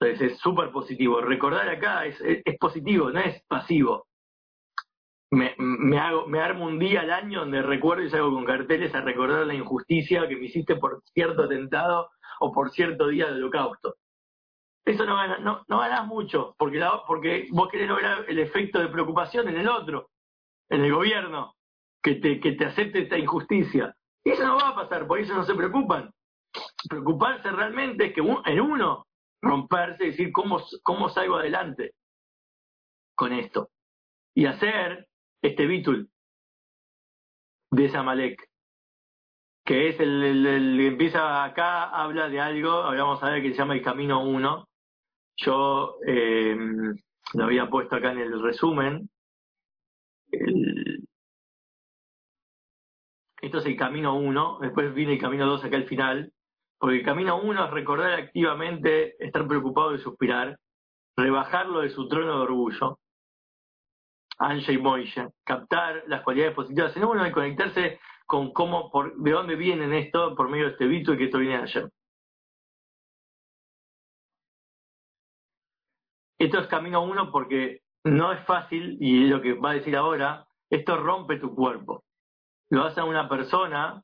Entonces 0.00 0.32
es 0.32 0.38
súper 0.38 0.70
positivo. 0.70 1.20
Recordar 1.20 1.68
acá 1.68 2.06
es, 2.06 2.18
es, 2.22 2.58
positivo, 2.58 3.10
no 3.10 3.20
es 3.20 3.42
pasivo. 3.46 4.06
Me, 5.32 5.54
me, 5.58 5.98
hago, 5.98 6.26
me 6.26 6.40
armo 6.40 6.66
un 6.66 6.78
día 6.78 7.02
al 7.02 7.12
año 7.12 7.40
donde 7.40 7.62
recuerdo 7.62 8.02
y 8.02 8.10
salgo 8.10 8.32
con 8.32 8.44
carteles 8.44 8.94
a 8.94 9.00
recordar 9.00 9.46
la 9.46 9.54
injusticia 9.54 10.26
que 10.26 10.36
me 10.36 10.46
hiciste 10.46 10.74
por 10.76 11.02
cierto 11.14 11.44
atentado 11.44 12.10
o 12.40 12.52
por 12.52 12.70
cierto 12.70 13.06
día 13.08 13.26
de 13.26 13.34
holocausto. 13.34 13.94
Eso 14.84 15.04
no, 15.04 15.14
gana, 15.14 15.38
no, 15.38 15.64
no 15.68 15.78
ganás 15.78 16.06
mucho, 16.06 16.56
porque, 16.58 16.78
la, 16.78 17.02
porque 17.06 17.46
vos 17.52 17.68
querés 17.68 17.88
lograr 17.88 18.24
el 18.28 18.38
efecto 18.40 18.80
de 18.80 18.88
preocupación 18.88 19.48
en 19.48 19.58
el 19.58 19.68
otro, 19.68 20.10
en 20.68 20.84
el 20.84 20.92
gobierno, 20.92 21.54
que 22.02 22.16
te, 22.16 22.40
que 22.40 22.52
te 22.52 22.64
acepte 22.64 23.02
esta 23.02 23.18
injusticia. 23.18 23.94
Y 24.24 24.30
eso 24.30 24.44
no 24.44 24.56
va 24.56 24.70
a 24.70 24.74
pasar, 24.74 25.06
por 25.06 25.20
eso 25.20 25.34
no 25.34 25.44
se 25.44 25.54
preocupan. 25.54 26.10
Preocuparse 26.88 27.50
realmente 27.52 28.06
es 28.06 28.14
que 28.14 28.20
en 28.20 28.60
uno 28.60 29.06
romperse 29.42 30.04
y 30.04 30.10
decir 30.10 30.32
cómo, 30.32 30.60
cómo 30.82 31.08
salgo 31.08 31.36
adelante 31.36 31.92
con 33.14 33.32
esto. 33.32 33.70
Y 34.34 34.46
hacer 34.46 35.06
este 35.42 35.66
bitul 35.66 36.10
de 37.70 37.88
Samalek, 37.88 38.48
que 39.64 39.88
es 39.88 40.00
el, 40.00 40.46
el, 40.46 40.80
empieza 40.80 41.44
acá, 41.44 41.84
habla 41.90 42.28
de 42.28 42.40
algo, 42.40 42.82
vamos 42.82 43.22
a 43.22 43.30
ver 43.30 43.42
que 43.42 43.50
se 43.50 43.58
llama 43.58 43.74
el 43.74 43.82
Camino 43.82 44.24
1. 44.24 44.68
Yo 45.36 45.96
eh, 46.06 46.56
lo 47.34 47.44
había 47.44 47.70
puesto 47.70 47.96
acá 47.96 48.12
en 48.12 48.18
el 48.18 48.42
resumen. 48.42 49.08
esto 53.40 53.58
es 53.58 53.66
el 53.66 53.76
Camino 53.76 54.16
1, 54.16 54.58
después 54.60 54.94
viene 54.94 55.14
el 55.14 55.20
Camino 55.20 55.46
2 55.46 55.64
acá 55.64 55.76
al 55.76 55.86
final, 55.86 56.32
porque 56.80 56.96
el 56.96 57.04
camino 57.04 57.40
uno 57.40 57.66
es 57.66 57.70
recordar 57.70 58.12
activamente, 58.12 59.22
estar 59.24 59.46
preocupado 59.46 59.94
y 59.94 59.98
suspirar, 59.98 60.58
rebajarlo 61.14 61.80
de 61.80 61.90
su 61.90 62.08
trono 62.08 62.36
de 62.36 62.42
orgullo, 62.42 62.98
Anja 64.40 64.72
y 64.72 64.78
Moisha, 64.78 65.28
captar 65.44 66.02
las 66.06 66.22
cualidades 66.22 66.54
positivas 66.54 66.96
uno 66.96 67.26
y 67.26 67.30
conectarse 67.30 68.00
con 68.26 68.52
cómo, 68.52 68.90
por, 68.90 69.14
de 69.16 69.30
dónde 69.30 69.54
vienen 69.54 69.92
esto 69.92 70.34
por 70.34 70.48
medio 70.48 70.64
de 70.64 70.72
este 70.72 70.86
vito 70.86 71.12
y 71.12 71.18
que 71.18 71.24
esto 71.24 71.38
viene 71.38 71.58
de 71.58 71.62
ayer. 71.62 71.90
Esto 76.38 76.58
es 76.58 76.66
camino 76.68 77.02
uno 77.02 77.30
porque 77.30 77.82
no 78.04 78.32
es 78.32 78.42
fácil, 78.46 78.96
y 78.98 79.26
lo 79.26 79.42
que 79.42 79.52
va 79.52 79.72
a 79.72 79.74
decir 79.74 79.94
ahora, 79.94 80.46
esto 80.70 80.96
rompe 80.96 81.38
tu 81.38 81.54
cuerpo. 81.54 82.04
Lo 82.70 82.84
hace 82.84 83.02
una 83.02 83.28
persona, 83.28 84.02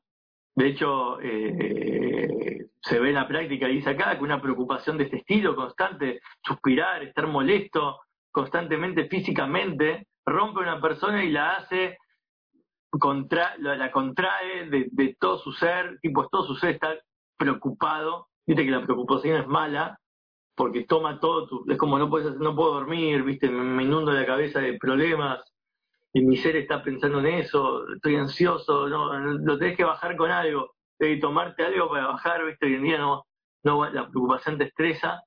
de 0.55 0.67
hecho, 0.67 1.19
eh, 1.19 2.67
se 2.79 2.99
ve 2.99 3.09
en 3.09 3.15
la 3.15 3.27
práctica, 3.27 3.65
dice 3.65 3.89
acá, 3.89 4.15
que 4.15 4.23
una 4.23 4.39
preocupación 4.39 4.99
de 4.99 5.05
este 5.05 5.17
estilo 5.17 5.55
constante, 5.55 6.21
suspirar, 6.43 7.01
estar 7.01 7.25
molesto 7.25 8.01
constantemente 8.31 9.07
físicamente, 9.07 10.05
rompe 10.27 10.59
a 10.59 10.63
una 10.63 10.81
persona 10.81 11.23
y 11.23 11.31
la 11.31 11.55
hace, 11.55 11.97
contra, 12.91 13.55
la, 13.57 13.91
contrae 13.91 14.69
de, 14.69 15.17
todo 15.19 15.39
su 15.39 15.51
ser, 15.53 15.97
tipo, 16.01 16.27
todo 16.29 16.43
su 16.45 16.55
ser 16.55 16.71
está 16.71 16.95
preocupado, 17.37 18.27
viste 18.45 18.65
que 18.65 18.71
la 18.71 18.83
preocupación 18.83 19.41
es 19.41 19.47
mala, 19.47 19.99
porque 20.55 20.85
toma 20.85 21.19
todo, 21.19 21.47
tu, 21.47 21.65
es 21.71 21.77
como 21.77 21.97
no, 21.97 22.09
puedes, 22.09 22.35
no 22.37 22.55
puedo 22.55 22.73
dormir, 22.73 23.23
viste, 23.23 23.49
me, 23.49 23.83
inundo 23.83 24.11
la 24.11 24.25
cabeza 24.25 24.59
de 24.59 24.77
problemas, 24.77 25.39
y 26.13 26.21
mi 26.21 26.37
ser 26.37 26.55
está 26.57 26.83
pensando 26.83 27.19
en 27.19 27.27
eso, 27.27 27.87
estoy 27.93 28.15
ansioso, 28.15 28.87
no, 28.87 29.13
lo 29.13 29.57
tenés 29.57 29.77
que 29.77 29.83
bajar 29.83 30.15
con 30.17 30.31
algo 30.31 30.71
de 30.99 31.17
tomarte 31.17 31.63
algo 31.63 31.89
para 31.89 32.07
bajar, 32.07 32.45
¿viste? 32.45 32.65
Hoy 32.65 32.75
en 32.75 32.83
día 32.83 32.97
no, 32.97 33.25
no 33.63 33.89
la 33.89 34.09
preocupación 34.09 34.57
te 34.57 34.65
estresa. 34.65 35.23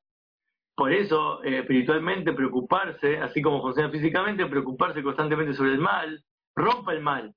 Por 0.81 0.95
eso, 0.95 1.45
eh, 1.45 1.59
espiritualmente, 1.59 2.33
preocuparse, 2.33 3.19
así 3.19 3.43
como 3.43 3.61
funciona 3.61 3.90
físicamente, 3.90 4.47
preocuparse 4.47 5.03
constantemente 5.03 5.53
sobre 5.53 5.73
el 5.73 5.79
mal, 5.79 6.25
rompa 6.57 6.95
el 6.95 7.03
mal. 7.03 7.35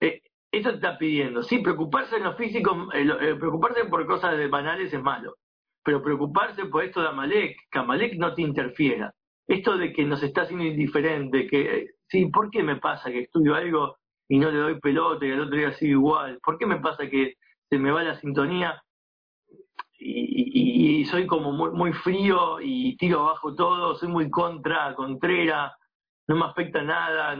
Eh, 0.00 0.20
eso 0.50 0.70
te 0.70 0.74
está 0.74 0.98
pidiendo. 0.98 1.44
Sí, 1.44 1.58
preocuparse 1.58 2.16
en 2.16 2.24
lo 2.24 2.34
físico, 2.34 2.88
eh, 2.94 3.36
preocuparse 3.38 3.84
por 3.84 4.04
cosas 4.08 4.34
banales 4.50 4.92
es 4.92 5.00
malo. 5.00 5.36
Pero 5.84 6.02
preocuparse 6.02 6.64
por 6.64 6.82
esto 6.82 7.00
de 7.00 7.10
Amalek, 7.10 7.56
que 7.70 7.78
Amalek 7.78 8.14
no 8.16 8.34
te 8.34 8.42
interfiera. 8.42 9.14
Esto 9.46 9.78
de 9.78 9.92
que 9.92 10.04
nos 10.04 10.20
está 10.24 10.42
haciendo 10.42 10.64
indiferente, 10.64 11.46
que, 11.46 11.90
sí, 12.08 12.26
¿por 12.26 12.50
qué 12.50 12.64
me 12.64 12.74
pasa 12.74 13.12
que 13.12 13.20
estudio 13.20 13.54
algo 13.54 13.98
y 14.28 14.40
no 14.40 14.50
le 14.50 14.58
doy 14.58 14.80
pelota 14.80 15.24
y 15.24 15.30
al 15.30 15.42
otro 15.42 15.58
día 15.58 15.72
sigo 15.74 15.92
igual? 15.92 16.40
¿Por 16.42 16.58
qué 16.58 16.66
me 16.66 16.80
pasa 16.80 17.08
que 17.08 17.34
se 17.70 17.78
me 17.78 17.92
va 17.92 18.02
la 18.02 18.16
sintonía? 18.16 18.82
Y, 20.04 21.04
soy 21.06 21.26
como 21.26 21.52
muy, 21.52 21.70
muy 21.70 21.92
frío 21.92 22.60
y 22.60 22.96
tiro 22.96 23.20
abajo 23.20 23.54
todo, 23.54 23.94
soy 23.96 24.08
muy 24.08 24.30
contra, 24.30 24.94
contrera, 24.94 25.76
no 26.28 26.36
me 26.36 26.44
afecta 26.46 26.82
nada, 26.82 27.36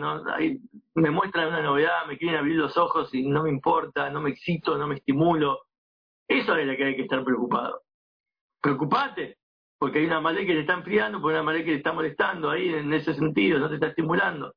me 0.95 1.11
muestran 1.11 1.49
una 1.49 1.63
novedad, 1.63 2.07
me 2.07 2.19
quieren 2.19 2.39
abrir 2.39 2.57
los 2.57 2.77
ojos 2.77 3.13
y 3.15 3.27
no 3.27 3.45
me 3.45 3.51
importa, 3.51 4.11
no 4.11 4.21
me 4.21 4.31
excito, 4.31 4.77
no 4.77 4.87
me 4.87 4.97
estimulo. 4.97 5.63
Eso 6.29 6.57
es 6.57 6.67
lo 6.67 6.77
que 6.77 6.85
hay 6.85 6.97
que 6.97 7.03
estar 7.03 7.25
preocupado. 7.25 7.83
Preocupate, 8.61 9.39
porque 9.79 9.99
hay 9.99 10.07
una 10.07 10.21
malé 10.21 10.47
que 10.47 10.55
le 10.55 10.61
está 10.61 10.75
enfriando, 10.75 11.21
porque 11.21 11.37
hay 11.37 11.41
una 11.41 11.53
malé 11.53 11.65
que 11.65 11.73
le 11.73 11.77
está 11.79 11.93
molestando 11.93 12.51
ahí 12.51 12.69
en 12.69 12.93
ese 12.93 13.15
sentido, 13.15 13.59
no 13.59 13.69
te 13.69 13.75
está 13.75 13.89
estimulando. 13.89 14.55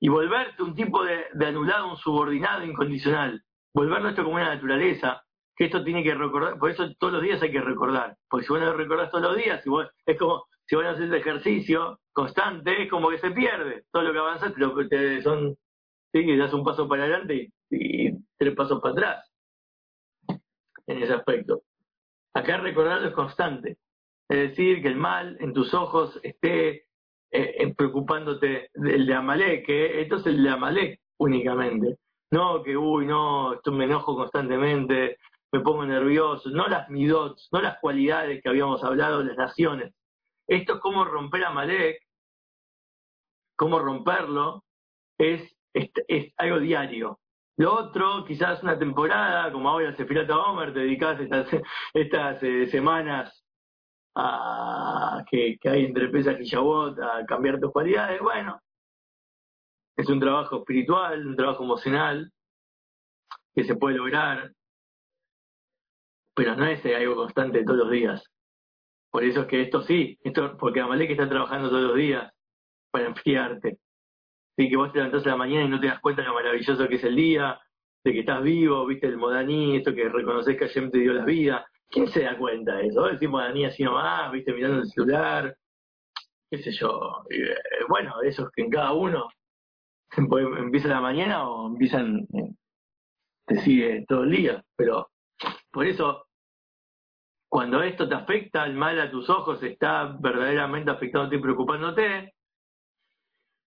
Y 0.00 0.08
volverte 0.08 0.62
un 0.62 0.74
tipo 0.74 1.02
de, 1.04 1.26
de 1.32 1.46
anulado, 1.46 1.90
un 1.90 1.96
subordinado 1.96 2.64
incondicional. 2.64 3.42
Volverlo 3.72 4.10
esto 4.10 4.22
como 4.22 4.36
una 4.36 4.54
naturaleza, 4.54 5.24
que 5.56 5.66
esto 5.66 5.84
tiene 5.84 6.02
que 6.02 6.14
recordar, 6.14 6.58
por 6.58 6.70
eso 6.70 6.92
todos 6.98 7.14
los 7.14 7.22
días 7.22 7.42
hay 7.42 7.52
que 7.52 7.60
recordar, 7.60 8.16
porque 8.28 8.46
si 8.46 8.52
vos 8.52 8.60
no 8.60 8.66
lo 8.66 8.76
recordás 8.76 9.10
todos 9.10 9.24
los 9.24 9.36
días, 9.36 9.62
es 10.06 10.18
como 10.18 10.44
si 10.66 10.76
vos 10.76 10.84
no 10.84 10.90
haces 10.90 11.12
ejercicio 11.12 12.00
constante, 12.12 12.82
es 12.82 12.90
como 12.90 13.10
que 13.10 13.18
se 13.18 13.30
pierde, 13.30 13.84
todo 13.92 14.02
lo 14.02 14.12
que 14.12 14.18
avanzas 14.18 14.52
que 14.54 14.84
te 14.86 15.22
son, 15.22 15.56
sí, 16.12 16.36
das 16.36 16.52
un 16.54 16.64
paso 16.64 16.88
para 16.88 17.04
adelante 17.04 17.52
y, 17.70 18.12
tres 18.36 18.54
pasos 18.54 18.80
para 18.80 18.92
atrás, 18.92 19.32
en 20.86 21.02
ese 21.02 21.14
aspecto. 21.14 21.62
Acá 22.34 22.58
recordarlo 22.58 23.08
es 23.08 23.14
constante, 23.14 23.78
es 24.28 24.50
decir, 24.50 24.82
que 24.82 24.88
el 24.88 24.96
mal 24.96 25.36
en 25.40 25.52
tus 25.52 25.72
ojos 25.72 26.18
esté 26.22 26.86
eh, 27.30 27.74
preocupándote 27.76 28.70
del 28.74 29.06
de 29.06 29.14
Amalek, 29.14 29.66
que 29.66 30.00
esto 30.02 30.16
es 30.16 30.26
el 30.26 30.42
de 30.42 30.50
Amalek 30.50 31.00
únicamente. 31.18 31.96
No 32.30 32.62
que, 32.62 32.76
uy, 32.76 33.06
no, 33.06 33.54
esto 33.54 33.70
me 33.70 33.84
enojo 33.84 34.16
constantemente, 34.16 35.18
me 35.54 35.60
pongo 35.60 35.86
nervioso, 35.86 36.50
no 36.50 36.66
las 36.66 36.90
midots, 36.90 37.48
no 37.52 37.60
las 37.60 37.78
cualidades 37.78 38.42
que 38.42 38.48
habíamos 38.48 38.82
hablado 38.82 39.22
las 39.22 39.36
naciones. 39.36 39.94
Esto 40.48 40.74
es 40.74 40.80
cómo 40.80 41.04
romper 41.04 41.44
a 41.44 41.50
Malek, 41.50 42.02
cómo 43.54 43.78
romperlo, 43.78 44.64
es, 45.16 45.56
es, 45.72 46.32
algo 46.38 46.58
diario. 46.58 47.20
Lo 47.56 47.72
otro, 47.72 48.24
quizás 48.24 48.64
una 48.64 48.76
temporada, 48.76 49.52
como 49.52 49.68
ahora 49.68 49.94
Sefirata 49.94 50.36
Omer, 50.36 50.74
te 50.74 50.80
dedicas 50.80 51.20
estas, 51.20 51.46
estas 51.94 52.42
eh, 52.42 52.66
semanas 52.66 53.44
a, 54.16 55.24
que, 55.30 55.56
hay 55.62 55.84
entre 55.84 56.08
Pesach 56.08 56.40
y 56.40 56.46
Shabbat 56.46 56.98
a 56.98 57.26
cambiar 57.26 57.60
tus 57.60 57.70
cualidades, 57.70 58.20
bueno, 58.20 58.60
es 59.96 60.08
un 60.08 60.18
trabajo 60.18 60.58
espiritual, 60.58 61.24
un 61.28 61.36
trabajo 61.36 61.62
emocional 61.62 62.32
que 63.54 63.62
se 63.62 63.76
puede 63.76 63.98
lograr, 63.98 64.50
pero 66.34 66.56
no 66.56 66.66
es 66.66 66.84
algo 66.84 67.16
constante 67.16 67.64
todos 67.64 67.78
los 67.78 67.90
días. 67.90 68.24
Por 69.10 69.22
eso 69.24 69.42
es 69.42 69.46
que 69.46 69.62
esto 69.62 69.82
sí, 69.82 70.18
esto 70.24 70.56
porque 70.58 70.80
Amalek 70.80 71.10
está 71.10 71.28
trabajando 71.28 71.68
todos 71.68 71.82
los 71.82 71.96
días 71.96 72.32
para 72.90 73.06
enfriarte. 73.06 73.78
Así 74.56 74.68
que 74.68 74.76
vos 74.76 74.92
te 74.92 74.98
levantás 74.98 75.24
a 75.26 75.30
la 75.30 75.36
mañana 75.36 75.64
y 75.64 75.68
no 75.68 75.80
te 75.80 75.86
das 75.86 76.00
cuenta 76.00 76.22
de 76.22 76.28
lo 76.28 76.34
maravilloso 76.34 76.88
que 76.88 76.96
es 76.96 77.04
el 77.04 77.16
día, 77.16 77.60
de 78.04 78.12
que 78.12 78.20
estás 78.20 78.42
vivo, 78.42 78.86
viste 78.86 79.06
el 79.06 79.16
Modaní, 79.16 79.76
esto 79.76 79.94
que 79.94 80.08
reconoces 80.08 80.56
que 80.56 80.64
ayer 80.64 80.90
te 80.90 80.98
dio 80.98 81.12
la 81.12 81.24
vida. 81.24 81.66
¿Quién 81.88 82.08
se 82.08 82.24
da 82.24 82.36
cuenta 82.36 82.76
de 82.76 82.88
eso? 82.88 83.04
Decís 83.04 83.28
Modaní 83.28 83.64
así 83.66 83.84
nomás, 83.84 84.32
viste, 84.32 84.52
mirando 84.52 84.80
el 84.80 84.88
celular, 84.88 85.56
qué 86.50 86.58
sé 86.58 86.72
yo. 86.72 87.24
Eh, 87.30 87.54
bueno, 87.88 88.20
eso 88.22 88.42
es 88.46 88.48
que 88.54 88.62
en 88.62 88.70
cada 88.70 88.92
uno 88.92 89.28
empieza 90.58 90.88
la 90.88 91.00
mañana 91.00 91.48
o 91.48 91.68
empiezan, 91.68 92.26
eh, 92.34 92.52
te 93.46 93.60
sigue 93.60 94.04
todo 94.08 94.24
el 94.24 94.30
día, 94.30 94.64
pero 94.76 95.08
por 95.74 95.86
eso, 95.86 96.28
cuando 97.50 97.82
esto 97.82 98.08
te 98.08 98.14
afecta, 98.14 98.64
el 98.64 98.74
mal 98.74 98.98
a 99.00 99.10
tus 99.10 99.28
ojos 99.28 99.60
está 99.64 100.16
verdaderamente 100.20 100.92
afectándote 100.92 101.36
y 101.36 101.40
preocupándote, 101.40 102.32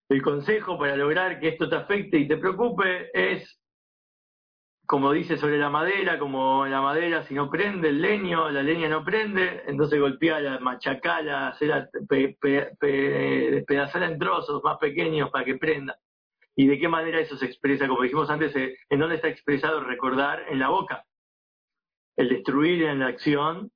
el 0.08 0.22
consejo 0.22 0.78
para 0.78 0.96
lograr 0.96 1.38
que 1.38 1.48
esto 1.48 1.68
te 1.68 1.76
afecte 1.76 2.16
y 2.16 2.26
te 2.26 2.38
preocupe 2.38 3.10
es, 3.12 3.60
como 4.86 5.12
dice 5.12 5.36
sobre 5.36 5.58
la 5.58 5.68
madera, 5.68 6.18
como 6.18 6.66
la 6.66 6.80
madera 6.80 7.24
si 7.24 7.34
no 7.34 7.50
prende, 7.50 7.90
el 7.90 8.00
leño, 8.00 8.48
la 8.48 8.62
leña 8.62 8.88
no 8.88 9.04
prende, 9.04 9.64
entonces 9.66 10.00
golpeala, 10.00 10.60
machacala, 10.60 11.48
hacerla, 11.48 11.90
despedazarla 12.80 14.06
en 14.06 14.18
trozos 14.18 14.64
más 14.64 14.78
pequeños 14.78 15.28
para 15.30 15.44
que 15.44 15.56
prenda. 15.56 15.98
¿Y 16.56 16.66
de 16.66 16.78
qué 16.78 16.88
manera 16.88 17.20
eso 17.20 17.36
se 17.36 17.44
expresa? 17.44 17.86
Como 17.86 18.02
dijimos 18.02 18.30
antes, 18.30 18.56
eh, 18.56 18.78
¿en 18.88 18.98
dónde 18.98 19.16
está 19.16 19.28
expresado 19.28 19.80
recordar? 19.84 20.46
En 20.48 20.58
la 20.58 20.70
boca 20.70 21.04
el 22.18 22.28
destruir 22.28 22.82
en 22.82 22.98
la 22.98 23.06
acción 23.06 23.70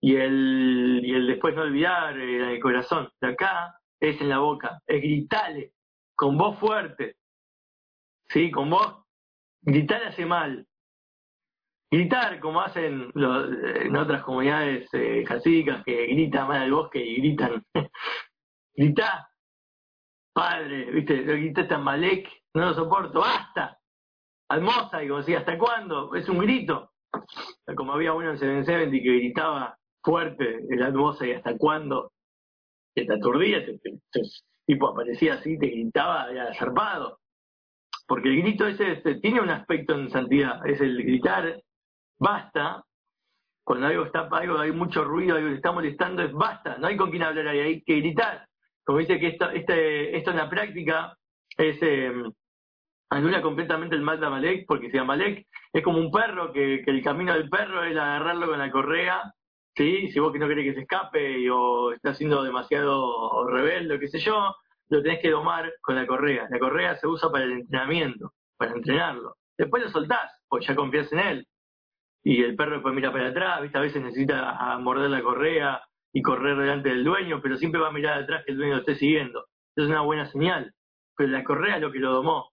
y 0.00 0.14
el, 0.14 1.00
y 1.02 1.12
el 1.14 1.26
después 1.26 1.54
no 1.54 1.62
olvidar 1.62 2.16
en 2.16 2.44
el 2.44 2.60
corazón. 2.60 3.10
De 3.20 3.28
acá 3.28 3.74
es 4.00 4.20
en 4.20 4.28
la 4.28 4.38
boca, 4.38 4.80
es 4.86 5.02
gritarle, 5.02 5.72
con 6.14 6.38
voz 6.38 6.56
fuerte, 6.60 7.16
¿sí? 8.28 8.52
Con 8.52 8.70
voz, 8.70 9.04
gritar 9.62 10.04
hace 10.04 10.24
mal. 10.24 10.64
Gritar 11.90 12.38
como 12.38 12.60
hacen 12.60 13.10
en 13.14 13.96
otras 13.96 14.22
comunidades 14.22 14.88
eh, 14.92 15.24
que 15.84 16.06
gritan 16.06 16.46
mal 16.46 16.62
al 16.62 16.72
bosque 16.72 17.04
y 17.04 17.16
gritan. 17.16 17.64
Gritar, 18.76 19.26
padre, 20.32 20.92
viste, 20.92 21.22
gritaste 21.22 21.74
a 21.74 21.78
Malek, 21.78 22.30
no 22.54 22.66
lo 22.66 22.74
soporto, 22.74 23.20
basta. 23.20 23.76
Almoza, 24.50 25.02
y 25.02 25.08
como 25.08 25.18
decía, 25.18 25.40
¿hasta 25.40 25.58
cuándo? 25.58 26.14
Es 26.14 26.28
un 26.28 26.38
grito. 26.38 26.92
Como 27.76 27.92
había 27.92 28.12
uno 28.12 28.30
en 28.30 28.38
Seven 28.38 28.64
Seventy 28.64 29.02
que 29.02 29.18
gritaba 29.18 29.76
fuerte 30.02 30.64
el 30.68 30.82
atmosa 30.82 31.26
y 31.26 31.32
hasta 31.32 31.56
cuándo, 31.56 32.12
te 32.94 33.12
aturdía, 33.12 33.64
tipo 34.66 34.88
aparecía 34.88 35.34
así, 35.34 35.58
te 35.58 35.66
gritaba, 35.66 36.30
era 36.30 36.54
zarpado. 36.54 37.18
Porque 38.06 38.28
el 38.28 38.42
grito 38.42 38.66
ese 38.66 38.92
este, 38.92 39.16
tiene 39.16 39.40
un 39.40 39.50
aspecto 39.50 39.94
en 39.94 40.10
santidad, 40.10 40.66
es 40.66 40.80
el 40.80 40.96
gritar, 41.02 41.62
basta, 42.18 42.82
cuando 43.64 43.86
algo 43.86 44.04
está, 44.04 44.28
algo, 44.32 44.58
hay 44.58 44.72
mucho 44.72 45.04
ruido, 45.04 45.36
algo 45.36 45.50
que 45.50 45.56
está 45.56 45.72
molestando, 45.72 46.22
es 46.22 46.32
basta, 46.32 46.78
no 46.78 46.86
hay 46.86 46.96
con 46.96 47.10
quién 47.10 47.22
hablar 47.22 47.48
ahí, 47.48 47.60
hay 47.60 47.82
que 47.82 47.96
gritar. 47.96 48.46
Como 48.84 48.98
dice 48.98 49.18
que 49.18 49.28
esto, 49.28 49.50
este, 49.50 50.16
esto 50.16 50.30
en 50.30 50.38
la 50.38 50.48
práctica 50.48 51.14
es, 51.58 51.76
eh, 51.82 52.10
anula 53.10 53.42
completamente 53.42 53.96
el 53.96 54.02
mal 54.02 54.20
de 54.20 54.26
Amalek, 54.26 54.66
porque 54.66 54.90
si 54.90 54.98
Amalek 54.98 55.46
es 55.72 55.82
como 55.82 55.98
un 55.98 56.10
perro, 56.10 56.52
que, 56.52 56.82
el 56.86 57.02
camino 57.02 57.32
del 57.34 57.48
perro 57.48 57.84
es 57.84 57.96
agarrarlo 57.96 58.48
con 58.48 58.58
la 58.58 58.70
correa, 58.70 59.32
¿sí? 59.74 60.08
si 60.08 60.20
vos 60.20 60.32
que 60.32 60.38
no 60.38 60.48
querés 60.48 60.66
que 60.66 60.74
se 60.74 60.80
escape 60.80 61.50
o 61.50 61.92
está 61.92 62.14
siendo 62.14 62.42
demasiado 62.42 63.46
rebelde 63.48 63.98
qué 63.98 64.08
sé 64.08 64.18
yo, 64.18 64.54
lo 64.90 65.02
tenés 65.02 65.20
que 65.20 65.30
domar 65.30 65.72
con 65.80 65.96
la 65.96 66.06
correa. 66.06 66.46
La 66.50 66.58
correa 66.58 66.96
se 66.96 67.06
usa 67.06 67.30
para 67.30 67.44
el 67.44 67.52
entrenamiento, 67.52 68.32
para 68.56 68.72
entrenarlo. 68.72 69.36
Después 69.56 69.82
lo 69.82 69.90
soltás, 69.90 70.32
porque 70.48 70.66
ya 70.66 70.74
confías 70.74 71.12
en 71.12 71.18
él. 71.18 71.46
Y 72.24 72.42
el 72.42 72.56
perro 72.56 72.74
después 72.74 72.94
mira 72.94 73.12
para 73.12 73.28
atrás, 73.28 73.62
¿viste? 73.62 73.78
a 73.78 73.82
veces 73.82 74.02
necesita 74.02 74.78
morder 74.78 75.10
la 75.10 75.22
correa 75.22 75.82
y 76.12 76.22
correr 76.22 76.56
delante 76.56 76.88
del 76.88 77.04
dueño, 77.04 77.40
pero 77.42 77.56
siempre 77.56 77.80
va 77.80 77.88
a 77.88 77.92
mirar 77.92 78.22
atrás 78.22 78.44
que 78.44 78.52
el 78.52 78.58
dueño 78.58 78.74
lo 78.74 78.80
esté 78.80 78.96
siguiendo. 78.96 79.46
Es 79.76 79.86
una 79.86 80.00
buena 80.00 80.26
señal. 80.26 80.72
Pero 81.16 81.30
la 81.30 81.44
correa 81.44 81.76
es 81.76 81.82
lo 81.82 81.92
que 81.92 81.98
lo 81.98 82.12
domó 82.12 82.50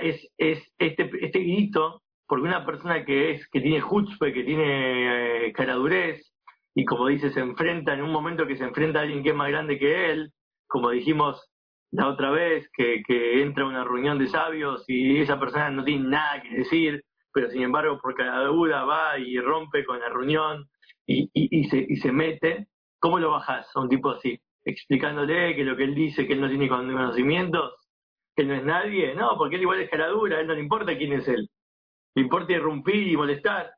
es, 0.00 0.28
es 0.38 0.72
este, 0.78 1.10
este 1.20 1.38
grito, 1.40 2.02
porque 2.26 2.46
una 2.46 2.64
persona 2.64 3.04
que 3.04 3.32
es 3.32 3.48
que 3.48 3.60
tiene 3.60 3.80
chutzpe, 3.80 4.32
que 4.32 4.44
tiene 4.44 5.46
eh, 5.46 5.52
caradurez, 5.52 6.32
y 6.74 6.84
como 6.84 7.08
dice, 7.08 7.30
se 7.30 7.40
enfrenta 7.40 7.92
en 7.92 8.02
un 8.02 8.10
momento 8.10 8.46
que 8.46 8.56
se 8.56 8.64
enfrenta 8.64 9.00
a 9.00 9.02
alguien 9.02 9.22
que 9.22 9.30
es 9.30 9.36
más 9.36 9.50
grande 9.50 9.78
que 9.78 10.10
él, 10.10 10.32
como 10.66 10.90
dijimos 10.90 11.48
la 11.90 12.08
otra 12.08 12.30
vez, 12.30 12.68
que, 12.74 13.02
que 13.06 13.42
entra 13.42 13.64
a 13.64 13.68
una 13.68 13.84
reunión 13.84 14.18
de 14.18 14.28
sabios 14.28 14.84
y 14.88 15.18
esa 15.18 15.38
persona 15.38 15.70
no 15.70 15.84
tiene 15.84 16.08
nada 16.08 16.40
que 16.40 16.56
decir, 16.56 17.04
pero 17.32 17.50
sin 17.50 17.62
embargo 17.62 17.98
por 18.00 18.14
cada 18.14 18.44
duda 18.44 18.84
va 18.84 19.18
y 19.18 19.38
rompe 19.38 19.84
con 19.84 20.00
la 20.00 20.08
reunión 20.08 20.66
y, 21.06 21.24
y, 21.34 21.60
y, 21.60 21.64
se, 21.64 21.84
y 21.86 21.96
se 21.96 22.12
mete, 22.12 22.68
¿cómo 22.98 23.18
lo 23.18 23.32
bajas 23.32 23.68
a 23.74 23.80
un 23.80 23.90
tipo 23.90 24.10
así? 24.10 24.40
Explicándole 24.64 25.54
que 25.54 25.64
lo 25.64 25.76
que 25.76 25.84
él 25.84 25.94
dice, 25.94 26.26
que 26.26 26.32
él 26.32 26.40
no 26.40 26.48
tiene 26.48 26.68
conocimientos, 26.68 27.74
que 28.34 28.44
no 28.44 28.54
es 28.54 28.64
nadie, 28.64 29.14
no, 29.14 29.36
porque 29.36 29.56
él 29.56 29.62
igual 29.62 29.80
es 29.80 29.90
caradura, 29.90 30.36
a 30.36 30.40
él 30.40 30.46
no 30.46 30.54
le 30.54 30.60
importa 30.60 30.96
quién 30.96 31.12
es 31.12 31.28
él. 31.28 31.48
Le 32.14 32.22
importa 32.22 32.52
irrumpir 32.52 33.08
y 33.08 33.16
molestar. 33.16 33.72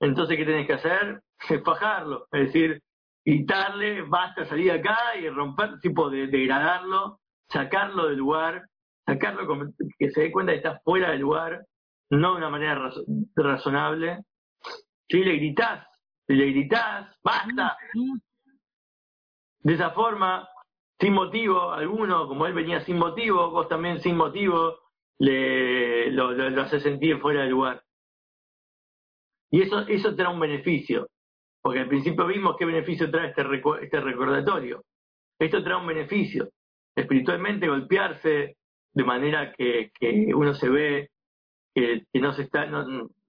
Entonces, 0.00 0.36
¿qué 0.36 0.44
tenés 0.44 0.66
que 0.66 0.74
hacer? 0.74 1.22
Es 1.48 1.62
fajarlo, 1.64 2.26
es 2.32 2.46
decir, 2.46 2.82
gritarle, 3.24 4.02
basta 4.02 4.44
salir 4.46 4.72
acá 4.72 5.16
y 5.20 5.28
romper, 5.28 5.78
tipo 5.80 6.08
de 6.08 6.28
degradarlo, 6.28 7.20
sacarlo 7.48 8.08
del 8.08 8.18
lugar, 8.18 8.66
sacarlo 9.06 9.72
que 9.98 10.10
se 10.10 10.22
dé 10.22 10.32
cuenta 10.32 10.52
que 10.52 10.58
está 10.58 10.80
fuera 10.80 11.10
del 11.10 11.20
lugar, 11.20 11.64
no 12.10 12.32
de 12.32 12.38
una 12.38 12.50
manera 12.50 12.90
razonable. 13.36 14.20
Si 15.08 15.24
le 15.24 15.36
gritás, 15.36 15.86
si 16.26 16.34
le 16.34 16.46
gritás, 16.50 17.14
basta. 17.22 17.76
De 19.60 19.74
esa 19.74 19.90
forma, 19.90 20.48
sin 21.00 21.12
motivo 21.12 21.72
alguno, 21.72 22.26
como 22.26 22.46
él 22.46 22.54
venía 22.54 22.80
sin 22.80 22.98
motivo, 22.98 23.50
vos 23.50 23.68
también 23.68 24.00
sin 24.00 24.16
motivo, 24.16 24.78
le, 25.18 26.10
lo, 26.10 26.32
lo, 26.32 26.68
sentir 26.68 27.18
fuera 27.18 27.42
de 27.42 27.50
lugar. 27.50 27.82
Y 29.50 29.62
eso, 29.62 29.80
eso 29.86 30.14
trae 30.14 30.32
un 30.32 30.40
beneficio, 30.40 31.08
porque 31.62 31.80
al 31.80 31.88
principio 31.88 32.26
vimos 32.26 32.56
qué 32.58 32.64
beneficio 32.64 33.10
trae 33.10 33.28
este, 33.28 33.42
este 33.82 34.00
recordatorio. 34.00 34.82
Esto 35.38 35.62
trae 35.62 35.80
un 35.80 35.86
beneficio. 35.86 36.50
Espiritualmente 36.96 37.68
golpearse 37.68 38.56
de 38.92 39.04
manera 39.04 39.52
que, 39.52 39.92
que 39.98 40.34
uno 40.34 40.52
se 40.54 40.68
ve 40.68 41.10
que, 41.74 42.02
no 42.14 42.32
se 42.32 42.42
está, 42.42 42.66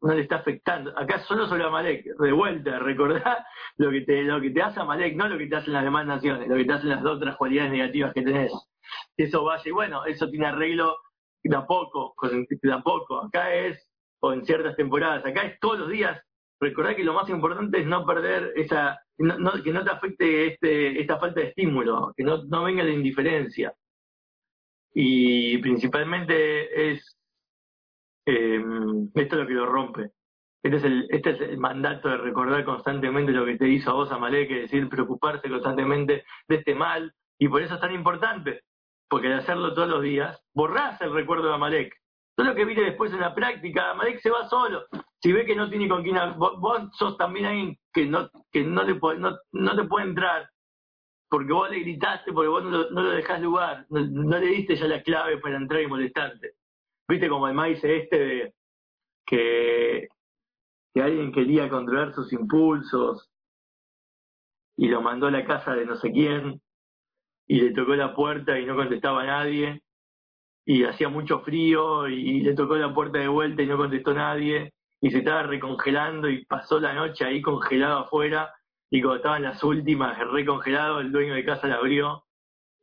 no, 0.02 0.14
le 0.14 0.22
está 0.22 0.38
afectando. 0.38 0.98
Acá 0.98 1.20
solo 1.20 1.48
sobre 1.48 1.64
Amalek, 1.64 2.06
de 2.06 2.32
vuelta, 2.32 2.80
recordá 2.80 3.46
lo 3.78 3.92
que 3.92 4.02
te, 4.02 4.24
lo 4.24 4.42
que 4.42 4.52
te 4.52 4.62
hace 4.62 4.80
Amalek, 4.80 5.16
no 5.16 5.28
lo 5.28 5.38
que 5.38 5.48
te 5.48 5.56
hacen 5.56 5.74
las 5.74 5.84
demás 5.84 6.06
naciones, 6.06 6.48
lo 6.48 6.56
que 6.56 6.66
te 6.66 6.74
hacen 6.74 6.90
las 6.90 7.06
otras 7.06 7.36
cualidades 7.38 7.72
negativas 7.72 8.14
que 8.14 8.22
tenés. 8.22 8.52
Eso 9.18 9.44
vaya, 9.44 9.64
y 9.66 9.72
bueno, 9.72 10.06
eso 10.06 10.30
tiene 10.30 10.48
arreglo 10.48 10.98
de 11.44 11.56
a 11.56 11.66
poco, 11.66 12.16
de 12.30 12.74
a 12.74 12.80
poco. 12.80 13.24
Acá 13.24 13.54
es, 13.54 13.88
o 14.22 14.34
en 14.34 14.46
ciertas 14.46 14.76
temporadas, 14.76 15.26
acá 15.26 15.44
es 15.44 15.60
todos 15.60 15.80
los 15.80 15.90
días. 15.90 16.22
Recordá 16.60 16.96
que 16.96 17.04
lo 17.04 17.14
más 17.14 17.30
importante 17.30 17.80
es 17.80 17.86
no 17.86 18.06
perder 18.06 18.52
esa, 18.56 19.00
que 19.18 19.74
no 19.74 19.84
te 19.84 19.92
afecte 19.92 20.48
este, 20.48 21.00
esta 21.00 21.18
falta 21.18 21.40
de 21.40 21.48
estímulo, 21.48 22.14
que 22.18 22.24
no, 22.24 22.44
no 22.44 22.64
venga 22.64 22.84
la 22.84 22.92
indiferencia. 22.92 23.74
Y 24.94 25.58
principalmente 25.60 26.92
es 26.92 27.19
eh, 28.32 28.64
esto 29.16 29.36
es 29.36 29.42
lo 29.42 29.48
que 29.48 29.54
lo 29.54 29.66
rompe. 29.66 30.12
Este 30.62 30.78
es, 30.78 30.84
el, 30.84 31.08
este 31.10 31.30
es 31.32 31.42
el 31.42 31.58
mandato 31.58 32.10
de 32.10 32.18
recordar 32.18 32.66
constantemente 32.66 33.32
lo 33.32 33.46
que 33.46 33.58
te 33.58 33.70
hizo 33.70 33.92
a 33.92 33.94
vos, 33.94 34.12
Amalek, 34.12 34.52
es 34.52 34.62
decir, 34.64 34.90
preocuparse 34.90 35.50
constantemente 35.50 36.26
de 36.48 36.56
este 36.56 36.76
mal, 36.76 37.14
y 37.38 37.48
por 37.48 37.62
eso 37.62 37.76
es 37.76 37.80
tan 37.82 37.94
importante, 37.94 38.64
porque 39.08 39.30
de 39.30 39.36
hacerlo 39.36 39.74
todos 39.74 39.88
los 39.88 40.04
días, 40.04 40.44
borrás 40.54 41.00
el 41.02 41.14
recuerdo 41.14 41.48
de 41.48 41.54
Amalek. 41.54 41.96
Todo 42.36 42.48
lo 42.48 42.56
que 42.56 42.66
viene 42.66 42.84
después 42.84 43.12
en 43.14 43.22
la 43.22 43.34
práctica, 43.34 43.92
Amalek 43.92 44.20
se 44.20 44.30
va 44.30 44.50
solo. 44.50 44.84
Si 45.22 45.32
ve 45.32 45.46
que 45.46 45.56
no 45.56 45.70
tiene 45.70 45.88
con 45.88 46.04
quién, 46.04 46.18
vos, 46.38 46.90
sos 46.94 47.18
también 47.18 47.46
alguien 47.46 47.78
que 47.94 48.06
no, 48.06 48.30
que 48.52 48.64
no, 48.64 48.84
le 48.84 48.96
no, 49.18 49.38
no 49.52 49.76
te 49.76 49.84
puede 49.86 50.08
entrar, 50.08 50.50
porque 51.30 51.54
vos 51.54 51.70
le 51.70 51.80
gritaste, 51.80 52.34
porque 52.34 52.50
vos 52.50 52.64
no 52.64 52.90
lo, 52.90 53.10
dejás 53.12 53.42
lugar, 53.42 53.86
no 53.90 54.38
le 54.38 54.48
diste 54.48 54.76
ya 54.76 54.88
la 54.88 55.02
clave 55.04 55.38
para 55.38 55.58
entrar 55.58 55.82
y 55.82 55.88
molestarte. 55.88 56.59
Viste 57.10 57.28
como 57.28 57.48
el 57.48 57.56
maíz 57.56 57.84
este 57.84 58.20
de 58.20 58.54
que, 59.26 60.08
alguien 60.94 61.32
quería 61.32 61.68
controlar 61.68 62.14
sus 62.14 62.32
impulsos 62.34 63.32
y 64.78 64.90
lo 64.90 65.02
mandó 65.02 65.28
a 65.28 65.32
la 65.32 65.46
casa 65.46 65.74
de 65.74 65.86
no 65.86 65.96
sé 65.96 66.12
quién 66.12 66.62
y 67.48 67.62
le 67.62 67.72
tocó 67.72 67.96
la 67.96 68.14
puerta 68.14 68.60
y 68.60 68.66
no 68.66 68.76
contestaba 68.76 69.24
a 69.24 69.26
nadie 69.26 69.82
y 70.66 70.84
hacía 70.84 71.10
mucho 71.10 71.40
frío 71.40 72.08
y 72.10 72.42
le 72.42 72.54
tocó 72.54 72.76
la 72.76 72.94
puerta 72.94 73.18
de 73.18 73.30
vuelta 73.30 73.64
y 73.64 73.68
no 73.68 73.78
contestó 73.78 74.14
nadie 74.14 74.74
y 75.02 75.10
se 75.10 75.20
estaba 75.20 75.44
recongelando 75.44 76.30
y 76.30 76.46
pasó 76.46 76.80
la 76.80 76.94
noche 76.94 77.26
ahí 77.26 77.42
congelado 77.42 78.00
afuera 78.00 78.54
y 78.92 79.02
cuando 79.02 79.18
estaban 79.18 79.44
las 79.44 79.64
últimas 79.64 80.20
recongelado 80.32 81.00
el 81.00 81.12
dueño 81.12 81.34
de 81.34 81.46
casa 81.46 81.68
la 81.68 81.76
abrió 81.76 82.26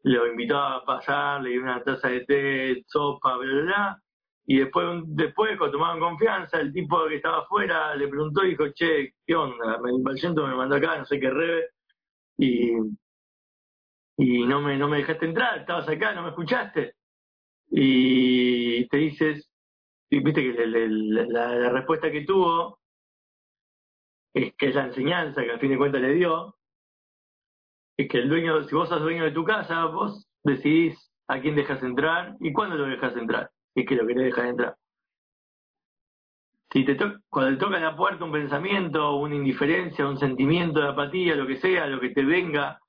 lo 0.03 0.27
invitó 0.27 0.59
a 0.59 0.85
pasar, 0.85 1.43
le 1.43 1.51
dio 1.51 1.62
una 1.62 1.83
taza 1.83 2.09
de 2.09 2.21
té, 2.25 2.85
sopa, 2.87 3.37
bla, 3.37 3.53
bla, 3.53 3.62
bla, 3.62 4.03
y 4.47 4.59
después, 4.61 4.87
después 5.07 5.59
cuando 5.59 5.77
tomaban 5.77 5.99
confianza, 5.99 6.61
el 6.61 6.73
tipo 6.73 7.07
que 7.09 7.17
estaba 7.17 7.39
afuera 7.39 7.95
le 7.97 8.07
preguntó 8.07 8.45
y 8.45 8.51
dijo, 8.51 8.69
che, 8.73 9.15
¿qué 9.27 9.35
onda? 9.35 9.81
El 9.85 10.03
Valciento 10.03 10.47
me 10.47 10.55
mandó 10.55 10.77
acá, 10.77 10.99
no 10.99 11.05
sé 11.05 11.19
qué 11.19 11.31
rebe, 11.31 11.71
y, 12.39 12.71
y 14.19 14.47
no 14.47 14.61
me, 14.61 14.77
no 14.77 14.89
me 14.89 14.99
dejaste 14.99 15.27
entrar, 15.27 15.59
estabas 15.59 15.89
acá, 15.89 16.15
no 16.15 16.23
me 16.23 16.29
escuchaste. 16.29 16.95
Y 17.71 18.87
te 18.89 18.97
dices, 18.99 19.51
y 20.11 20.21
viste 20.21 20.43
que 20.43 20.67
la, 20.67 21.71
respuesta 21.71 22.13
que 22.13 22.25
tuvo 22.25 22.79
es 24.33 24.55
que 24.55 24.69
es 24.69 24.75
la 24.77 24.87
enseñanza 24.87 25.43
que 25.43 25.51
al 25.51 25.61
fin 25.61 25.71
de 25.71 25.79
cuentas 25.79 26.03
le 26.03 26.15
dio, 26.15 26.57
es 27.97 28.09
que 28.09 28.19
el 28.19 28.29
dueño, 28.29 28.63
si 28.65 28.75
vos 28.77 28.89
sos 28.89 29.01
dueño 29.03 29.25
de 29.25 29.33
tu 29.33 29.45
casa, 29.45 29.87
vos 29.87 30.29
decidís 30.45 31.11
a 31.29 31.41
quién 31.41 31.57
dejas 31.57 31.83
entrar 31.83 32.37
y 32.41 32.53
cuándo 32.53 32.77
lo 32.77 32.87
dejas 32.87 33.17
entrar 33.17 33.51
es 33.81 33.87
que 33.87 33.95
lo 33.95 34.07
querés 34.07 34.25
dejar 34.25 34.47
entrar. 34.47 34.77
Si 36.73 36.85
te 36.85 36.97
cuando 37.29 37.53
te 37.53 37.65
toca 37.65 37.77
en 37.77 37.85
la 37.85 37.97
puerta 37.97 38.25
un 38.25 38.33
pensamiento, 38.33 39.17
una 39.17 39.35
indiferencia, 39.35 40.07
un 40.07 40.19
sentimiento 40.19 40.81
de 40.81 40.89
apatía, 40.89 41.35
lo 41.37 41.47
que 41.47 41.57
sea, 41.57 41.87
lo 41.87 42.01
que 42.01 42.11
te 42.11 42.25
venga, 42.25 42.81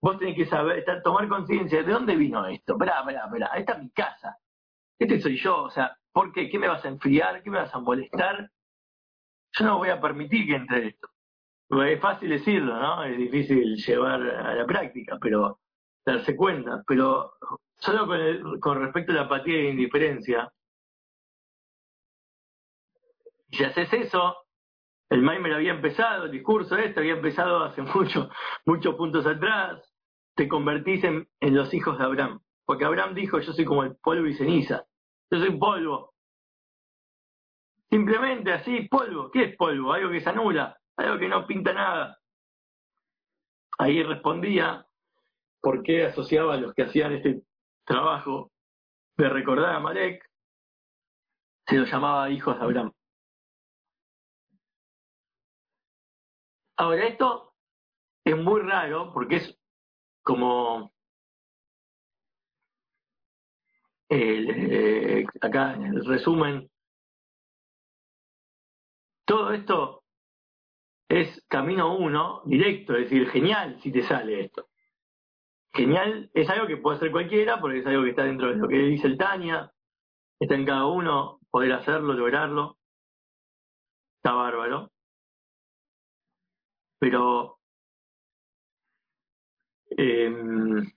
vos 0.00 0.18
tenés 0.18 0.36
que 0.36 0.46
saber, 0.46 0.78
estar, 0.78 1.02
tomar 1.02 1.28
conciencia 1.28 1.82
de 1.82 1.92
dónde 1.92 2.16
vino 2.16 2.46
esto. 2.46 2.72
Esperá, 2.72 3.00
esperá, 3.00 3.26
esperá, 3.26 3.46
esta 3.56 3.72
es 3.74 3.78
mi 3.80 3.90
casa. 3.90 4.38
Este 4.98 5.20
soy 5.20 5.36
yo, 5.36 5.64
o 5.64 5.70
sea, 5.70 5.96
¿por 6.12 6.32
qué? 6.32 6.48
¿Qué 6.48 6.58
me 6.58 6.68
vas 6.68 6.84
a 6.84 6.88
enfriar? 6.88 7.42
¿Qué 7.42 7.50
me 7.50 7.58
vas 7.58 7.74
a 7.74 7.78
molestar? 7.78 8.50
Yo 9.52 9.64
no 9.64 9.78
voy 9.78 9.90
a 9.90 10.00
permitir 10.00 10.46
que 10.46 10.56
entre 10.56 10.88
esto. 10.88 11.08
Es 11.70 12.00
fácil 12.00 12.30
decirlo, 12.30 12.78
¿no? 12.80 13.04
Es 13.04 13.16
difícil 13.16 13.76
llevar 13.76 14.22
a 14.22 14.54
la 14.54 14.66
práctica, 14.66 15.18
pero 15.20 15.60
darse 16.04 16.34
cuenta. 16.34 16.82
Pero 16.86 17.34
Solo 17.78 18.06
con, 18.06 18.60
con 18.60 18.80
respecto 18.82 19.12
a 19.12 19.16
la 19.16 19.22
apatía 19.22 19.56
e 19.56 19.70
indiferencia, 19.70 20.52
si 23.50 23.64
haces 23.64 23.92
eso, 23.92 24.36
el 25.10 25.22
Maimer 25.22 25.54
había 25.54 25.72
empezado, 25.72 26.26
el 26.26 26.32
discurso 26.32 26.76
este 26.76 27.00
había 27.00 27.14
empezado 27.14 27.64
hace 27.64 27.82
mucho, 27.94 28.28
muchos 28.66 28.94
puntos 28.94 29.26
atrás, 29.26 29.82
te 30.34 30.48
convertís 30.48 31.02
en, 31.04 31.28
en, 31.40 31.54
los 31.56 31.72
hijos 31.74 31.98
de 31.98 32.04
Abraham. 32.04 32.40
Porque 32.64 32.84
Abraham 32.84 33.14
dijo, 33.14 33.40
yo 33.40 33.52
soy 33.52 33.64
como 33.64 33.82
el 33.84 33.96
polvo 33.96 34.26
y 34.26 34.34
ceniza, 34.34 34.84
yo 35.30 35.38
soy 35.38 35.58
polvo. 35.58 36.14
Simplemente 37.90 38.52
así, 38.52 38.82
polvo. 38.82 39.30
¿Qué 39.30 39.44
es 39.44 39.56
polvo? 39.56 39.92
Algo 39.92 40.10
que 40.10 40.20
se 40.20 40.28
anula, 40.28 40.78
algo 40.96 41.18
que 41.18 41.28
no 41.28 41.46
pinta 41.46 41.72
nada. 41.72 42.18
Ahí 43.78 44.02
respondía 44.02 44.86
por 45.60 45.82
qué 45.82 46.04
asociaba 46.06 46.54
a 46.54 46.56
los 46.58 46.74
que 46.74 46.82
hacían 46.82 47.14
este 47.14 47.42
trabajo 47.88 48.52
de 49.16 49.28
recordar 49.30 49.74
a 49.74 49.80
Malek, 49.80 50.22
se 51.66 51.76
lo 51.76 51.84
llamaba 51.86 52.30
hijos 52.30 52.56
de 52.56 52.64
Abraham. 52.64 52.92
Ahora, 56.76 57.06
esto 57.06 57.54
es 58.24 58.36
muy 58.36 58.60
raro 58.60 59.10
porque 59.12 59.36
es 59.36 59.58
como 60.22 60.92
eh, 64.10 65.24
acá 65.40 65.72
en 65.72 65.86
el 65.86 66.04
resumen, 66.04 66.70
todo 69.26 69.52
esto 69.52 70.04
es 71.08 71.42
camino 71.48 71.96
uno, 71.96 72.42
directo, 72.44 72.94
es 72.94 73.04
decir, 73.04 73.28
genial 73.30 73.80
si 73.82 73.90
te 73.90 74.02
sale 74.02 74.44
esto 74.44 74.67
genial, 75.72 76.30
es 76.34 76.48
algo 76.48 76.66
que 76.66 76.76
puede 76.76 76.96
hacer 76.96 77.10
cualquiera, 77.10 77.60
porque 77.60 77.78
es 77.80 77.86
algo 77.86 78.04
que 78.04 78.10
está 78.10 78.24
dentro 78.24 78.48
de 78.48 78.56
lo 78.56 78.68
que 78.68 78.76
dice 78.78 79.06
el 79.06 79.18
Tania, 79.18 79.70
está 80.40 80.54
en 80.54 80.66
cada 80.66 80.86
uno, 80.86 81.40
poder 81.50 81.72
hacerlo, 81.72 82.12
lograrlo, 82.14 82.76
está 84.16 84.32
bárbaro. 84.32 84.90
Pero 87.00 87.58
em, 89.90 90.90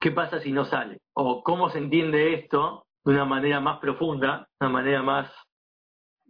¿qué 0.00 0.10
pasa 0.10 0.40
si 0.40 0.52
no 0.52 0.64
sale? 0.64 1.00
¿O 1.14 1.42
cómo 1.42 1.70
se 1.70 1.78
entiende 1.78 2.34
esto 2.34 2.86
de 3.04 3.12
una 3.12 3.24
manera 3.24 3.60
más 3.60 3.78
profunda, 3.80 4.48
una 4.60 4.70
manera 4.70 5.02
más, 5.02 5.30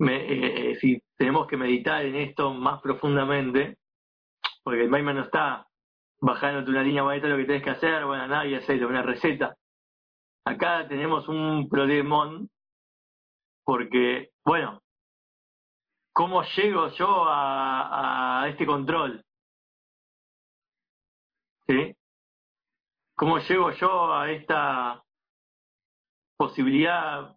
eh, 0.01 0.73
eh, 0.73 0.77
si 0.81 1.01
tenemos 1.17 1.47
que 1.47 1.57
meditar 1.57 2.05
en 2.05 2.17
esto 2.17 2.53
más 2.53 2.81
profundamente, 2.81 3.79
porque 4.65 4.83
el 4.83 4.91
Maima 4.91 5.13
no 5.13 5.23
está 5.23 5.67
bajándote 6.25 6.71
una 6.71 6.83
línea 6.83 7.05
maestra 7.05 7.29
lo 7.29 7.37
que 7.37 7.45
tenés 7.45 7.63
que 7.63 7.71
hacer, 7.71 8.07
bueno, 8.07 8.27
nada, 8.27 8.47
y 8.47 8.55
hacerlo, 8.55 8.89
una 8.89 9.03
receta. 9.03 9.55
Acá 10.47 10.89
tenemos 10.89 11.29
un 11.29 11.69
problemón 11.69 12.49
porque, 13.63 14.31
bueno, 14.43 14.81
¿cómo 16.15 16.43
llego 16.57 16.89
yo 16.89 17.25
a, 17.27 18.43
a 18.43 18.49
este 18.49 18.65
control? 18.65 19.23
¿Sí? 21.67 21.95
¿Cómo 23.17 23.39
llego 23.39 23.71
yo 23.73 24.15
a 24.15 24.31
esta 24.31 25.03
posibilidad 26.39 27.35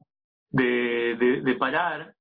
de, 0.50 1.16
de, 1.20 1.42
de 1.42 1.56
parar 1.56 2.16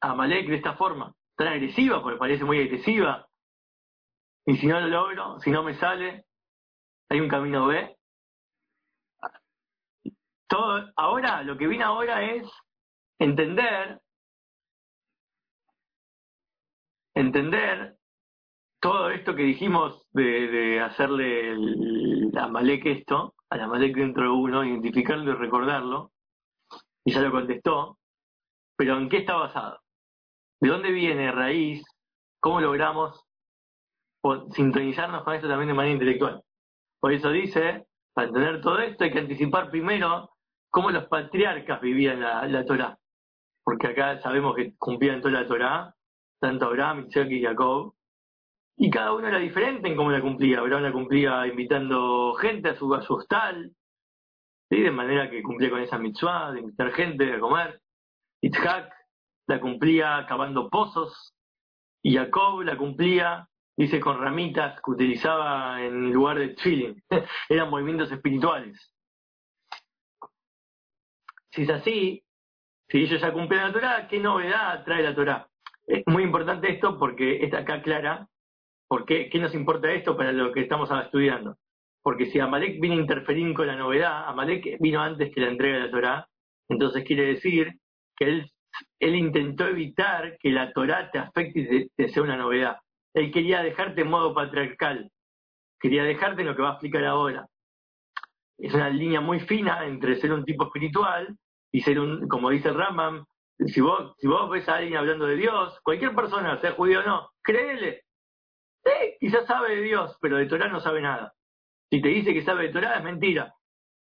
a 0.00 0.14
Malek 0.14 0.48
de 0.48 0.56
esta 0.56 0.74
forma? 0.76 1.14
Tan 1.36 1.48
agresiva, 1.48 2.02
porque 2.02 2.18
parece 2.18 2.44
muy 2.44 2.60
agresiva, 2.60 3.27
y 4.48 4.56
si 4.56 4.66
no 4.66 4.80
lo 4.80 4.86
logro, 4.86 5.38
si 5.40 5.50
no 5.50 5.62
me 5.62 5.74
sale, 5.74 6.24
hay 7.10 7.20
un 7.20 7.28
camino 7.28 7.66
B. 7.66 7.98
Todo, 10.46 10.90
ahora, 10.96 11.42
lo 11.42 11.58
que 11.58 11.66
viene 11.66 11.84
ahora 11.84 12.24
es 12.24 12.50
entender, 13.18 14.00
entender 17.14 17.98
todo 18.80 19.10
esto 19.10 19.36
que 19.36 19.42
dijimos 19.42 20.06
de, 20.12 20.80
hacerle 20.80 21.50
el, 21.50 22.32
a 22.38 22.48
Malek 22.48 22.86
esto, 22.86 23.34
a 23.50 23.56
la 23.58 23.66
Malek 23.66 23.96
dentro 23.96 24.22
de 24.22 24.30
uno, 24.30 24.64
identificarlo 24.64 25.30
y 25.30 25.34
recordarlo, 25.34 26.10
y 27.04 27.12
ya 27.12 27.20
lo 27.20 27.30
contestó, 27.30 27.98
Pero 28.78 28.96
¿en 28.96 29.10
qué 29.10 29.18
está 29.18 29.34
basado? 29.34 29.78
¿De 30.58 30.70
dónde 30.70 30.90
viene 30.90 31.32
raíz? 31.32 31.84
¿Cómo 32.40 32.62
logramos 32.62 33.27
sintonizarnos 34.52 35.22
con 35.22 35.34
esto 35.34 35.48
también 35.48 35.68
de 35.68 35.74
manera 35.74 35.94
intelectual? 35.94 36.42
Por 37.00 37.12
eso 37.12 37.30
dice, 37.30 37.86
para 38.12 38.28
entender 38.28 38.60
todo 38.60 38.78
esto 38.80 39.04
hay 39.04 39.12
que 39.12 39.20
anticipar 39.20 39.70
primero 39.70 40.30
cómo 40.70 40.90
los 40.90 41.06
patriarcas 41.06 41.80
vivían 41.80 42.20
la, 42.20 42.46
la 42.46 42.64
Torah. 42.64 42.98
Porque 43.64 43.88
acá 43.88 44.20
sabemos 44.20 44.56
que 44.56 44.74
cumplían 44.76 45.20
toda 45.20 45.42
la 45.42 45.46
Torah, 45.46 45.94
tanto 46.40 46.66
Abraham, 46.66 47.06
Isaac 47.08 47.28
y 47.30 47.42
Jacob, 47.42 47.94
y 48.76 48.90
cada 48.90 49.12
uno 49.12 49.26
era 49.26 49.38
diferente 49.38 49.88
en 49.88 49.96
cómo 49.96 50.10
la 50.10 50.20
cumplía. 50.20 50.60
Abraham 50.60 50.84
la 50.84 50.92
cumplía 50.92 51.46
invitando 51.46 52.34
gente 52.34 52.70
a 52.70 52.76
su, 52.76 52.94
a 52.94 53.02
su 53.02 53.14
hostal, 53.14 53.72
de 54.70 54.90
manera 54.90 55.28
que 55.30 55.42
cumplía 55.42 55.70
con 55.70 55.80
esa 55.80 55.98
mitzvah 55.98 56.52
de 56.52 56.60
invitar 56.60 56.92
gente 56.92 57.32
a 57.34 57.40
comer. 57.40 57.80
Itzhak 58.40 58.92
la 59.48 59.60
cumplía 59.60 60.24
cavando 60.28 60.68
pozos, 60.68 61.34
y 62.02 62.16
Jacob 62.16 62.62
la 62.62 62.76
cumplía, 62.76 63.48
dice, 63.78 64.00
con 64.00 64.20
ramitas 64.20 64.80
que 64.82 64.90
utilizaba 64.90 65.82
en 65.82 66.12
lugar 66.12 66.38
de 66.38 66.54
chilling. 66.56 67.02
Eran 67.48 67.70
movimientos 67.70 68.12
espirituales. 68.12 68.92
Si 71.52 71.62
es 71.62 71.70
así, 71.70 72.22
si 72.88 72.98
ellos 72.98 73.20
ya 73.20 73.32
cumplen 73.32 73.62
la 73.62 73.72
Torah, 73.72 74.08
¿qué 74.08 74.18
novedad 74.20 74.84
trae 74.84 75.02
la 75.02 75.14
Torah? 75.14 75.48
Es 75.86 76.02
muy 76.06 76.22
importante 76.22 76.70
esto 76.70 76.98
porque 76.98 77.42
está 77.42 77.58
acá 77.58 77.80
clara 77.80 78.28
¿Por 78.88 79.04
qué? 79.04 79.28
¿Qué 79.28 79.38
nos 79.38 79.54
importa 79.54 79.92
esto 79.92 80.16
para 80.16 80.32
lo 80.32 80.50
que 80.50 80.62
estamos 80.62 80.90
estudiando? 80.90 81.56
Porque 82.02 82.26
si 82.26 82.40
Amalek 82.40 82.80
vino 82.80 82.94
a 82.94 83.00
interferir 83.00 83.52
con 83.54 83.66
la 83.66 83.76
novedad, 83.76 84.26
Amalek 84.26 84.78
vino 84.80 85.00
antes 85.00 85.32
que 85.32 85.42
la 85.42 85.48
entrega 85.48 85.76
de 85.76 85.84
la 85.84 85.90
Torah, 85.90 86.28
entonces 86.70 87.04
quiere 87.04 87.26
decir 87.26 87.74
que 88.16 88.24
él, 88.24 88.50
él 88.98 89.14
intentó 89.14 89.66
evitar 89.66 90.38
que 90.38 90.50
la 90.50 90.72
Torah 90.72 91.10
te 91.10 91.18
afecte 91.18 91.60
y 91.60 91.88
te, 91.90 92.08
sea 92.08 92.22
una 92.22 92.38
novedad. 92.38 92.78
Él 93.14 93.32
quería 93.32 93.62
dejarte 93.62 94.02
en 94.02 94.10
modo 94.10 94.34
patriarcal, 94.34 95.10
quería 95.80 96.04
dejarte 96.04 96.42
en 96.42 96.48
lo 96.48 96.56
que 96.56 96.62
va 96.62 96.70
a 96.70 96.72
explicar 96.72 97.04
ahora. 97.04 97.46
Es 98.58 98.74
una 98.74 98.90
línea 98.90 99.20
muy 99.20 99.40
fina 99.40 99.86
entre 99.86 100.16
ser 100.16 100.32
un 100.32 100.44
tipo 100.44 100.64
espiritual 100.64 101.36
y 101.72 101.80
ser 101.80 102.00
un, 102.00 102.28
como 102.28 102.50
dice 102.50 102.72
Rambam, 102.72 103.24
si 103.66 103.80
vos, 103.80 104.14
si 104.18 104.26
vos 104.26 104.48
ves 104.50 104.68
a 104.68 104.76
alguien 104.76 104.96
hablando 104.96 105.26
de 105.26 105.36
Dios, 105.36 105.80
cualquier 105.82 106.14
persona, 106.14 106.60
sea 106.60 106.72
judío 106.72 107.00
o 107.00 107.02
no, 107.02 107.30
créele, 107.42 108.02
Sí, 108.84 109.16
quizás 109.20 109.46
sabe 109.46 109.76
de 109.76 109.82
Dios, 109.82 110.16
pero 110.20 110.36
de 110.36 110.46
Torah 110.46 110.68
no 110.68 110.80
sabe 110.80 111.00
nada. 111.00 111.34
Si 111.90 112.00
te 112.00 112.08
dice 112.08 112.32
que 112.32 112.42
sabe 112.42 112.64
de 112.64 112.72
Torah, 112.72 112.96
es 112.96 113.04
mentira. 113.04 113.54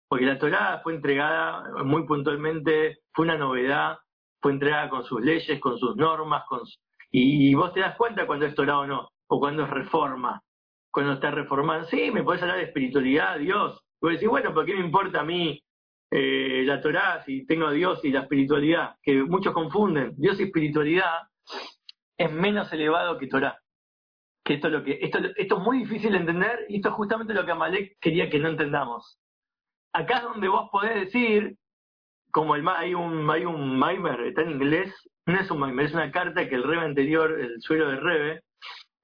Porque 0.09 0.25
la 0.25 0.39
Torah 0.39 0.81
fue 0.83 0.95
entregada 0.95 1.85
muy 1.85 2.07
puntualmente, 2.07 3.01
fue 3.13 3.25
una 3.27 3.37
novedad, 3.37 3.99
fue 4.41 4.53
entregada 4.53 4.89
con 4.89 5.05
sus 5.05 5.21
leyes, 5.21 5.61
con 5.61 5.79
sus 5.79 5.97
normas, 5.97 6.45
con 6.49 6.61
y, 7.11 7.55
vos 7.55 7.73
te 7.73 7.81
das 7.81 7.97
cuenta 7.97 8.27
cuando 8.27 8.47
es 8.47 8.55
Torah 8.55 8.81
o 8.81 8.87
no, 8.87 9.09
o 9.29 9.39
cuando 9.39 9.65
es 9.65 9.71
reforma. 9.71 10.43
Cuando 10.91 11.13
está 11.13 11.31
reformando, 11.31 11.87
sí, 11.87 12.11
me 12.11 12.23
podés 12.23 12.43
hablar 12.43 12.59
de 12.59 12.65
espiritualidad, 12.65 13.39
Dios. 13.39 13.81
Vos 14.01 14.13
decís, 14.13 14.29
bueno, 14.29 14.55
¿por 14.55 14.65
qué 14.65 14.75
me 14.75 14.85
importa 14.85 15.21
a 15.21 15.25
mí 15.25 15.63
eh, 16.11 16.63
la 16.65 16.81
Torah 16.81 17.23
si 17.25 17.47
tengo 17.47 17.67
a 17.67 17.73
Dios 17.73 18.05
y 18.05 18.11
la 18.11 18.21
espiritualidad? 18.21 18.97
Que 19.03 19.23
muchos 19.23 19.53
confunden. 19.53 20.15
Dios 20.17 20.41
y 20.41 20.45
espiritualidad 20.45 21.29
es 22.17 22.33
menos 22.33 22.73
elevado 22.73 23.19
que 23.19 23.27
Torah 23.27 23.59
que 24.49 24.55
esto 24.55 24.69
es 24.69 24.73
lo 24.73 24.83
que 24.83 24.99
esto, 25.03 25.19
esto 25.37 25.59
es 25.59 25.63
muy 25.63 25.81
difícil 25.81 26.13
de 26.13 26.19
entender 26.19 26.65
y 26.71 26.77
esto 26.77 26.89
es 26.89 26.95
justamente 26.95 27.35
lo 27.35 27.45
que 27.45 27.53
Amalek 27.53 27.99
quería 28.01 28.31
que 28.31 28.39
no 28.39 28.49
entendamos. 28.49 29.21
Acá 29.93 30.19
es 30.19 30.23
donde 30.23 30.49
vos 30.49 30.71
podés 30.73 30.95
decir, 30.95 31.57
como 32.33 32.57
el, 32.57 32.67
hay 32.67 32.95
un 32.95 33.29
hay 33.31 33.45
un 33.45 33.79
Maimer, 33.79 34.21
está 34.23 34.43
en 34.43 34.53
inglés, 34.53 34.91
no 35.29 35.41
es 35.41 35.51
un 35.51 35.61
Maimer, 35.61 35.87
es 35.87 35.95
una 35.95 36.11
carta 36.11 36.49
que 36.49 36.55
el 36.55 36.63
Rebe 36.63 36.83
anterior, 36.83 37.39
el 37.39 37.61
suelo 37.61 37.89
de 37.89 37.97
Rebe, 37.97 38.43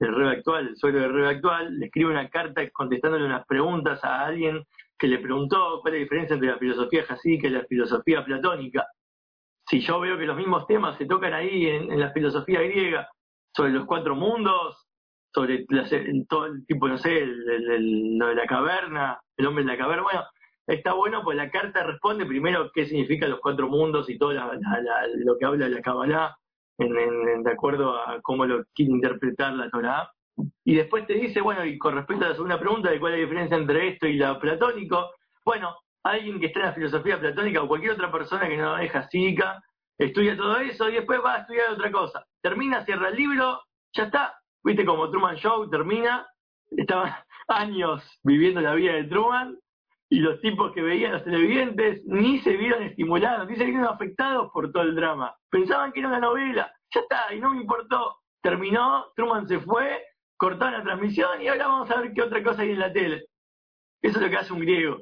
el 0.00 0.14
Rebe 0.14 0.30
actual, 0.38 0.68
el 0.68 0.76
suelo 0.76 1.00
de 1.00 1.08
Rebe 1.08 1.28
actual, 1.28 1.78
le 1.78 1.86
escribe 1.86 2.10
una 2.10 2.28
carta 2.30 2.62
contestándole 2.70 3.26
unas 3.26 3.46
preguntas 3.46 4.02
a 4.04 4.24
alguien 4.24 4.64
que 4.98 5.06
le 5.06 5.18
preguntó 5.18 5.80
cuál 5.82 5.94
es 5.94 6.00
la 6.00 6.04
diferencia 6.04 6.34
entre 6.34 6.50
la 6.50 6.58
filosofía 6.58 7.04
jasídica 7.04 7.48
y 7.48 7.50
la 7.50 7.64
filosofía 7.64 8.24
platónica. 8.24 8.86
Si 9.66 9.80
yo 9.80 10.00
veo 10.00 10.18
que 10.18 10.26
los 10.26 10.36
mismos 10.36 10.66
temas 10.66 10.96
se 10.96 11.06
tocan 11.06 11.34
ahí 11.34 11.66
en, 11.66 11.98
la 11.98 12.10
filosofía 12.12 12.60
griega, 12.62 13.08
sobre 13.54 13.72
los 13.72 13.84
cuatro 13.84 14.14
mundos, 14.14 14.86
sobre 15.32 15.66
todo 16.28 16.46
el 16.46 16.66
tipo, 16.66 16.88
no 16.88 16.98
sé, 16.98 17.24
lo 17.26 18.28
de 18.28 18.34
la 18.34 18.46
caverna, 18.46 19.20
el 19.36 19.46
hombre 19.46 19.62
en 19.62 19.68
la 19.68 19.76
caverna. 19.76 20.02
Bueno, 20.02 20.24
está 20.66 20.92
bueno, 20.94 21.22
pues 21.22 21.36
la 21.36 21.50
carta 21.50 21.82
responde 21.82 22.26
primero 22.26 22.70
qué 22.72 22.86
significan 22.86 23.30
los 23.30 23.40
cuatro 23.40 23.68
mundos 23.68 24.08
y 24.08 24.18
todo 24.18 24.32
lo 24.32 25.38
que 25.38 25.44
habla 25.44 25.68
la 25.68 25.82
Kabbalah, 25.82 26.36
en, 26.78 27.42
de 27.42 27.52
acuerdo 27.52 27.96
a 27.96 28.20
cómo 28.22 28.46
lo 28.46 28.64
quiere 28.74 28.92
interpretar 28.92 29.52
la 29.54 29.70
Torah. 29.70 30.10
Y 30.64 30.74
después 30.74 31.06
te 31.06 31.14
dice, 31.14 31.40
bueno, 31.40 31.64
y 31.64 31.78
con 31.78 31.94
respecto 31.94 32.24
a 32.24 32.28
la 32.30 32.34
segunda 32.34 32.58
pregunta 32.58 32.90
de 32.90 32.98
cuál 32.98 33.12
es 33.12 33.20
la 33.20 33.24
diferencia 33.24 33.56
entre 33.56 33.88
esto 33.88 34.06
y 34.06 34.16
la 34.16 34.38
platónico, 34.40 35.10
bueno, 35.44 35.76
alguien 36.02 36.40
que 36.40 36.46
está 36.46 36.60
en 36.60 36.66
la 36.66 36.72
filosofía 36.72 37.20
platónica 37.20 37.62
o 37.62 37.68
cualquier 37.68 37.92
otra 37.92 38.10
persona 38.10 38.48
que 38.48 38.56
no 38.56 38.76
es 38.78 38.90
jasídica, 38.90 39.62
estudia 39.96 40.36
todo 40.36 40.58
eso 40.58 40.88
y 40.88 40.94
después 40.94 41.20
va 41.24 41.34
a 41.34 41.38
estudiar 41.40 41.70
otra 41.70 41.92
cosa. 41.92 42.26
Termina, 42.42 42.84
cierra 42.84 43.08
el 43.08 43.16
libro, 43.16 43.60
ya 43.92 44.04
está, 44.04 44.34
Viste 44.64 44.86
como 44.86 45.10
Truman 45.10 45.36
Show 45.36 45.68
termina, 45.68 46.26
estaba 46.70 47.26
años 47.48 48.02
viviendo 48.22 48.62
la 48.62 48.74
vida 48.74 48.94
de 48.94 49.04
Truman 49.04 49.58
y 50.14 50.20
los 50.20 50.40
tipos 50.40 50.70
que 50.72 50.80
veían 50.80 51.10
los 51.10 51.24
televidentes 51.24 52.04
ni 52.06 52.38
se 52.38 52.56
vieron 52.56 52.84
estimulados, 52.84 53.48
ni 53.48 53.56
se 53.56 53.64
vieron 53.64 53.84
afectados 53.84 54.48
por 54.52 54.70
todo 54.70 54.84
el 54.84 54.94
drama. 54.94 55.34
Pensaban 55.50 55.90
que 55.90 55.98
era 55.98 56.08
una 56.08 56.20
novela, 56.20 56.72
ya 56.94 57.00
está, 57.00 57.34
y 57.34 57.40
no 57.40 57.50
me 57.50 57.62
importó. 57.62 58.18
Terminó, 58.40 59.06
Truman 59.16 59.48
se 59.48 59.58
fue, 59.58 60.04
cortaron 60.36 60.78
la 60.78 60.84
transmisión 60.84 61.42
y 61.42 61.48
ahora 61.48 61.66
vamos 61.66 61.90
a 61.90 62.00
ver 62.00 62.12
qué 62.12 62.22
otra 62.22 62.44
cosa 62.44 62.62
hay 62.62 62.70
en 62.70 62.78
la 62.78 62.92
tele. 62.92 63.24
Eso 64.02 64.18
es 64.18 64.24
lo 64.24 64.30
que 64.30 64.36
hace 64.36 64.52
un 64.52 64.60
griego. 64.60 65.00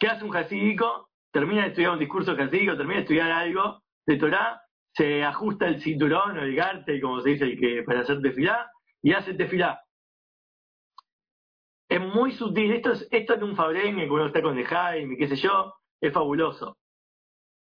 ¿Qué 0.00 0.08
hace 0.08 0.24
un 0.24 0.30
jasídico? 0.30 1.10
Termina 1.30 1.62
de 1.62 1.68
estudiar 1.68 1.92
un 1.92 2.00
discurso 2.00 2.34
jasídico, 2.34 2.76
termina 2.76 2.96
de 2.96 3.02
estudiar 3.02 3.30
algo 3.30 3.80
de 4.04 4.16
Torah 4.16 4.60
se 4.94 5.22
ajusta 5.22 5.68
el 5.68 5.80
cinturón 5.80 6.38
o 6.38 6.42
el 6.42 6.56
garte, 6.56 7.00
como 7.00 7.20
se 7.20 7.30
dice, 7.30 7.44
el 7.44 7.60
que 7.60 7.84
para 7.84 8.00
hacer 8.00 8.20
tefilá, 8.20 8.68
y 9.00 9.12
hace 9.12 9.34
tefilá. 9.34 9.80
Es 11.88 12.00
muy 12.00 12.32
sutil, 12.32 12.72
esto 12.72 12.92
es, 12.92 13.08
esto 13.10 13.34
es 13.34 13.42
un 13.42 13.56
fabrengue, 13.56 14.08
que 14.08 14.26
está 14.26 14.42
con 14.42 14.58
el 14.58 14.66
Jaime, 14.66 15.16
qué 15.16 15.26
sé 15.28 15.36
yo, 15.36 15.74
es 16.00 16.12
fabuloso. 16.12 16.76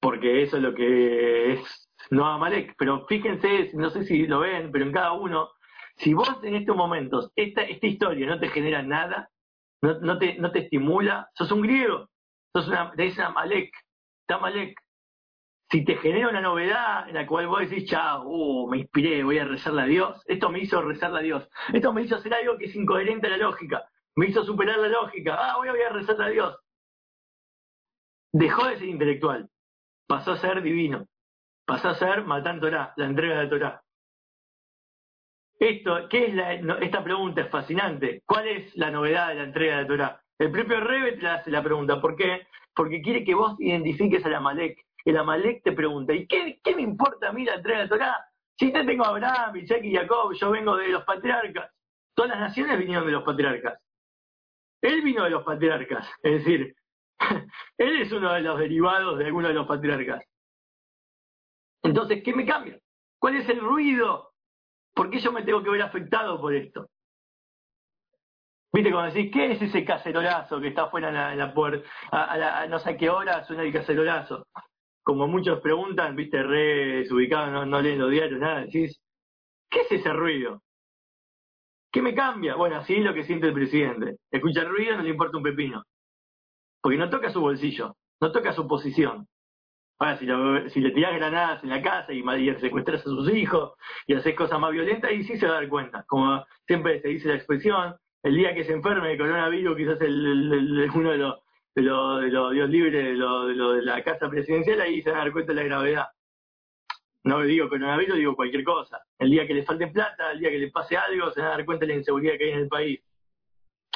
Porque 0.01 0.43
eso 0.43 0.57
es 0.57 0.63
lo 0.63 0.75
que 0.75 1.53
es 1.53 1.91
no 2.11 2.27
Amalek. 2.27 2.75
Pero 2.79 3.07
fíjense, 3.07 3.71
no 3.75 3.91
sé 3.91 4.05
si 4.05 4.27
lo 4.27 4.41
ven, 4.41 4.71
pero 4.73 4.85
en 4.85 4.93
cada 4.93 5.13
uno, 5.13 5.51
si 5.97 6.15
vos 6.15 6.29
en 6.43 6.55
estos 6.57 6.77
momentos, 6.77 7.31
esta, 7.37 7.63
esta 7.63 7.87
historia 7.87 8.27
no 8.27 8.41
te 8.41 8.49
genera 8.49 8.83
nada, 8.83 9.31
no, 9.83 9.99
no, 10.01 10.19
te, 10.19 10.37
no 10.39 10.51
te 10.51 10.61
estimula, 10.61 11.29
sos 11.35 11.53
un 11.53 11.63
griego, 11.63 12.09
sos 12.55 12.69
una, 12.69 12.91
te 12.93 13.05
dice 13.05 13.23
Amalek, 13.23 13.73
está 14.23 14.37
Amalek, 14.37 14.81
si 15.71 15.85
te 15.85 15.97
genera 15.97 16.29
una 16.29 16.41
novedad 16.41 17.09
en 17.09 17.15
la 17.15 17.27
cual 17.27 17.47
vos 17.47 17.61
decís, 17.61 17.89
chao, 17.89 18.25
uh, 18.27 18.69
me 18.69 18.79
inspiré, 18.79 19.23
voy 19.23 19.39
a 19.39 19.45
rezarle 19.45 19.83
a 19.83 19.87
Dios, 19.87 20.23
esto 20.27 20.51
me 20.51 20.61
hizo 20.61 20.83
rezarle 20.83 21.19
a 21.21 21.23
Dios, 21.23 21.49
esto 21.73 21.93
me 21.93 22.03
hizo 22.03 22.17
hacer 22.17 22.35
algo 22.35 22.59
que 22.59 22.67
es 22.67 22.75
incoherente 22.75 23.29
a 23.29 23.31
la 23.31 23.37
lógica, 23.37 23.85
me 24.17 24.27
hizo 24.27 24.45
superar 24.45 24.79
la 24.79 24.89
lógica, 24.89 25.37
ah, 25.39 25.57
voy 25.57 25.69
a, 25.69 25.89
rezarle 25.91 26.25
a 26.25 26.29
Dios. 26.29 26.59
Dejó 28.33 28.67
de 28.67 28.79
ser 28.79 28.89
intelectual, 28.89 29.49
pasó 30.07 30.33
a 30.33 30.37
ser 30.37 30.63
divino, 30.63 31.07
pasó 31.67 31.89
a 31.89 31.95
ser 31.95 32.25
Matán 32.25 32.61
Torah, 32.61 32.93
la 32.97 33.07
entrega 33.07 33.37
de 33.37 33.45
la 33.45 33.51
Torah. 33.51 33.83
Esto, 35.59 36.09
¿qué 36.09 36.27
es 36.27 36.35
la, 36.35 36.55
esta 36.55 37.05
pregunta? 37.05 37.43
Es 37.43 37.51
fascinante. 37.51 38.23
¿Cuál 38.25 38.49
es 38.49 38.75
la 38.77 38.91
novedad 38.91 39.29
de 39.29 39.35
la 39.35 39.45
entrega 39.45 39.77
de 39.77 39.83
la 39.83 39.89
Torah? 39.89 40.23
El 40.39 40.51
propio 40.51 40.81
Rebe 40.81 41.13
te 41.13 41.29
hace 41.29 41.51
la 41.51 41.63
pregunta. 41.63 42.01
¿Por 42.01 42.17
qué? 42.17 42.47
Porque 42.75 43.03
quiere 43.03 43.25
que 43.25 43.35
vos 43.35 43.61
identifiques 43.61 44.25
a 44.25 44.31
la 44.31 44.41
Malek 44.41 44.79
el 45.05 45.17
Amalek 45.17 45.63
te 45.63 45.73
pregunta, 45.73 46.13
¿y 46.13 46.27
qué, 46.27 46.61
me 46.75 46.83
importa 46.83 47.29
a 47.29 47.33
mí 47.33 47.45
la 47.45 47.55
entrega 47.55 47.79
de 47.79 47.85
la 47.85 47.89
Torah? 47.89 48.27
Si 48.59 48.73
te 48.73 48.85
tengo 48.85 49.05
a 49.05 49.09
Abraham, 49.09 49.57
Isaac 49.57 49.83
y 49.85 49.95
Jacob, 49.95 50.33
yo 50.35 50.51
vengo 50.51 50.77
de 50.77 50.89
los 50.89 51.05
patriarcas. 51.05 51.71
Todas 52.15 52.33
las 52.33 52.41
naciones 52.41 52.79
vinieron 52.79 53.07
de 53.07 53.13
los 53.13 53.23
patriarcas. 53.23 53.81
Él 54.83 55.03
vino 55.03 55.25
de 55.25 55.31
los 55.31 55.45
patriarcas, 55.45 56.09
es 56.23 56.45
decir, 56.45 56.75
él 57.79 58.01
es 58.01 58.13
uno 58.13 58.33
de 58.33 58.41
los 58.41 58.59
derivados 58.59 59.19
de 59.19 59.27
alguno 59.27 59.49
de 59.49 59.55
los 59.55 59.67
patriarcas. 59.67 60.23
Entonces, 61.83 62.23
¿qué 62.25 62.35
me 62.35 62.47
cambia? 62.47 62.79
¿Cuál 63.19 63.37
es 63.37 63.49
el 63.49 63.61
ruido? 63.61 64.33
¿Por 64.95 65.11
qué 65.11 65.21
yo 65.21 65.33
me 65.33 65.43
tengo 65.43 65.63
que 65.63 65.71
ver 65.71 65.83
afectado 65.83 66.41
por 66.41 66.55
esto? 66.55 66.89
Viste, 68.73 68.93
cuando 68.93 69.13
decís, 69.13 69.33
¿qué 69.33 69.53
es 69.53 69.63
ese 69.63 69.85
cacerolazo 69.85 70.61
que 70.61 70.69
está 70.69 70.85
afuera 70.85 71.33
en 71.33 71.39
la, 71.39 71.53
puerta? 71.53 71.89
A, 72.13 72.67
no 72.69 72.79
sé 72.79 72.97
qué 72.97 73.11
hora 73.11 73.45
suena 73.45 73.63
el 73.63 73.73
cacerolazo 73.73 74.47
como 75.03 75.27
muchos 75.27 75.61
preguntan, 75.61 76.15
viste, 76.15 76.43
re 76.43 76.99
desubicado, 76.99 77.51
no, 77.51 77.67
no 77.67 77.81
leen 77.81 77.99
los 77.99 78.11
diarios, 78.11 78.41
nada, 78.41 78.61
decís, 78.61 79.01
¿qué 79.69 79.81
es 79.81 79.93
ese 79.93 80.13
ruido? 80.13 80.63
¿Qué 81.93 82.03
me 82.03 82.15
cambia? 82.15 82.55
Bueno, 82.55 82.77
así 82.77 82.95
es 82.95 83.05
lo 83.05 83.15
que 83.15 83.25
siente 83.25 83.49
el 83.49 83.55
presidente. 83.55 84.17
Escucha 84.31 84.63
el 84.63 84.69
ruido, 84.69 84.97
no 84.97 85.03
le 85.03 85.11
importa 85.11 85.37
un 85.37 85.43
pepino. 85.43 85.83
Porque 86.81 86.99
no 86.99 87.11
toca 87.11 87.31
su 87.31 87.41
bolsillo, 87.41 87.97
no 88.21 88.33
toca 88.33 88.53
su 88.53 88.67
posición. 88.67 89.27
Ahora, 89.99 90.17
si, 90.17 90.27
si 90.73 90.81
le 90.81 90.93
tirás 90.93 91.15
granadas 91.15 91.63
en 91.63 91.71
la 91.71 91.83
casa 91.83 92.13
y, 92.13 92.21
y 92.21 92.55
secuestras 92.57 93.03
a 93.03 93.05
sus 93.05 93.31
hijos 93.33 93.75
y 94.07 94.15
haces 94.15 94.35
cosas 94.35 94.59
más 94.59 94.73
violentas, 94.73 95.11
ahí 95.11 95.25
sí 95.25 95.37
se 95.37 95.47
va 95.47 95.53
a 95.53 95.61
dar 95.61 95.69
cuenta. 95.69 96.05
Como 96.07 96.43
siempre 96.67 97.03
se 97.03 97.09
dice 97.09 97.29
la 97.29 97.35
expresión, 97.35 97.97
el 98.23 98.37
día 98.37 98.55
que 98.55 98.65
se 98.65 98.73
enferme 98.73 99.09
de 99.09 99.19
coronavirus, 99.19 99.77
quizás 99.77 100.01
el, 100.01 100.91
uno 100.95 101.11
de 101.11 101.19
los, 101.19 101.39
de 101.75 101.83
los, 101.83 102.23
de 102.23 102.29
los 102.29 102.53
Dios 102.53 102.71
libres 102.71 103.05
de, 103.05 103.13
lo, 103.13 103.47
de, 103.47 103.55
lo, 103.55 103.75
la 103.81 104.03
casa 104.03 104.31
presidencial, 104.31 104.81
ahí 104.81 105.03
se 105.03 105.11
va 105.11 105.17
a 105.17 105.21
dar 105.21 105.33
cuenta 105.33 105.53
de 105.53 105.61
la 105.61 105.67
gravedad. 105.67 106.07
No 107.25 107.43
digo 107.43 107.69
coronavirus, 107.69 108.17
digo 108.17 108.37
cualquier 108.37 108.65
cosa. 108.65 109.03
El 109.19 109.31
día 109.31 109.47
que 109.47 109.55
le 109.55 109.63
falte 109.63 109.89
plata, 109.89 110.33
el 110.33 110.41
día 110.41 110.51
que 110.51 110.59
le 110.59 110.71
pase 110.71 110.97
algo, 110.97 111.31
se 111.31 111.41
van 111.41 111.49
a 111.51 111.53
dar 111.53 111.65
cuenta 111.67 111.85
de 111.85 111.93
la 111.93 111.99
inseguridad 111.99 112.39
que 112.39 112.45
hay 112.45 112.51
en 112.53 112.59
el 112.61 112.69
país. 112.69 113.01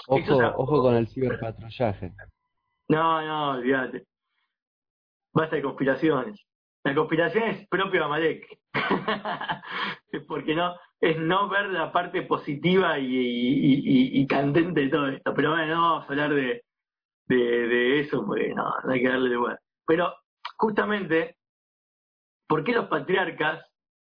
Ojo, 0.07 0.37
ojo 0.57 0.83
con 0.83 0.97
el 0.97 1.09
ciberpatrullaje. 1.09 2.13
No, 2.89 3.23
no, 3.23 3.51
olvídate. 3.53 4.05
Basta 5.33 5.57
de 5.57 5.63
conspiraciones. 5.63 6.41
La 6.85 6.95
conspiración 6.95 7.45
es 7.45 7.67
propio 7.69 8.01
de 8.01 8.05
Amalek. 8.05 8.59
Porque 10.29 10.55
no, 10.55 10.75
es 11.01 11.19
no 11.19 11.49
ver 11.49 11.67
la 11.69 11.91
parte 11.91 12.23
positiva 12.23 12.99
y, 12.99 13.07
y, 13.07 14.21
y, 14.21 14.27
candente 14.27 14.83
de 14.83 14.89
todo 14.89 15.09
esto. 15.09 15.35
Pero 15.35 15.51
bueno, 15.51 15.75
no 15.75 15.81
vamos 15.81 16.05
a 16.05 16.09
hablar 16.09 16.35
de, 16.35 16.63
de, 17.27 17.37
de 17.37 18.01
eso 18.01 18.25
porque 18.25 18.55
no, 18.55 18.73
no 18.85 18.93
hay 18.93 19.03
que 19.03 19.09
darle 19.09 19.31
lugar. 19.31 19.61
Pero 19.87 20.15
justamente 20.57 21.37
¿por 22.47 22.65
qué 22.65 22.73
los 22.73 22.89
patriarcas, 22.89 23.65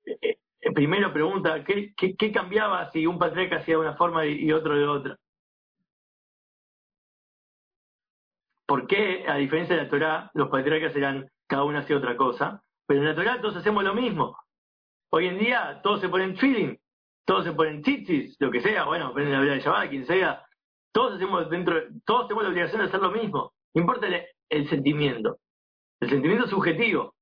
eh, 0.05 0.38
eh, 0.61 0.71
primero 0.73 1.13
pregunta, 1.13 1.63
¿qué, 1.63 1.93
¿qué, 1.95 2.32
cambiaba 2.32 2.91
si 2.91 3.05
un 3.05 3.19
patriarca 3.19 3.57
hacía 3.57 3.76
de 3.76 3.82
una 3.82 3.95
forma 3.95 4.26
y, 4.26 4.51
otro 4.51 4.76
de 4.76 4.88
otra? 4.88 5.17
¿Por 8.67 8.88
qué, 8.88 9.26
a 9.28 9.36
diferencia 9.36 9.76
de 9.76 9.84
la 9.84 9.89
Torah, 9.89 10.32
los 10.34 10.49
patriarcas 10.49 10.95
eran 10.95 11.30
cada 11.47 11.63
uno 11.63 11.80
hacía 11.80 11.97
otra 11.97 12.17
cosa? 12.17 12.63
Pero 12.88 13.01
en 13.01 13.07
la 13.07 13.15
Torah 13.15 13.41
todos 13.41 13.57
hacemos 13.57 13.84
lo 13.84 13.93
mismo. 13.93 14.38
Hoy 15.11 15.28
en 15.28 15.38
día 15.38 15.80
todos 15.84 16.01
se 16.01 16.09
ponen 16.09 16.36
feeling, 16.38 16.76
todos 17.26 17.45
se 17.45 17.53
ponen 17.53 17.82
tzitzis, 17.82 18.36
lo 18.39 18.51
que 18.51 18.61
sea, 18.61 18.86
bueno, 18.86 19.07
aprenden 19.07 19.34
la 19.34 19.41
vida 19.41 19.53
de 19.53 19.61
Shabbat, 19.61 19.89
quien 19.89 20.05
sea. 20.05 20.43
Todos 20.91 21.15
hacemos 21.15 21.49
dentro, 21.49 21.80
todos 22.05 22.28
tenemos 22.28 22.43
la 22.43 22.49
obligación 22.49 22.82
de 22.82 22.88
hacer 22.88 23.01
lo 23.01 23.11
mismo. 23.11 23.53
No 23.73 23.82
importa 23.82 24.07
el 24.49 24.69
sentimiento. 24.69 25.38
El 25.99 26.09
sentimiento 26.09 26.47
subjetivo. 26.47 27.14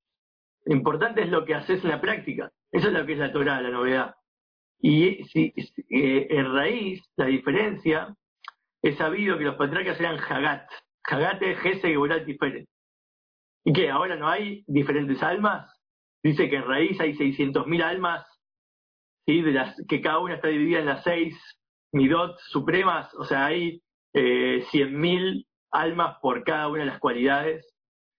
Lo 0.65 0.75
importante 0.75 1.21
es 1.21 1.29
lo 1.29 1.45
que 1.45 1.55
haces 1.55 1.83
en 1.83 1.89
la 1.89 2.01
práctica. 2.01 2.51
Eso 2.71 2.87
es 2.87 2.93
lo 2.93 3.05
que 3.05 3.13
es 3.13 3.19
la 3.19 3.31
Torah, 3.31 3.61
la 3.61 3.69
novedad. 3.69 4.15
Y 4.79 5.23
si, 5.25 5.53
eh, 5.89 6.27
en 6.29 6.53
raíz, 6.53 7.01
la 7.15 7.25
diferencia, 7.25 8.15
es 8.81 8.97
sabido 8.97 9.37
que 9.37 9.45
los 9.45 9.55
patriarcas 9.55 9.99
eran 9.99 10.19
Hagat. 10.19 10.69
Hagat 11.05 11.41
es 11.41 11.59
Gese 11.59 11.89
y 11.89 12.25
diferente. 12.25 12.69
¿Y 13.65 13.73
qué? 13.73 13.89
¿Ahora 13.89 14.15
no 14.15 14.27
hay 14.27 14.63
diferentes 14.67 15.21
almas? 15.23 15.71
Dice 16.21 16.49
que 16.49 16.57
en 16.57 16.67
raíz 16.67 16.99
hay 16.99 17.13
600.000 17.13 17.81
almas, 17.81 18.25
¿sí? 19.25 19.41
de 19.41 19.51
las 19.51 19.75
que 19.87 20.01
cada 20.01 20.19
una 20.19 20.35
está 20.35 20.49
dividida 20.49 20.79
en 20.79 20.85
las 20.85 21.03
seis 21.03 21.37
midot 21.93 22.37
supremas, 22.47 23.13
o 23.15 23.23
sea, 23.23 23.45
hay 23.45 23.81
eh, 24.13 24.65
100.000 24.71 25.45
almas 25.71 26.17
por 26.21 26.43
cada 26.43 26.67
una 26.67 26.79
de 26.79 26.85
las 26.87 26.99
cualidades 26.99 27.72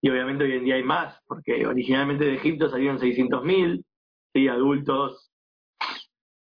y 0.04 0.10
obviamente 0.10 0.44
hoy 0.44 0.52
en 0.52 0.64
día 0.64 0.74
hay 0.74 0.82
más, 0.82 1.18
porque 1.26 1.66
originalmente 1.66 2.26
de 2.26 2.34
Egipto 2.34 2.68
salieron 2.68 2.98
600.000, 2.98 3.82
¿sí? 4.34 4.48
adultos 4.48 5.32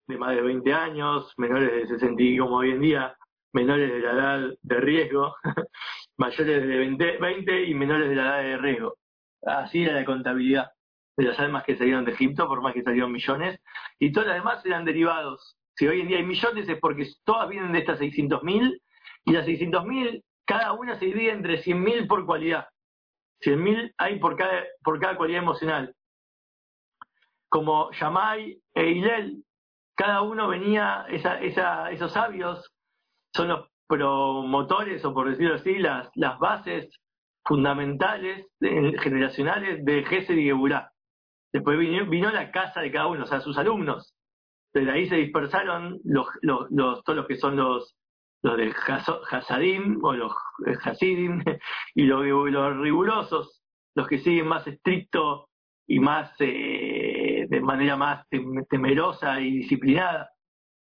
de 0.07 0.17
más 0.17 0.35
de 0.35 0.41
20 0.41 0.73
años, 0.73 1.33
menores 1.37 1.71
de 1.71 1.87
60, 1.87 2.21
como 2.37 2.57
hoy 2.57 2.71
en 2.71 2.81
día, 2.81 3.15
menores 3.53 3.93
de 3.93 3.99
la 4.01 4.11
edad 4.11 4.49
de 4.61 4.81
riesgo, 4.81 5.37
mayores 6.17 6.67
de 6.67 6.77
20, 6.79 7.17
20 7.17 7.63
y 7.63 7.73
menores 7.75 8.09
de 8.09 8.15
la 8.15 8.23
edad 8.23 8.43
de 8.43 8.57
riesgo. 8.57 8.97
Así 9.45 9.83
era 9.83 9.93
la 9.93 10.03
contabilidad 10.03 10.71
de 11.15 11.23
las 11.23 11.39
almas 11.39 11.63
que 11.63 11.77
salieron 11.77 12.03
de 12.03 12.11
Egipto, 12.11 12.49
por 12.49 12.61
más 12.61 12.73
que 12.73 12.83
salieron 12.83 13.13
millones, 13.13 13.57
y 13.99 14.11
todas 14.11 14.27
las 14.27 14.35
demás 14.35 14.65
eran 14.65 14.83
derivados. 14.83 15.55
Si 15.77 15.87
hoy 15.87 16.01
en 16.01 16.09
día 16.09 16.17
hay 16.17 16.25
millones 16.25 16.67
es 16.67 16.77
porque 16.81 17.07
todas 17.23 17.47
vienen 17.47 17.71
de 17.71 17.79
estas 17.79 18.01
600.000, 18.01 18.81
y 19.23 19.31
las 19.31 19.47
600.000, 19.47 20.21
cada 20.43 20.73
una 20.73 20.99
se 20.99 21.05
divide 21.05 21.31
entre 21.31 21.63
100.000 21.63 22.05
por 22.09 22.25
cualidad. 22.25 22.67
100.000 23.41 23.93
hay 23.97 24.19
por 24.19 24.35
cada, 24.35 24.63
por 24.83 24.99
cada 24.99 25.17
cualidad 25.17 25.43
emocional. 25.43 25.93
Como 27.49 27.91
Yamai 27.91 28.59
e 28.73 28.89
Hilel, 28.89 29.43
cada 29.95 30.21
uno 30.21 30.47
venía, 30.47 31.05
esa, 31.09 31.39
esa, 31.41 31.91
esos 31.91 32.11
sabios 32.11 32.71
son 33.33 33.47
los 33.49 33.69
promotores, 33.87 35.03
o 35.05 35.13
por 35.13 35.29
decirlo 35.29 35.55
así, 35.55 35.77
las, 35.77 36.09
las 36.15 36.37
bases 36.39 36.89
fundamentales 37.45 38.47
generacionales 38.59 39.85
de 39.85 40.03
Gesed 40.03 40.35
y 40.35 40.45
Geburá. 40.45 40.91
Después 41.53 41.77
vino, 41.77 42.05
vino, 42.09 42.31
la 42.31 42.51
casa 42.51 42.81
de 42.81 42.91
cada 42.91 43.07
uno, 43.07 43.23
o 43.23 43.27
sea, 43.27 43.39
sus 43.39 43.57
alumnos. 43.57 44.13
Desde 44.73 44.91
ahí 44.91 45.07
se 45.07 45.15
dispersaron 45.15 45.99
los, 46.03 46.27
los, 46.41 47.03
todos 47.03 47.15
los 47.15 47.27
que 47.27 47.37
son 47.37 47.55
los, 47.55 47.95
los 48.45 48.57
de 48.57 48.73
Hasadim 49.31 49.99
o 50.03 50.13
los 50.13 50.31
Hasidim 50.83 51.43
y 51.95 52.03
los, 52.03 52.23
los, 52.25 52.77
rigurosos, 52.77 53.63
los 53.95 54.07
que 54.07 54.19
siguen 54.19 54.47
más 54.47 54.67
estricto 54.67 55.49
y 55.87 55.99
más 55.99 56.31
eh, 56.39 57.47
de 57.49 57.61
manera 57.61 57.95
más 57.95 58.27
temerosa 58.69 59.41
y 59.41 59.57
disciplinada. 59.57 60.29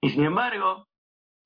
Y 0.02 0.11
sin 0.11 0.24
embargo, 0.24 0.86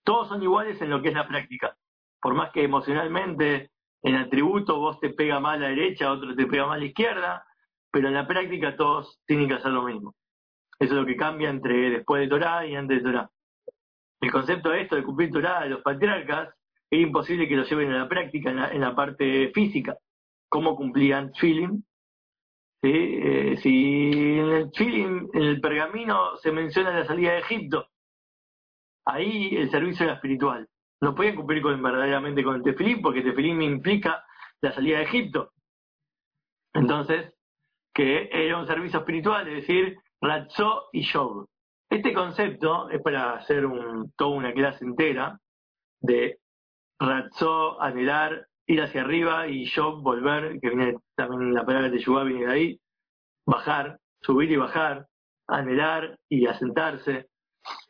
todos 0.04 0.28
son 0.28 0.42
iguales 0.42 0.80
en 0.82 0.90
lo 0.90 1.00
que 1.00 1.08
es 1.08 1.14
la 1.14 1.28
práctica. 1.28 1.76
Por 2.20 2.34
más 2.34 2.50
que 2.50 2.64
emocionalmente 2.64 3.70
en 4.02 4.16
atributo 4.16 4.80
vos 4.80 4.98
te 4.98 5.10
pega 5.10 5.38
mal 5.38 5.58
a 5.58 5.62
la 5.62 5.68
derecha, 5.68 6.10
otro 6.10 6.34
te 6.34 6.46
pega 6.46 6.66
mal 6.66 6.78
a 6.78 6.80
la 6.80 6.86
izquierda, 6.86 7.44
pero 7.92 8.08
en 8.08 8.14
la 8.14 8.26
práctica 8.26 8.76
todos 8.76 9.20
tienen 9.26 9.46
que 9.46 9.54
hacer 9.54 9.70
lo 9.70 9.84
mismo. 9.84 10.16
Eso 10.80 10.94
es 10.94 11.00
lo 11.00 11.06
que 11.06 11.16
cambia 11.16 11.50
entre 11.50 11.90
después 11.90 12.22
de 12.22 12.28
Torah 12.28 12.66
y 12.66 12.74
antes 12.74 12.98
de 12.98 13.04
Torah 13.04 13.30
el 14.20 14.30
concepto 14.30 14.70
de 14.70 14.82
esto 14.82 14.96
de 14.96 15.02
cumplir 15.02 15.30
Torah 15.30 15.62
de 15.62 15.70
los 15.70 15.82
patriarcas 15.82 16.54
era 16.90 17.02
imposible 17.02 17.48
que 17.48 17.56
lo 17.56 17.64
lleven 17.64 17.92
a 17.92 17.98
la 17.98 18.08
práctica 18.08 18.50
en 18.50 18.80
la, 18.80 18.94
parte 18.94 19.50
física. 19.54 19.96
¿Cómo 20.48 20.74
cumplían? 20.76 21.32
¿Sí? 21.34 21.64
Eh, 22.82 23.56
si 23.62 24.38
en 24.38 24.50
el 24.50 24.70
feeling, 24.72 25.28
en 25.32 25.42
el 25.42 25.60
pergamino, 25.60 26.36
se 26.38 26.50
menciona 26.50 26.90
la 26.90 27.06
salida 27.06 27.32
de 27.32 27.38
Egipto, 27.38 27.88
ahí 29.06 29.56
el 29.56 29.70
servicio 29.70 30.04
era 30.04 30.14
espiritual. 30.14 30.68
No 31.00 31.14
podían 31.14 31.36
cumplir 31.36 31.62
con, 31.62 31.80
verdaderamente 31.82 32.42
con 32.42 32.56
el 32.56 32.62
tefilín, 32.62 33.00
porque 33.00 33.20
el 33.20 33.62
implica 33.62 34.24
la 34.60 34.72
salida 34.72 34.98
de 34.98 35.04
Egipto. 35.04 35.52
Entonces, 36.74 37.32
que 37.94 38.28
era 38.32 38.58
un 38.58 38.66
servicio 38.66 39.00
espiritual, 39.00 39.46
es 39.48 39.66
decir, 39.66 39.98
Ratzó 40.20 40.88
y 40.92 41.02
Yob. 41.02 41.46
Este 41.90 42.14
concepto 42.14 42.88
es 42.88 43.02
para 43.02 43.32
hacer 43.34 43.64
toda 44.16 44.30
una 44.30 44.52
clase 44.52 44.84
entera 44.84 45.40
de 46.00 46.38
razó, 47.00 47.82
anhelar, 47.82 48.46
ir 48.66 48.80
hacia 48.80 49.00
arriba 49.00 49.48
y 49.48 49.64
yo 49.64 50.00
volver, 50.00 50.60
que 50.60 50.68
viene 50.68 50.94
también 51.16 51.52
la 51.52 51.66
palabra 51.66 51.90
de 51.90 51.98
Yubá 51.98 52.22
viene 52.22 52.46
de 52.46 52.52
ahí, 52.52 52.80
bajar, 53.44 53.98
subir 54.22 54.52
y 54.52 54.56
bajar, 54.56 55.08
anhelar 55.48 56.16
y 56.28 56.46
asentarse, 56.46 57.28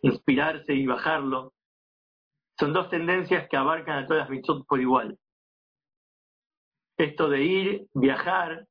inspirarse 0.00 0.72
y 0.72 0.86
bajarlo. 0.86 1.52
Son 2.58 2.72
dos 2.72 2.88
tendencias 2.88 3.48
que 3.50 3.56
abarcan 3.58 3.98
a 3.98 4.06
todas 4.06 4.22
las 4.22 4.30
mitzvot 4.30 4.66
por 4.66 4.80
igual. 4.80 5.18
Esto 6.96 7.28
de 7.28 7.42
ir, 7.42 7.86
viajar, 7.92 8.66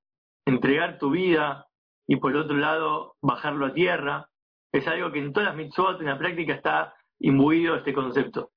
entregar 0.45 0.97
tu 0.97 1.11
vida 1.11 1.67
y 2.07 2.15
por 2.15 2.35
otro 2.35 2.57
lado 2.57 3.15
bajarlo 3.21 3.67
a 3.67 3.73
tierra, 3.73 4.29
es 4.71 4.87
algo 4.87 5.11
que 5.11 5.19
en 5.19 5.33
todas 5.33 5.49
las 5.49 5.55
mitzvot, 5.55 5.99
en 5.99 6.07
la 6.07 6.17
práctica, 6.17 6.53
está 6.53 6.93
imbuido 7.19 7.75
este 7.75 7.93
concepto. 7.93 8.51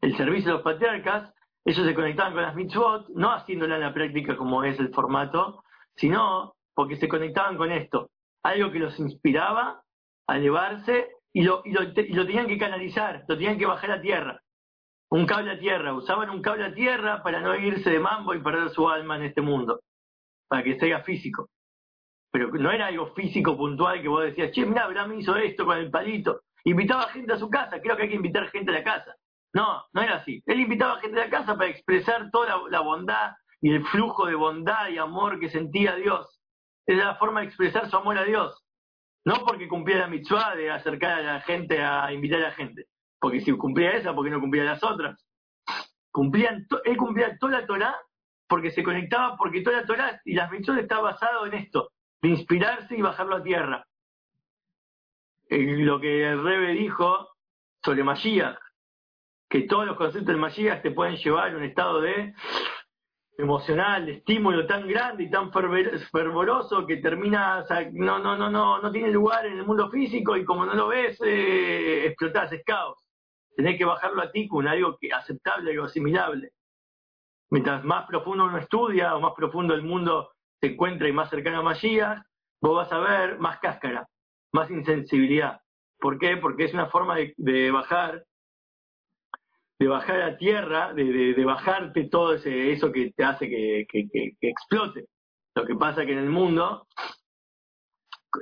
El 0.00 0.16
servicio 0.16 0.50
de 0.50 0.54
los 0.54 0.62
patriarcas, 0.62 1.32
ellos 1.64 1.86
se 1.86 1.94
conectaban 1.94 2.34
con 2.34 2.42
las 2.42 2.54
mitzvot, 2.54 3.08
no 3.10 3.32
haciéndola 3.32 3.76
en 3.76 3.80
la 3.80 3.94
práctica 3.94 4.36
como 4.36 4.62
es 4.64 4.78
el 4.78 4.92
formato, 4.92 5.64
sino 5.96 6.54
porque 6.74 6.96
se 6.96 7.08
conectaban 7.08 7.56
con 7.56 7.72
esto, 7.72 8.10
algo 8.42 8.70
que 8.70 8.78
los 8.78 8.98
inspiraba 8.98 9.82
a 10.28 10.36
elevarse 10.36 11.08
y 11.32 11.42
lo, 11.42 11.62
y 11.64 11.72
lo, 11.72 11.92
tenían 11.92 12.46
que 12.46 12.58
canalizar, 12.58 13.24
lo 13.26 13.36
tenían 13.36 13.58
que 13.58 13.66
bajar 13.66 13.90
a 13.90 14.00
tierra. 14.00 14.42
Un 15.08 15.24
cable 15.24 15.52
a 15.52 15.58
tierra, 15.58 15.94
usaban 15.94 16.30
un 16.30 16.42
cable 16.42 16.66
a 16.66 16.74
tierra 16.74 17.22
para 17.22 17.40
no 17.40 17.54
irse 17.56 17.90
de 17.90 18.00
mambo 18.00 18.34
y 18.34 18.42
perder 18.42 18.70
su 18.70 18.88
alma 18.88 19.16
en 19.16 19.22
este 19.24 19.40
mundo, 19.40 19.80
para 20.48 20.62
que 20.62 20.78
sea 20.78 21.02
físico 21.02 21.48
pero 22.30 22.48
no 22.52 22.70
era 22.70 22.86
algo 22.86 23.14
físico 23.14 23.56
puntual 23.56 24.02
que 24.02 24.08
vos 24.08 24.24
decías, 24.24 24.50
che, 24.52 24.66
mira, 24.66 24.84
Abraham 24.84 25.18
hizo 25.18 25.36
esto 25.36 25.64
con 25.64 25.78
el 25.78 25.90
palito. 25.90 26.42
Invitaba 26.64 27.08
gente 27.08 27.32
a 27.32 27.38
su 27.38 27.48
casa, 27.48 27.80
creo 27.80 27.96
que 27.96 28.02
hay 28.02 28.08
que 28.08 28.16
invitar 28.16 28.48
gente 28.48 28.70
a 28.72 28.74
la 28.74 28.84
casa. 28.84 29.14
No, 29.54 29.84
no 29.92 30.02
era 30.02 30.16
así. 30.16 30.42
Él 30.46 30.60
invitaba 30.60 31.00
gente 31.00 31.20
a 31.20 31.24
la 31.24 31.30
casa 31.30 31.56
para 31.56 31.70
expresar 31.70 32.30
toda 32.30 32.60
la, 32.68 32.80
bondad 32.80 33.32
y 33.60 33.72
el 33.72 33.86
flujo 33.86 34.26
de 34.26 34.34
bondad 34.34 34.88
y 34.90 34.98
amor 34.98 35.40
que 35.40 35.48
sentía 35.48 35.94
Dios. 35.94 36.40
Era 36.86 37.06
la 37.06 37.16
forma 37.16 37.40
de 37.40 37.46
expresar 37.46 37.88
su 37.88 37.96
amor 37.96 38.18
a 38.18 38.24
Dios. 38.24 38.62
No 39.24 39.44
porque 39.46 39.66
cumplía 39.66 39.98
la 39.98 40.08
mitzvah 40.08 40.54
de 40.54 40.70
acercar 40.70 41.20
a 41.20 41.22
la 41.22 41.40
gente 41.40 41.82
a 41.82 42.12
invitar 42.12 42.40
a 42.40 42.48
la 42.48 42.52
gente. 42.52 42.86
Porque 43.18 43.40
si 43.40 43.52
cumplía 43.52 43.92
esa, 43.92 44.14
¿por 44.14 44.24
qué 44.24 44.30
no 44.30 44.40
cumplía 44.40 44.64
las 44.64 44.82
otras? 44.84 45.26
Cumplían 46.12 46.66
él 46.84 46.96
cumplía 46.96 47.36
toda 47.38 47.60
la 47.60 47.66
Torah 47.66 47.96
porque 48.48 48.70
se 48.70 48.82
conectaba, 48.82 49.36
porque 49.36 49.62
toda 49.62 49.80
la 49.80 49.86
Torah 49.86 50.20
y 50.24 50.34
las 50.34 50.50
mitzvot 50.50 50.78
está 50.78 51.00
basado 51.00 51.46
en 51.46 51.54
esto, 51.54 51.92
de 52.22 52.28
inspirarse 52.28 52.96
y 52.96 53.02
bajarlo 53.02 53.36
a 53.36 53.42
tierra. 53.42 53.86
Eh, 55.48 55.76
lo 55.78 56.00
que 56.00 56.28
el 56.28 56.42
Rebe 56.42 56.72
dijo 56.72 57.28
sobre 57.84 58.02
Mashiach, 58.02 58.58
que 59.48 59.62
todos 59.62 59.86
los 59.86 59.96
conceptos 59.96 60.26
del 60.26 60.38
Mashiach 60.38 60.82
te 60.82 60.90
pueden 60.90 61.16
llevar 61.16 61.52
a 61.52 61.56
un 61.56 61.64
estado 61.64 62.00
de 62.00 62.34
emocional, 63.38 64.06
de 64.06 64.12
estímulo 64.12 64.66
tan 64.66 64.88
grande 64.88 65.24
y 65.24 65.30
tan 65.30 65.52
fervoroso 65.52 66.86
que 66.86 66.96
termina, 66.96 67.64
no, 67.92 68.18
no, 68.18 68.36
no, 68.36 68.50
no, 68.50 68.80
no 68.80 68.90
tiene 68.90 69.10
lugar 69.10 69.46
en 69.46 69.58
el 69.58 69.66
mundo 69.66 69.90
físico 69.90 70.36
y 70.36 70.44
como 70.44 70.64
no 70.64 70.74
lo 70.74 70.88
ves, 70.88 71.20
eh, 71.22 72.06
explotás, 72.06 72.50
es 72.52 72.64
caos. 72.64 72.98
Tenés 73.54 73.78
que 73.78 73.84
bajarlo 73.84 74.22
a 74.22 74.30
ti 74.30 74.48
con 74.48 74.66
algo 74.66 74.96
que 74.98 75.12
aceptable, 75.12 75.70
algo 75.70 75.84
asimilable. 75.84 76.52
Mientras 77.50 77.84
más 77.84 78.06
profundo 78.06 78.44
uno 78.44 78.58
estudia 78.58 79.14
o 79.14 79.20
más 79.20 79.32
profundo 79.34 79.74
el 79.74 79.82
mundo 79.82 80.30
encuentra 80.66 81.08
y 81.08 81.12
más 81.12 81.30
cercano 81.30 81.58
a 81.68 82.22
vos 82.60 82.76
vas 82.76 82.92
a 82.92 82.98
ver 82.98 83.38
más 83.38 83.58
cáscara, 83.58 84.06
más 84.52 84.70
insensibilidad. 84.70 85.60
¿Por 85.98 86.18
qué? 86.18 86.36
Porque 86.36 86.64
es 86.64 86.74
una 86.74 86.86
forma 86.86 87.16
de 87.36 87.70
bajar 87.70 88.24
de 89.78 89.88
bajar 89.88 90.22
a 90.22 90.36
tierra, 90.36 90.94
de, 90.94 91.34
de, 91.34 91.44
bajarte 91.44 92.08
todo 92.08 92.34
ese, 92.34 92.72
eso 92.72 92.90
que 92.92 93.12
te 93.12 93.24
hace 93.24 93.48
que, 93.48 93.86
que, 93.90 94.34
explote. 94.40 95.06
Lo 95.54 95.66
que 95.66 95.74
pasa 95.74 96.06
que 96.06 96.12
en 96.12 96.18
el 96.18 96.30
mundo, 96.30 96.86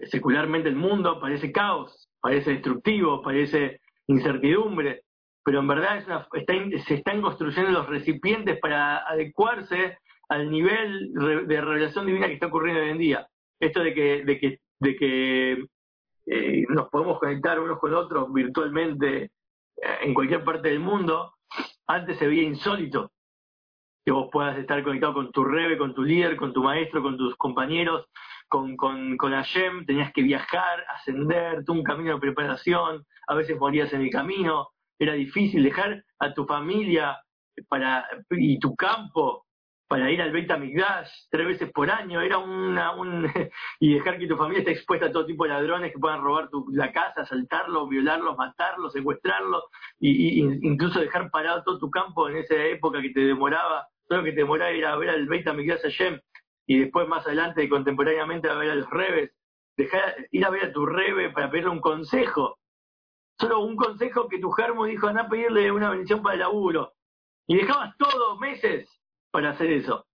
secularmente 0.05 0.69
el 0.69 0.77
mundo 0.77 1.21
parece 1.21 1.51
caos, 1.51 2.09
parece 2.21 2.53
destructivo, 2.53 3.23
parece 3.23 3.81
incertidumbre, 4.07 5.03
pero 5.45 5.61
en 5.61 5.69
verdad 5.69 5.99
es 5.99 6.85
se 6.85 6.95
están 6.95 7.21
construyendo 7.21 7.71
los 7.71 7.89
recipientes 7.89 8.59
para 8.61 8.99
adecuarse 8.99 9.99
al 10.29 10.51
nivel 10.51 11.13
de 11.13 11.61
revelación 11.61 12.07
divina 12.07 12.27
que 12.27 12.35
está 12.35 12.47
ocurriendo 12.47 12.83
hoy 12.83 12.91
en 12.91 12.99
día. 12.99 13.29
Esto 13.61 13.83
de 13.83 13.95
que, 13.95 14.25
de 14.25 14.39
que, 14.39 14.59
de 14.81 14.97
que 14.97 15.65
eh, 16.27 16.65
nos 16.69 16.89
podemos 16.89 17.19
conectar 17.19 17.61
unos 17.61 17.79
con 17.79 17.95
otros 17.95 18.33
virtualmente 18.33 19.31
en 19.77 20.15
cualquier 20.15 20.45
parte 20.45 20.69
del 20.69 20.81
mundo, 20.81 21.35
antes 21.87 22.17
se 22.19 22.27
veía 22.27 22.43
insólito 22.43 23.11
que 24.05 24.13
vos 24.13 24.29
puedas 24.31 24.59
estar 24.59 24.83
conectado 24.83 25.15
con 25.15 25.33
tu 25.33 25.45
rebe, 25.45 25.79
con 25.79 25.95
tu 25.95 26.03
líder, 26.03 26.37
con 26.37 26.53
tu 26.53 26.63
maestro, 26.63 27.03
con 27.03 27.17
tus 27.17 27.35
compañeros, 27.37 28.07
con, 28.49 28.77
con, 28.77 29.17
con 29.17 29.33
Hashem, 29.33 29.87
tenías 29.87 30.13
que 30.13 30.23
viajar, 30.23 30.85
ascender, 30.95 31.65
un 31.69 31.83
camino 31.83 32.15
de 32.15 32.21
preparación, 32.21 33.05
a 33.27 33.35
veces 33.35 33.59
morías 33.59 33.93
en 33.95 34.03
el 34.03 34.11
camino, 34.11 34.69
era 34.99 35.15
difícil 35.15 35.63
dejar 35.63 36.05
a 36.19 36.35
tu 36.35 36.45
familia 36.45 37.19
para 37.69 38.07
y 38.31 38.59
tu 38.59 38.77
campo 38.77 39.47
para 39.87 40.11
ir 40.11 40.21
al 40.23 40.33
Beit 40.33 40.51
HaMikdash 40.51 41.11
tres 41.31 41.47
veces 41.47 41.71
por 41.73 41.91
año, 41.91 42.21
era 42.21 42.39
una, 42.39 42.93
un, 42.97 43.27
y 43.81 43.95
dejar 43.95 44.19
que 44.19 44.27
tu 44.27 44.37
familia 44.37 44.61
esté 44.61 44.73
expuesta 44.73 45.07
a 45.07 45.13
todo 45.13 45.27
tipo 45.27 45.45
de 45.45 45.51
ladrones 45.51 45.93
que 45.93 45.99
puedan 45.99 46.23
robar 46.23 46.49
tu, 46.49 46.67
la 46.71 46.93
casa, 46.93 47.23
asaltarlo, 47.23 47.87
violarlo, 47.87 48.35
matarlo, 48.35 48.91
secuestrarlo, 48.91 49.65
y, 50.01 50.41
incluso 50.67 51.01
dejar 51.01 51.31
parado 51.31 51.63
todo 51.65 51.79
tu 51.79 51.91
campo 51.91 52.29
en 52.29 52.39
esa 52.39 52.55
época 52.55 53.03
que 53.03 53.11
te 53.11 53.21
demoraba, 53.21 53.89
todo 54.09 54.19
lo 54.19 54.25
que 54.25 54.33
te 54.33 54.41
demoraba 54.41 54.73
ir 54.73 54.87
a 54.87 54.97
ver 54.97 55.11
al 55.11 55.27
Beit 55.27 55.47
HaMikdash 55.47 55.83
Hashem, 55.83 56.21
y 56.67 56.79
después 56.81 57.07
más 57.07 57.27
adelante, 57.27 57.69
contemporáneamente, 57.69 58.49
a 58.49 58.55
ver 58.55 58.71
a 58.71 58.75
los 58.77 58.91
Rebes, 58.91 59.33
dejar, 59.77 60.17
ir 60.31 60.45
a 60.45 60.51
ver 60.51 60.65
a 60.65 60.73
tu 60.73 60.87
Rebe 60.87 61.31
para 61.31 61.51
pedirle 61.51 61.71
un 61.71 61.81
consejo, 61.81 62.59
solo 63.39 63.61
un 63.61 63.77
consejo 63.77 64.29
que 64.29 64.39
tu 64.39 64.51
germo 64.51 64.87
dijo, 64.87 65.09
anda 65.09 65.23
a 65.23 65.29
pedirle 65.29 65.71
una 65.71 65.91
bendición 65.91 66.23
para 66.23 66.35
el 66.35 66.41
laburo, 66.41 66.95
y 67.47 67.57
dejabas 67.57 67.95
todo 67.99 68.39
meses 68.39 68.89
para 69.35 69.51
hacer 69.51 69.73
eso. 69.73 70.07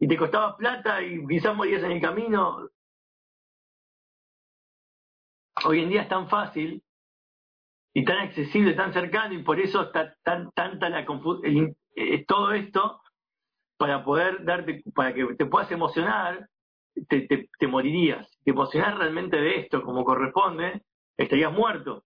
Y 0.00 0.08
te 0.08 0.16
costaba 0.16 0.56
plata 0.56 1.02
y 1.02 1.22
quizás 1.26 1.54
morías 1.54 1.82
en 1.82 1.92
el 1.92 2.00
camino. 2.00 2.66
Hoy 5.66 5.82
en 5.82 5.90
día 5.90 6.02
es 6.02 6.08
tan 6.08 6.30
fácil 6.30 6.82
y 7.92 8.06
tan 8.06 8.16
accesible, 8.20 8.72
tan 8.72 8.94
cercano 8.94 9.34
y 9.34 9.42
por 9.42 9.60
eso 9.60 9.82
está 9.82 10.16
tan 10.22 10.50
tanta 10.52 10.88
la 10.88 11.04
confusión, 11.04 11.76
todo 12.26 12.52
esto 12.52 13.02
para 13.76 14.02
poder 14.02 14.42
darte, 14.46 14.82
para 14.94 15.12
que 15.12 15.26
te 15.34 15.44
puedas 15.44 15.70
emocionar, 15.70 16.48
te, 17.06 17.28
te, 17.58 17.66
morirías. 17.66 18.26
Te 18.44 18.52
emocionás 18.52 18.96
realmente 18.96 19.36
de 19.36 19.60
esto 19.60 19.82
como 19.82 20.06
corresponde, 20.06 20.84
estarías 21.18 21.52
muerto. 21.52 22.02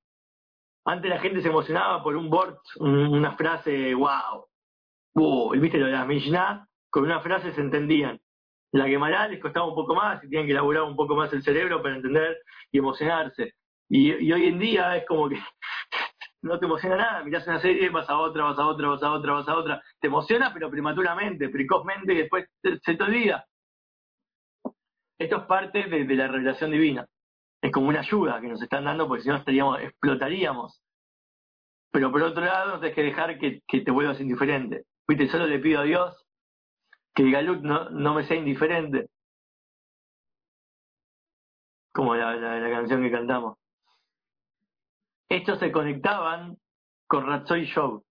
Antes 0.84 1.09
la 1.09 1.20
gente 1.20 1.40
se 1.40 1.51
emocionaba 1.51 2.03
por 2.03 2.16
un 2.16 2.28
board, 2.28 2.59
una 2.80 3.36
frase, 3.36 3.95
wow, 3.95 4.49
uh, 5.14 5.50
viste 5.52 5.78
lo 5.78 5.86
de 5.86 5.92
la 5.92 6.04
Mishnah, 6.04 6.66
con 6.90 7.04
una 7.04 7.20
frase 7.20 7.52
se 7.52 7.60
entendían. 7.60 8.20
La 8.72 8.86
Gemara 8.86 9.28
les 9.28 9.40
costaba 9.40 9.66
un 9.66 9.74
poco 9.74 9.94
más 9.94 10.22
y 10.24 10.28
tienen 10.28 10.46
que 10.46 10.52
elaborar 10.52 10.84
un 10.84 10.96
poco 10.96 11.14
más 11.14 11.32
el 11.32 11.42
cerebro 11.42 11.82
para 11.82 11.96
entender 11.96 12.38
y 12.70 12.78
emocionarse. 12.78 13.54
Y, 13.88 14.32
hoy 14.32 14.46
en 14.46 14.58
día 14.58 14.96
es 14.96 15.06
como 15.06 15.28
que 15.28 15.36
no 16.42 16.58
te 16.58 16.64
emociona 16.64 16.96
nada, 16.96 17.24
mirás 17.24 17.46
una 17.46 17.60
serie, 17.60 17.90
vas 17.90 18.08
a 18.08 18.18
otra, 18.18 18.44
vas 18.44 18.58
a 18.58 18.66
otra, 18.66 18.88
vas 18.88 19.02
a 19.02 19.12
otra, 19.12 19.32
vas 19.32 19.48
a 19.48 19.56
otra. 19.56 19.82
Te 20.00 20.06
emociona, 20.06 20.52
pero 20.54 20.70
prematuramente, 20.70 21.50
precozmente, 21.50 22.14
y 22.14 22.16
después 22.16 22.46
se 22.62 22.94
te 22.94 23.02
olvida. 23.02 23.44
Esto 25.18 25.36
es 25.36 25.42
parte 25.44 25.84
de, 25.84 26.04
la 26.16 26.28
revelación 26.28 26.70
divina. 26.70 27.06
Es 27.60 27.70
como 27.70 27.88
una 27.88 28.00
ayuda 28.00 28.40
que 28.40 28.48
nos 28.48 28.62
están 28.62 28.84
dando, 28.84 29.06
porque 29.06 29.22
si 29.22 29.28
no 29.28 29.36
estaríamos, 29.36 29.80
explotaríamos. 29.80 30.82
Pero 31.92 32.10
por 32.10 32.22
otro 32.22 32.44
lado, 32.44 32.72
no 32.72 32.80
tienes 32.80 32.96
que 32.96 33.02
dejar 33.02 33.38
que 33.38 33.80
te 33.80 33.90
vuelvas 33.90 34.20
indiferente. 34.20 34.84
Viste, 35.09 35.28
solo 35.28 35.46
le 35.46 35.59
pido 35.59 35.80
a 35.80 35.84
Dios 35.84 36.26
que 37.14 37.30
Galut 37.30 37.62
no, 37.62 37.90
no 37.90 38.14
me 38.14 38.24
sea 38.24 38.36
indiferente. 38.36 39.09
Como 41.92 42.14
la, 42.14 42.34
la, 42.36 42.70
canción 42.70 43.03
que 43.03 43.11
cantamos. 43.11 43.59
Estos 45.28 45.59
se 45.59 45.70
conectaban 45.70 46.57
con 47.07 47.26
Ratsoy 47.26 47.66
Show, 47.66 48.03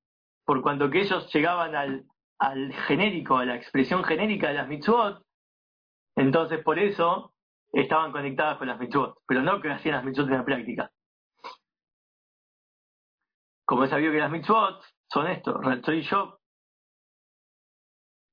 por 0.46 0.62
cuanto 0.62 0.90
que 0.90 1.02
ellos 1.02 1.32
llegaban 1.34 1.76
al, 1.76 2.06
al 2.38 2.74
genérico, 2.88 3.38
a 3.38 3.46
la 3.46 3.56
expresión 3.56 4.04
genérica 4.04 4.50
de 4.50 4.54
las 4.56 4.68
mitzvot, 4.68 5.24
entonces 6.16 6.64
por 6.64 6.78
eso 6.78 7.34
estaban 7.72 8.12
conectadas 8.12 8.58
con 8.58 8.68
las 8.68 8.80
mitzvot, 8.80 9.20
pero 9.26 9.42
no 9.42 9.62
que 9.62 9.72
hacían 9.72 9.96
las 9.96 10.04
mitzvot 10.04 10.28
en 10.28 10.38
la 10.38 10.46
práctica. 10.46 10.92
Como 13.66 13.86
he 13.86 13.90
sabido 13.90 14.12
que 14.12 14.20
las 14.20 14.32
mitzvot 14.32 14.84
son 15.12 15.28
esto, 15.28 15.60
Ratsoy 15.60 16.02
Show, 16.02 16.41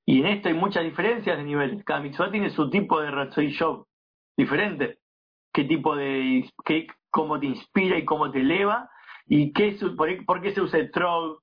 y 0.09 0.21
en 0.21 0.27
esto 0.27 0.49
hay 0.49 0.55
muchas 0.55 0.85
diferencias 0.85 1.37
de 1.37 1.45
niveles. 1.45 1.85
Cada 1.85 2.01
mitzvah 2.01 2.31
tiene 2.31 2.49
su 2.49 2.71
tipo 2.71 2.99
de 2.99 3.11
Ratzoi 3.11 3.51
Show 3.51 3.87
diferente. 4.39 5.01
¿Qué 5.53 5.65
tipo 5.65 5.95
de, 5.95 6.51
qué, 6.65 6.87
cómo 7.11 7.39
te 7.39 7.45
inspira 7.45 7.99
y 7.99 8.07
cómo 8.07 8.31
te 8.31 8.41
eleva? 8.41 8.91
¿Y 9.27 9.53
qué, 9.53 9.79
por, 10.27 10.41
qué 10.41 10.55
se 10.55 10.63
usa 10.63 10.79
el 10.79 10.91
trog, 10.91 11.43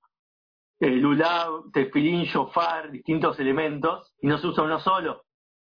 el 0.79 0.99
lulav, 0.99 1.69
tefilín, 1.73 2.23
shofar, 2.23 2.89
distintos 2.89 3.39
elementos, 3.39 4.11
y 4.19 4.25
no 4.25 4.39
se 4.39 4.47
usa 4.47 4.63
uno 4.63 4.79
solo 4.79 5.25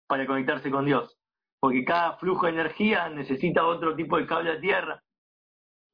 para 0.06 0.26
conectarse 0.26 0.70
con 0.70 0.86
Dios? 0.86 1.14
Porque 1.60 1.84
cada 1.84 2.16
flujo 2.16 2.46
de 2.46 2.52
energía 2.52 3.10
necesita 3.10 3.66
otro 3.66 3.94
tipo 3.96 4.16
de 4.16 4.26
cable 4.26 4.52
a 4.52 4.60
tierra. 4.60 5.02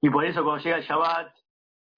Y 0.00 0.10
por 0.10 0.24
eso 0.24 0.44
cuando 0.44 0.62
llega 0.62 0.76
el 0.76 0.84
Shabbat, 0.84 1.34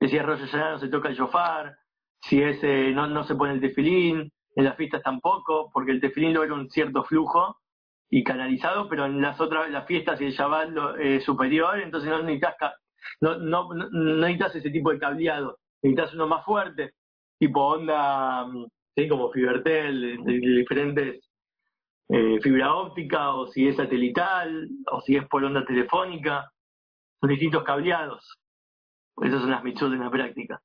decía 0.01 0.23
Rosh 0.23 0.51
no 0.55 0.79
se 0.79 0.89
toca 0.89 1.11
el 1.11 1.17
shofar, 1.17 1.77
si 2.23 2.41
ese 2.41 2.93
no, 2.93 3.07
no 3.09 3.25
se 3.25 3.35
pone 3.35 3.53
el 3.53 3.61
tefilín, 3.61 4.33
en 4.57 4.65
las 4.65 4.77
fiestas 4.77 5.03
tampoco, 5.03 5.71
porque 5.73 5.93
el 5.93 6.01
tefilín 6.01 6.35
logra 6.35 6.55
un 6.55 6.69
cierto 6.71 7.05
flujo 7.05 7.59
y 8.11 8.25
canalizado, 8.25 8.89
pero 8.89 9.05
en 9.05 9.21
las 9.21 9.41
otras, 9.41 9.71
las 9.71 9.87
fiestas 9.87 10.21
y 10.21 10.25
el 10.25 10.33
Shabbat 10.33 10.71
eh, 10.99 11.21
superior, 11.21 11.79
entonces 11.79 12.09
no 12.09 12.23
necesitas, 12.23 12.55
no, 13.21 13.37
no, 13.37 13.69
no, 13.75 13.89
necesitas 14.17 14.57
ese 14.57 14.71
tipo 14.71 14.91
de 14.91 14.99
cableado, 14.99 15.59
necesitas 15.83 16.15
uno 16.15 16.27
más 16.27 16.45
fuerte, 16.45 16.95
tipo 17.39 17.67
onda, 17.67 18.47
mm, 18.47 18.67
¿sí? 18.97 19.09
como 19.09 19.31
Fibertel, 19.31 20.25
de, 20.25 20.33
diferentes 20.33 21.29
eh, 22.09 22.41
fibra 22.41 22.75
óptica, 22.75 23.35
o 23.35 23.49
si 23.49 23.69
es 23.69 23.77
satelital, 23.77 24.69
o 24.91 25.01
si 25.03 25.17
es 25.17 25.27
por 25.29 25.45
onda 25.45 25.67
telefónica, 25.67 26.51
son 27.21 27.31
distintos 27.31 27.63
cableados. 27.65 28.39
Esas 29.23 29.41
son 29.41 29.51
las 29.51 29.65
mitzvot 29.65 29.93
en 29.93 30.01
la 30.01 30.11
práctica. 30.11 30.61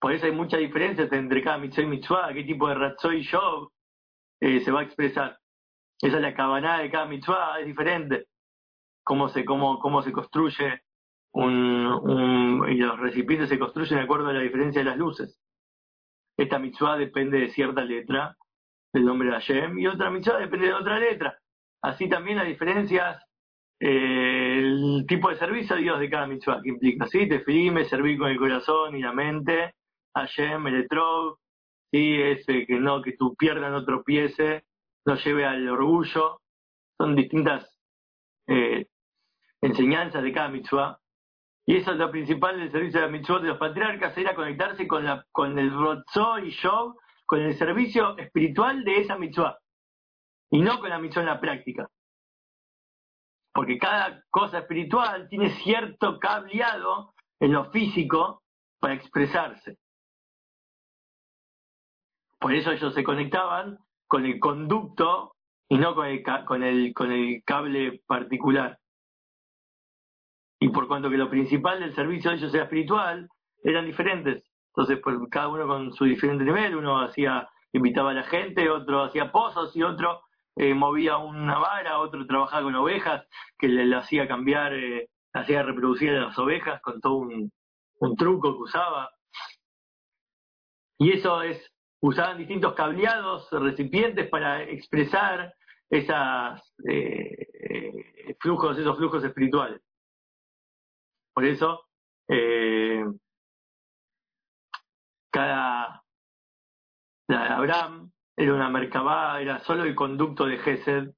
Por 0.00 0.12
eso 0.12 0.26
hay 0.26 0.32
mucha 0.32 0.56
diferencia 0.56 1.08
entre 1.10 1.42
cada 1.42 1.58
mitzvah 1.58 1.82
y 1.82 1.86
mitzvah, 1.86 2.32
qué 2.32 2.44
tipo 2.44 2.68
de 2.68 2.74
ratzoi 2.74 3.22
show 3.22 3.70
eh, 4.40 4.60
se 4.60 4.70
va 4.70 4.80
a 4.80 4.84
expresar. 4.84 5.38
Esa 6.00 6.16
es 6.16 6.22
la 6.22 6.34
cabana 6.34 6.78
de 6.78 6.90
cada 6.90 7.06
mitzvah, 7.06 7.58
es 7.60 7.66
diferente. 7.66 8.26
Cómo 9.04 9.28
se, 9.28 9.44
cómo, 9.44 9.80
cómo 9.80 10.02
se 10.02 10.12
construye 10.12 10.82
un, 11.32 12.64
y 12.68 12.76
los 12.76 12.98
recipientes 12.98 13.48
se 13.48 13.58
construyen 13.58 13.98
de 13.98 14.04
acuerdo 14.04 14.28
a 14.28 14.32
la 14.32 14.40
diferencia 14.40 14.80
de 14.80 14.90
las 14.90 14.96
luces. 14.96 15.40
Esta 16.36 16.58
mitzvah 16.58 16.96
depende 16.96 17.40
de 17.40 17.48
cierta 17.48 17.84
letra 17.84 18.36
del 18.92 19.04
nombre 19.04 19.28
de 19.28 19.34
Hashem 19.34 19.78
y 19.78 19.86
otra 19.88 20.10
mitzvah 20.10 20.38
depende 20.38 20.68
de 20.68 20.74
otra 20.74 20.98
letra. 21.00 21.36
Así 21.82 22.08
también 22.08 22.38
las 22.38 22.46
diferencias, 22.46 23.24
eh, 23.80 24.58
el 24.58 25.04
tipo 25.08 25.30
de 25.30 25.36
servicio 25.36 25.74
a 25.74 25.78
Dios 25.78 25.98
de 25.98 26.10
cada 26.10 26.26
mitzvah 26.26 26.60
que 26.62 26.70
implica, 26.70 27.06
¿sí? 27.06 27.28
Te 27.28 27.40
filme, 27.40 27.84
servir 27.84 28.18
con 28.18 28.28
el 28.28 28.38
corazón 28.38 28.96
y 28.96 29.00
la 29.00 29.12
mente, 29.12 29.74
Hashem, 30.14 30.66
Eletrog, 30.66 31.38
¿sí? 31.90 32.20
es 32.20 32.46
que 32.46 32.66
no 32.80 33.02
que 33.02 33.12
tu 33.12 33.34
pierna 33.36 33.70
no 33.70 33.84
tropiece, 33.84 34.64
no 35.04 35.16
lleve 35.16 35.46
al 35.46 35.68
orgullo. 35.68 36.40
Son 36.96 37.14
distintas 37.14 37.78
eh, 38.46 38.88
enseñanzas 39.60 40.22
de 40.22 40.32
cada 40.32 40.48
mitzvah. 40.48 40.98
Y 41.66 41.76
eso 41.76 41.92
es 41.92 41.98
lo 41.98 42.10
principal 42.10 42.58
del 42.58 42.70
servicio 42.70 43.00
de 43.00 43.06
la 43.06 43.12
mitzvah 43.12 43.40
de 43.40 43.48
los 43.48 43.58
patriarcas, 43.58 44.16
era 44.16 44.34
conectarse 44.34 44.88
con, 44.88 45.04
la, 45.04 45.24
con 45.30 45.58
el 45.58 45.70
rotzó 45.70 46.38
y 46.38 46.50
show, 46.50 46.96
con 47.26 47.40
el 47.40 47.56
servicio 47.58 48.16
espiritual 48.16 48.84
de 48.84 49.00
esa 49.00 49.18
mitzvah. 49.18 49.58
Y 50.50 50.62
no 50.62 50.80
con 50.80 50.88
la 50.88 50.98
mitzvah 50.98 51.22
en 51.22 51.28
la 51.28 51.40
práctica. 51.40 51.88
Porque 53.52 53.76
cada 53.76 54.22
cosa 54.30 54.60
espiritual 54.60 55.28
tiene 55.28 55.50
cierto 55.50 56.18
cableado 56.18 57.14
en 57.40 57.52
lo 57.52 57.70
físico 57.70 58.42
para 58.80 58.94
expresarse. 58.94 59.76
Por 62.38 62.54
eso 62.54 62.72
ellos 62.72 62.94
se 62.94 63.04
conectaban 63.04 63.78
con 64.06 64.24
el 64.24 64.38
conducto 64.38 65.34
y 65.68 65.76
no 65.76 65.94
con 65.94 66.06
el, 66.06 66.22
con 66.44 66.62
el, 66.62 66.94
con 66.94 67.12
el 67.12 67.42
cable 67.44 68.02
particular. 68.06 68.78
Y 70.60 70.70
por 70.70 70.88
cuanto 70.88 71.10
que 71.10 71.18
lo 71.18 71.30
principal 71.30 71.80
del 71.80 71.94
servicio 71.94 72.30
de 72.30 72.38
ellos 72.38 72.54
era 72.54 72.64
espiritual, 72.64 73.28
eran 73.62 73.86
diferentes. 73.86 74.42
Entonces, 74.68 75.00
pues, 75.02 75.16
cada 75.30 75.48
uno 75.48 75.66
con 75.66 75.92
su 75.92 76.04
diferente 76.04 76.44
nivel, 76.44 76.76
uno 76.76 77.00
hacía, 77.00 77.48
invitaba 77.72 78.10
a 78.10 78.14
la 78.14 78.24
gente, 78.24 78.70
otro 78.70 79.02
hacía 79.02 79.30
pozos 79.30 79.76
y 79.76 79.82
otro 79.82 80.22
eh, 80.56 80.74
movía 80.74 81.18
una 81.18 81.58
vara, 81.58 81.98
otro 81.98 82.26
trabajaba 82.26 82.62
con 82.62 82.74
ovejas, 82.74 83.26
que 83.58 83.68
le, 83.68 83.94
hacía 83.94 84.26
cambiar, 84.26 84.74
eh, 84.74 85.08
hacía 85.32 85.62
reproducir 85.62 86.12
las 86.12 86.38
ovejas 86.38 86.80
con 86.80 87.00
todo 87.00 87.14
un, 87.16 87.52
un 88.00 88.16
truco 88.16 88.52
que 88.54 88.62
usaba. 88.62 89.10
Y 90.98 91.12
eso 91.12 91.42
es, 91.42 91.72
usaban 92.00 92.38
distintos 92.38 92.74
cableados, 92.74 93.48
recipientes 93.50 94.28
para 94.28 94.62
expresar 94.62 95.54
eh, 95.90 96.56
flujos, 98.40 98.78
esos 98.78 98.96
flujos 98.96 99.24
espirituales. 99.24 99.80
Por 101.34 101.44
eso, 101.44 101.86
eh, 102.28 103.04
cada 105.30 106.02
Abraham 107.28 108.10
era 108.36 108.54
una 108.54 108.70
mercabá, 108.70 109.40
era 109.40 109.58
solo 109.60 109.84
el 109.84 109.94
conducto 109.94 110.46
de 110.46 110.58
Gesed, 110.58 111.10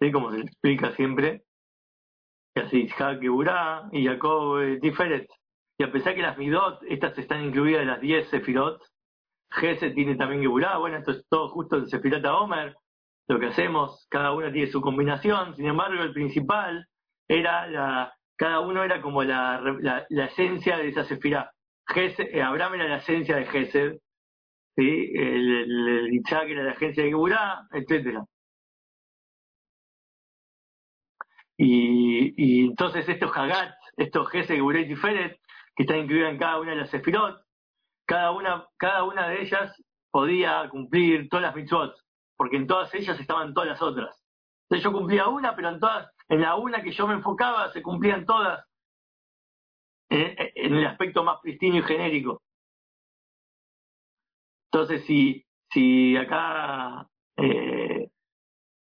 ¿sí? 0.00 0.12
como 0.12 0.32
se 0.32 0.40
explica 0.40 0.92
siempre. 0.92 1.44
Y 2.54 2.60
así 2.60 2.80
Isaac 2.82 3.20
Geburá 3.20 3.88
y 3.92 4.06
Jacob 4.06 4.60
eh, 4.60 4.78
Tiferet. 4.80 5.28
Y 5.78 5.84
a 5.84 5.92
pesar 5.92 6.14
que 6.14 6.22
las 6.22 6.36
Midot, 6.36 6.82
estas 6.88 7.16
están 7.18 7.44
incluidas 7.44 7.82
en 7.82 7.88
las 7.88 8.00
10 8.00 8.28
Sefirot, 8.28 8.82
Gesed 9.50 9.94
tiene 9.94 10.16
también 10.16 10.42
Geburá, 10.42 10.78
bueno, 10.78 10.98
esto 10.98 11.12
es 11.12 11.24
todo 11.28 11.48
justo 11.50 11.76
en 11.76 11.88
Sefirot 11.88 12.24
a 12.24 12.36
Omer, 12.38 12.76
lo 13.28 13.38
que 13.38 13.46
hacemos, 13.46 14.06
cada 14.10 14.32
una 14.32 14.52
tiene 14.52 14.70
su 14.70 14.80
combinación, 14.80 15.54
sin 15.56 15.66
embargo 15.66 16.02
el 16.02 16.12
principal 16.12 16.86
era 17.28 17.66
la 17.66 18.12
cada 18.38 18.60
uno 18.60 18.84
era 18.84 19.02
como 19.02 19.24
la, 19.24 19.60
la, 19.80 20.24
esencia 20.26 20.78
de 20.78 20.88
esa 20.88 21.04
sefirá. 21.04 21.52
Eh, 21.96 22.40
Abraham 22.40 22.74
era 22.74 22.88
la 22.88 22.96
esencia 22.98 23.36
de 23.36 23.46
Gesed, 23.46 23.98
¿sí? 24.76 25.10
el, 25.14 25.52
el, 25.80 26.14
Isaac 26.14 26.48
era 26.48 26.62
la 26.62 26.72
esencia 26.72 27.02
de 27.02 27.08
Geburá, 27.08 27.66
etcétera. 27.72 28.24
Y, 31.56 32.34
y, 32.36 32.66
entonces 32.66 33.08
estos 33.08 33.36
Hagat, 33.36 33.74
estos 33.96 34.30
Gesed, 34.30 34.54
Geburá 34.54 34.80
y 34.80 34.88
Tiferet, 34.88 35.40
que 35.74 35.82
están 35.82 35.98
incluidos 35.98 36.30
en 36.30 36.38
cada 36.38 36.60
una 36.60 36.70
de 36.70 36.76
las 36.76 36.90
sefirot, 36.90 37.42
cada 38.08 38.30
una, 38.30 38.66
cada 38.78 39.04
una 39.04 39.28
de 39.28 39.42
ellas 39.42 39.70
podía 40.10 40.66
cumplir 40.70 41.28
todas 41.28 41.42
las 41.42 41.54
mitzvot, 41.54 41.94
porque 42.36 42.56
en 42.56 42.66
todas 42.66 42.92
ellas 42.94 43.20
estaban 43.20 43.52
todas 43.52 43.68
las 43.68 43.82
otras. 43.82 44.24
Entonces 44.62 44.82
yo 44.82 44.92
cumplía 44.92 45.28
una, 45.28 45.54
pero 45.54 45.68
en 45.68 45.78
todas 45.78 46.10
en 46.28 46.40
la 46.40 46.56
una 46.56 46.82
que 46.82 46.90
yo 46.90 47.06
me 47.06 47.14
enfocaba 47.14 47.70
se 47.72 47.82
cumplían 47.82 48.24
todas 48.24 48.64
en, 50.10 50.74
el 50.74 50.86
aspecto 50.86 51.22
más 51.22 51.38
pristino 51.42 51.76
y 51.76 51.82
genérico. 51.82 52.40
Entonces, 54.72 55.04
si, 55.04 55.44
si 55.70 56.16
acá, 56.16 57.06
eh, 57.36 58.08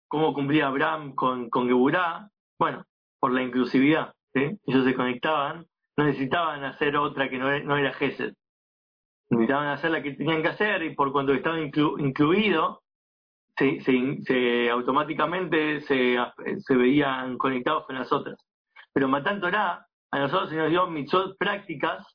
¿cómo 0.09 0.35
cumplía 0.35 0.69
Abraham 0.69 1.15
con, 1.15 1.51
con 1.51 1.67
Geburá? 1.67 2.31
Bueno, 2.59 2.85
por 3.21 3.33
la 3.33 3.43
inclusividad. 3.43 4.15
Ellos 4.35 4.85
se 4.85 4.95
conectaban, 4.95 5.67
no 5.97 6.05
necesitaban 6.05 6.63
hacer 6.65 6.97
otra 6.97 7.29
que 7.29 7.39
no, 7.39 7.59
no 7.61 7.77
era 7.77 7.93
Gesed. 7.95 8.35
Necesitaban 9.31 9.69
hacer 9.69 9.91
la 9.91 10.03
que 10.03 10.13
tenían 10.13 10.43
que 10.43 10.49
hacer 10.49 10.83
y 10.83 10.95
por 10.95 11.13
cuanto 11.13 11.33
estaba 11.33 11.59
incluido, 11.61 12.83
se, 13.59 13.81
se, 13.81 14.71
automáticamente 14.71 15.81
se, 15.81 16.17
se, 16.59 16.77
veían 16.77 17.39
conectados 17.39 17.87
con 17.87 17.97
las 17.97 18.13
otras. 18.13 18.39
Pero 18.93 19.09
Matán 19.09 19.41
Torah, 19.41 19.87
a 20.11 20.19
nosotros 20.19 20.51
se 20.51 20.57
nos 20.57 20.71
dio 20.71 20.87
mitzvot 20.87 21.37
prácticas, 21.39 22.07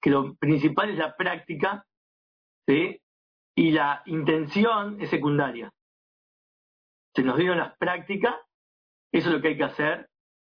que 0.00 0.10
lo 0.10 0.34
principal 0.36 0.90
es 0.90 0.98
la 0.98 1.16
práctica, 1.16 1.84
¿sí? 2.66 3.00
y 3.56 3.70
la 3.70 4.02
intención 4.06 5.00
es 5.00 5.10
secundaria. 5.10 5.70
Se 7.14 7.22
nos 7.22 7.36
dieron 7.36 7.58
las 7.58 7.76
prácticas, 7.78 8.34
eso 9.12 9.28
es 9.28 9.34
lo 9.34 9.40
que 9.40 9.48
hay 9.48 9.56
que 9.56 9.64
hacer, 9.64 10.08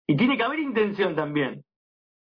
y 0.06 0.16
tiene 0.16 0.36
que 0.36 0.44
haber 0.44 0.60
intención 0.60 1.14
también. 1.14 1.64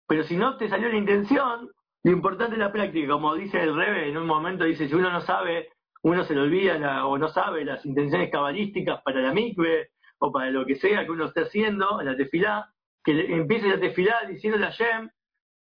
Pero 0.06 0.24
si 0.24 0.36
no 0.36 0.56
te 0.56 0.68
salió 0.68 0.88
la 0.88 0.96
intención, 0.96 1.70
lo 2.04 2.12
importante 2.12 2.54
es 2.54 2.58
la 2.58 2.72
práctica, 2.72 3.12
como 3.12 3.34
dice 3.34 3.62
el 3.62 3.74
Rebe, 3.76 4.08
en 4.08 4.16
un 4.16 4.26
momento 4.26 4.64
dice, 4.64 4.88
si 4.88 4.94
uno 4.94 5.10
no 5.10 5.20
sabe 5.20 5.70
uno 6.02 6.24
se 6.24 6.34
le 6.34 6.40
olvida 6.40 7.06
o 7.06 7.16
no 7.16 7.28
sabe 7.28 7.64
las 7.64 7.84
intenciones 7.86 8.30
cabalísticas 8.30 9.02
para 9.02 9.20
la 9.20 9.32
mikve 9.32 9.90
o 10.18 10.32
para 10.32 10.50
lo 10.50 10.66
que 10.66 10.76
sea 10.76 11.04
que 11.04 11.10
uno 11.10 11.26
esté 11.26 11.42
haciendo 11.42 12.00
en 12.00 12.06
la 12.06 12.16
tefilá, 12.16 12.72
que 13.04 13.34
empiece 13.34 13.68
la 13.68 13.78
tefilá 13.78 14.20
diciendo 14.28 14.64
a 14.64 14.70
Shem, 14.70 15.10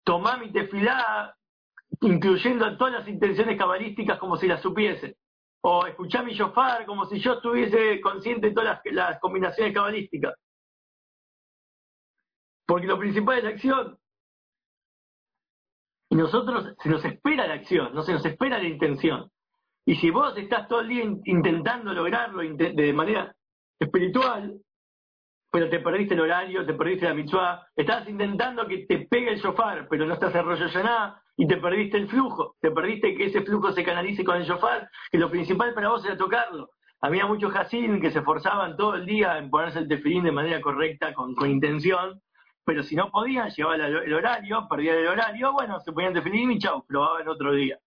tomá 0.05 0.37
mi 0.37 0.53
tefilá 0.53 1.35
incluyendo 2.01 2.77
todas 2.77 2.93
las 2.93 3.09
intenciones 3.09 3.59
cabalísticas 3.59 4.19
como 4.19 4.37
si 4.37 4.47
las 4.47 4.63
supiese. 4.63 5.17
O 5.61 5.87
escuchá 5.87 6.23
mi 6.23 6.35
shofar 6.35 6.87
como 6.87 7.07
si 7.07 7.19
yo 7.19 7.35
estuviese 7.35 8.01
consciente 8.01 8.49
de 8.49 8.55
todas 8.55 8.81
las, 8.85 8.95
las 8.95 9.21
combinaciones 9.21 9.75
cabalísticas. 9.75 10.35
Porque 12.65 12.87
lo 12.87 12.99
principal 12.99 13.39
es 13.39 13.45
la 13.45 13.51
acción. 13.51 13.98
Y 16.11 16.17
nosotros 16.17 16.75
se 16.79 16.89
nos 16.89 17.05
espera 17.05 17.47
la 17.47 17.55
acción, 17.55 17.95
no 17.95 18.03
se 18.03 18.13
nos 18.13 18.25
espera 18.25 18.59
la 18.59 18.69
intención. 18.69 19.31
Y 19.85 19.97
si 19.97 20.11
vos 20.11 20.37
estás 20.37 20.69
todo 20.69 20.81
el 20.81 20.89
día 20.89 21.05
intentando 21.25 21.93
lograrlo 21.93 22.43
de 22.43 22.93
manera 22.93 23.35
espiritual, 23.79 24.59
pero 25.51 25.69
te 25.71 25.81
perdiste 25.81 26.15
el 26.15 26.21
horario, 26.21 26.67
te 26.67 26.75
perdiste 26.75 27.07
la 27.07 27.15
mitzvah, 27.15 27.67
estás 27.75 28.09
intentando 28.09 28.67
que 28.67 28.87
te 28.87 29.07
pegue 29.11 29.31
el 29.31 29.41
shofar, 29.41 29.87
pero 29.89 30.07
no 30.07 30.15
estás 30.15 30.35
en 30.35 30.45
rollo 30.45 30.67
nada 30.83 31.23
y 31.37 31.47
te 31.47 31.57
perdiste 31.57 31.97
el 31.97 32.09
flujo, 32.09 32.57
te 32.61 32.71
perdiste 32.71 33.15
que 33.15 33.27
ese 33.27 33.43
flujo 33.43 33.73
se 33.73 33.85
canalice 33.85 34.25
con 34.25 34.37
el 34.37 34.45
shofar, 34.45 34.89
que 35.11 35.19
lo 35.19 35.31
principal 35.31 35.73
para 35.73 35.89
vos 35.89 36.05
era 36.05 36.17
tocarlo. 36.17 36.71
Había 37.01 37.27
muchos 37.27 37.53
jacín 37.53 38.01
que 38.01 38.11
se 38.11 38.19
esforzaban 38.19 38.77
todo 38.77 38.97
el 38.97 39.07
día 39.07 39.39
en 39.39 39.51
ponerse 39.51 39.79
el 39.79 39.89
tefilín 39.89 40.25
de 40.25 40.33
manera 40.33 40.61
correcta, 40.61 41.15
con, 41.15 41.35
intención, 41.49 42.21
pero 42.69 42.83
si 42.83 42.95
no 42.95 43.11
podían, 43.11 43.49
llevaban 43.49 43.81
el 43.81 44.13
horario, 44.13 44.69
perdían 44.69 44.99
el 44.99 45.07
horario, 45.07 45.55
bueno, 45.55 45.81
se 45.81 45.91
ponían 45.91 46.13
tefilín 46.13 46.51
y 46.51 46.59
chau, 46.59 46.85
probaban 46.85 47.27
otro 47.27 47.55
día. 47.55 47.79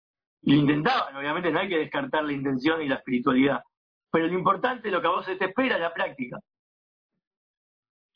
Y 0.40 0.54
lo 0.54 0.60
intentaban, 0.60 1.14
obviamente 1.14 1.52
no 1.52 1.58
hay 1.58 1.68
que 1.68 1.80
descartar 1.80 2.24
la 2.24 2.32
intención 2.32 2.80
y 2.80 2.88
la 2.88 2.94
espiritualidad. 2.94 3.62
Pero 4.10 4.26
lo 4.26 4.32
importante, 4.32 4.90
lo 4.90 5.02
que 5.02 5.06
a 5.06 5.10
vos 5.10 5.26
te 5.26 5.44
espera, 5.44 5.74
es 5.74 5.82
la 5.82 5.92
práctica. 5.92 6.38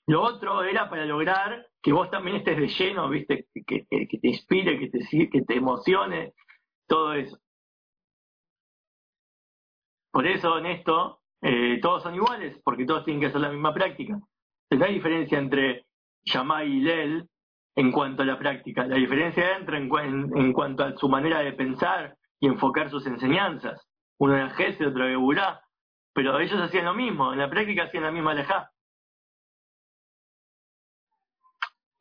Lo 0.07 0.23
otro 0.23 0.65
era 0.65 0.89
para 0.89 1.05
lograr 1.05 1.67
que 1.83 1.93
vos 1.93 2.11
también 2.11 2.39
estés 2.39 2.57
de 2.57 2.69
lleno, 2.69 3.11
¿viste? 3.11 3.47
Que, 3.67 3.85
te 3.91 4.27
inspire, 4.27 4.79
que 4.79 4.89
te, 4.89 5.29
que 5.29 5.43
te 5.43 5.57
emocione, 5.57 6.33
todo 6.89 7.12
eso. 7.12 7.39
Por 10.11 10.27
eso 10.27 10.57
en 10.57 10.65
esto 10.65 11.21
eh, 11.43 11.79
todos 11.83 12.03
son 12.03 12.15
iguales, 12.15 12.59
porque 12.65 12.87
todos 12.87 13.05
tienen 13.05 13.21
que 13.21 13.27
hacer 13.27 13.43
la 13.43 13.51
misma 13.51 13.75
práctica. 13.75 14.19
No 14.71 14.85
hay 14.87 14.95
diferencia 14.95 15.39
entre 15.39 15.85
Yamai 16.25 16.68
y 16.68 16.81
Lel, 16.81 17.29
en 17.77 17.93
cuanto 17.93 18.22
a 18.22 18.27
la 18.27 18.39
práctica. 18.39 18.87
La 18.87 18.97
diferencia 18.97 19.57
entra 19.57 19.79
en, 19.79 19.91
en, 20.37 20.53
cuanto 20.53 20.85
a 20.85 20.97
su 20.97 21.09
manera 21.09 21.41
de 21.41 21.53
pensar 21.53 22.16
y 22.41 22.47
enfocar 22.47 22.91
sus 22.91 23.07
enseñanzas. 23.07 23.81
Uno 24.18 24.37
era 24.37 24.51
Gese, 24.51 24.87
otro 24.87 25.05
era 25.07 25.18
Burá. 25.18 25.61
Pero 26.12 26.39
ellos 26.39 26.61
hacían 26.61 26.85
lo 26.87 26.95
mismo, 26.95 27.33
en 27.33 27.41
la 27.41 27.51
práctica 27.51 27.85
hacían 27.85 28.05
la 28.05 28.12
misma 28.12 28.33
alejá. 28.33 28.70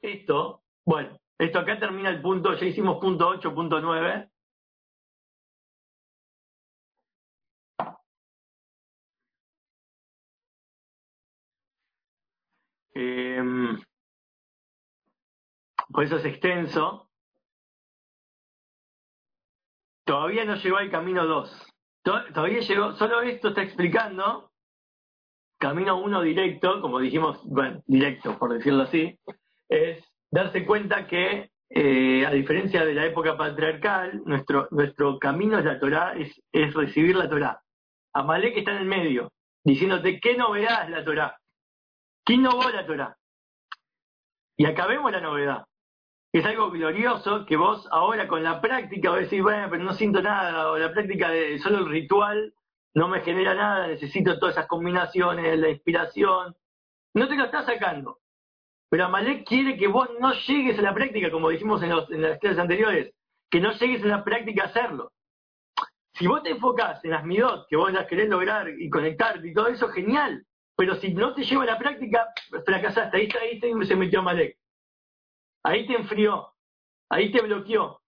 Esto, 0.01 0.61
bueno, 0.85 1.17
esto 1.39 1.59
acá 1.59 1.79
termina 1.79 2.09
el 2.09 2.21
punto, 2.21 2.53
ya 2.55 2.65
hicimos 2.65 2.99
punto 2.99 3.27
8, 3.29 3.53
punto 3.55 3.79
9. 3.81 4.29
Eh, 12.95 13.41
por 15.93 16.03
eso 16.03 16.17
es 16.17 16.25
extenso. 16.25 17.09
todavía 20.05 20.45
no 20.45 20.55
llegó 20.55 20.77
al 20.77 20.91
camino 20.91 21.25
2. 21.25 21.67
Todavía 22.03 22.59
llegó, 22.59 22.93
solo 22.93 23.21
esto 23.21 23.49
está 23.49 23.63
explicando 23.63 24.51
camino 25.57 25.97
1 26.01 26.21
directo, 26.21 26.81
como 26.81 26.99
dijimos, 26.99 27.39
bueno, 27.45 27.81
directo 27.87 28.37
por 28.37 28.53
decirlo 28.53 28.83
así, 28.83 29.17
es 29.69 30.05
darse 30.29 30.65
cuenta 30.65 31.07
que 31.07 31.51
eh, 31.69 32.25
a 32.25 32.31
diferencia 32.31 32.85
de 32.85 32.93
la 32.93 33.05
época 33.05 33.37
patriarcal, 33.37 34.21
nuestro, 34.25 34.67
nuestro 34.71 35.17
camino 35.19 35.57
es 35.57 35.65
la 35.65 35.79
Torah, 35.79 36.15
es, 36.17 36.73
recibir 36.73 37.15
la 37.15 37.29
Torah. 37.29 37.61
Amalek 38.13 38.57
está 38.57 38.71
en 38.71 38.79
el 38.79 38.85
medio, 38.85 39.31
diciéndote 39.63 40.19
qué 40.19 40.35
novedad 40.35 40.83
es 40.83 40.89
la 40.89 41.05
Torah. 41.05 41.37
¿Quién 42.25 42.41
innovó 42.41 42.69
la 42.69 42.85
Torah? 42.85 43.17
Y 44.57 44.65
acabemos 44.65 45.11
la 45.11 45.21
novedad. 45.21 45.63
Es 46.33 46.43
algo 46.45 46.71
glorioso 46.71 47.45
que 47.45 47.55
vos 47.55 47.87
ahora 47.91 48.27
con 48.27 48.41
la 48.41 48.59
práctica 48.59 49.11
vos 49.11 49.19
decís, 49.19 49.43
bueno, 49.43 49.67
pero 49.69 49.83
no 49.83 49.93
siento 49.93 50.19
nada, 50.19 50.71
o 50.71 50.79
la 50.79 50.91
práctica 50.91 51.29
de 51.29 51.59
solo 51.59 51.77
el 51.77 51.89
ritual 51.89 52.55
no 52.95 53.07
me 53.07 53.21
genera 53.21 53.53
nada, 53.53 53.85
necesito 53.85 54.39
todas 54.39 54.55
esas 54.55 54.67
combinaciones, 54.67 55.59
la 55.59 55.69
inspiración. 55.69 56.55
No 57.13 57.27
te 57.27 57.35
lo 57.35 57.45
estás 57.45 57.67
sacando. 57.67 58.19
Pero 58.89 59.05
Amalek 59.05 59.47
quiere 59.47 59.77
que 59.77 59.87
vos 59.87 60.09
no 60.19 60.33
llegues 60.33 60.79
a 60.79 60.81
la 60.81 60.93
práctica, 60.95 61.29
como 61.29 61.49
dijimos 61.49 61.83
en, 61.83 61.89
los, 61.89 62.09
en 62.09 62.23
las 62.23 62.39
clases 62.39 62.59
anteriores, 62.59 63.13
que 63.51 63.59
no 63.59 63.71
llegues 63.73 64.03
a 64.03 64.07
la 64.07 64.23
práctica 64.23 64.63
a 64.63 64.67
hacerlo. 64.67 65.11
Si 66.13 66.25
vos 66.25 66.41
te 66.41 66.49
enfocás 66.49 67.05
en 67.05 67.11
las 67.11 67.23
midot, 67.25 67.67
que 67.67 67.75
vos 67.75 67.93
las 67.93 68.07
querés 68.07 68.27
lograr 68.27 68.69
y 68.69 68.89
conectarte 68.89 69.47
y 69.47 69.53
todo 69.53 69.67
eso, 69.67 69.87
genial. 69.89 70.43
Pero 70.75 70.95
si 70.95 71.13
no 71.13 71.35
te 71.35 71.43
lleva 71.43 71.61
a 71.61 71.67
la 71.67 71.77
práctica, 71.77 72.27
fracasaste. 72.65 73.17
Ahí, 73.17 73.29
ahí 73.39 73.85
se 73.85 73.95
metió 73.95 74.19
Amalek. 74.19 74.57
Ahí 75.63 75.87
te 75.87 75.93
enfrió. 75.93 76.53
Ahí 77.09 77.31
te 77.31 77.41
bloqueó. 77.41 78.01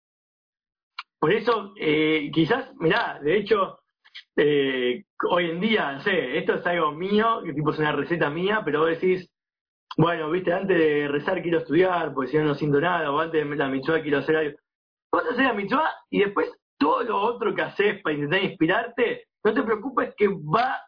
Por 1.20 1.32
eso, 1.32 1.74
eh, 1.80 2.30
quizás, 2.34 2.72
mirá, 2.78 3.20
de 3.22 3.38
hecho, 3.38 3.80
eh, 4.36 5.06
hoy 5.30 5.50
en 5.50 5.60
día, 5.60 6.00
sé, 6.02 6.38
esto 6.38 6.56
es 6.56 6.66
algo 6.68 6.92
mío, 6.92 7.42
tipo 7.56 7.72
es 7.72 7.80
una 7.80 7.94
receta 7.94 8.30
mía, 8.30 8.62
pero 8.64 8.82
vos 8.82 8.90
decís, 8.90 9.30
bueno, 9.98 10.30
viste, 10.30 10.54
antes 10.54 10.78
de 10.78 11.08
rezar 11.08 11.42
quiero 11.42 11.60
estudiar, 11.60 12.14
porque 12.14 12.32
si 12.32 12.38
no 12.38 12.44
no 12.44 12.56
siento 12.56 12.82
nada, 12.82 13.12
o 13.12 13.20
antes 13.20 13.48
de 13.48 13.56
la 13.56 13.70
mitzvah 13.70 14.02
quiero 14.02 14.20
hacer 14.20 14.36
algo. 14.36 14.58
Vos 15.12 15.24
haces 15.24 15.46
la 15.46 15.54
mitzvah 15.54 15.90
y 16.10 16.20
después 16.20 16.52
todo 16.78 17.04
lo 17.04 17.22
otro 17.22 17.56
que 17.56 17.62
haces 17.62 18.02
para 18.02 18.16
intentar 18.16 18.44
inspirarte, 18.44 19.28
no 19.44 19.54
te 19.54 19.64
preocupes 19.64 20.14
que 20.18 20.28
va 20.28 20.82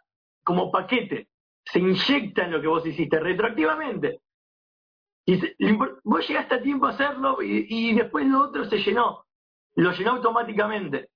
como 0.44 0.70
paquete, 0.70 1.30
se 1.64 1.80
inyecta 1.80 2.44
en 2.44 2.52
lo 2.52 2.62
que 2.62 2.68
vos 2.68 2.86
hiciste 2.86 3.20
retroactivamente. 3.20 4.22
Y 5.30 5.38
vos 6.06 6.26
llegaste 6.26 6.56
a 6.56 6.62
tiempo 6.62 6.86
a 6.86 6.92
hacerlo 6.92 7.40
y, 7.42 7.94
después 7.94 8.26
lo 8.26 8.44
otro 8.44 8.64
se 8.64 8.78
llenó, 8.78 9.26
lo 9.76 9.92
llenó 9.92 10.12
automáticamente. 10.12 11.10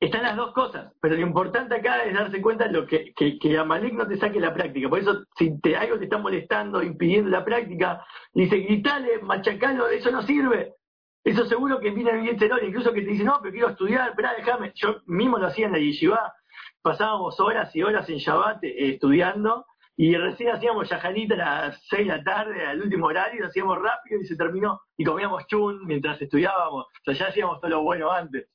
Están 0.00 0.22
las 0.22 0.34
dos 0.34 0.54
cosas, 0.54 0.94
pero 1.00 1.14
lo 1.14 1.20
importante 1.20 1.76
acá 1.76 2.02
es 2.04 2.14
darse 2.14 2.40
cuenta 2.40 2.64
de 2.66 2.72
lo 2.72 2.86
que, 2.86 3.12
que, 3.14 3.38
que 3.38 3.58
Amalek 3.58 3.92
no 3.92 4.08
te 4.08 4.16
saque 4.16 4.40
la 4.40 4.54
práctica. 4.54 4.88
Por 4.88 5.00
eso, 5.00 5.24
si 5.36 5.60
te, 5.60 5.76
algo 5.76 5.98
te 5.98 6.04
está 6.04 6.16
molestando, 6.16 6.82
impidiendo 6.82 7.30
la 7.30 7.44
práctica, 7.44 8.04
dice, 8.32 8.56
gritale, 8.56 9.20
machacalo, 9.20 9.86
eso 9.88 10.10
no 10.10 10.22
sirve. 10.22 10.74
Eso 11.22 11.44
seguro 11.44 11.78
que 11.78 11.90
viene 11.90 12.22
bien 12.22 12.38
tenor, 12.38 12.64
incluso 12.64 12.92
que 12.92 13.02
te 13.02 13.10
dice, 13.10 13.22
no, 13.22 13.38
pero 13.40 13.52
quiero 13.52 13.68
estudiar, 13.68 14.08
espera, 14.08 14.34
déjame. 14.34 14.72
Yo 14.74 15.02
mismo 15.06 15.38
lo 15.38 15.48
hacía 15.48 15.66
en 15.66 15.72
la 15.72 15.78
yeshiva, 15.78 16.32
pasábamos 16.80 17.38
horas 17.38 17.76
y 17.76 17.82
horas 17.82 18.08
en 18.08 18.16
Shabbat 18.16 18.64
eh, 18.64 18.94
estudiando, 18.94 19.66
y 20.04 20.16
recién 20.16 20.50
hacíamos 20.50 20.88
yajanita 20.88 21.34
a 21.34 21.36
las 21.68 21.80
seis 21.88 22.08
de 22.08 22.16
la 22.16 22.24
tarde, 22.24 22.66
al 22.66 22.82
último 22.82 23.06
horario, 23.06 23.42
lo 23.42 23.46
hacíamos 23.46 23.80
rápido 23.80 24.20
y 24.20 24.26
se 24.26 24.34
terminó, 24.34 24.80
y 24.96 25.04
comíamos 25.04 25.46
chun 25.46 25.86
mientras 25.86 26.20
estudiábamos. 26.20 26.86
O 26.86 27.04
sea, 27.04 27.14
ya 27.14 27.26
hacíamos 27.28 27.60
todo 27.60 27.70
lo 27.70 27.82
bueno 27.82 28.10
antes 28.10 28.48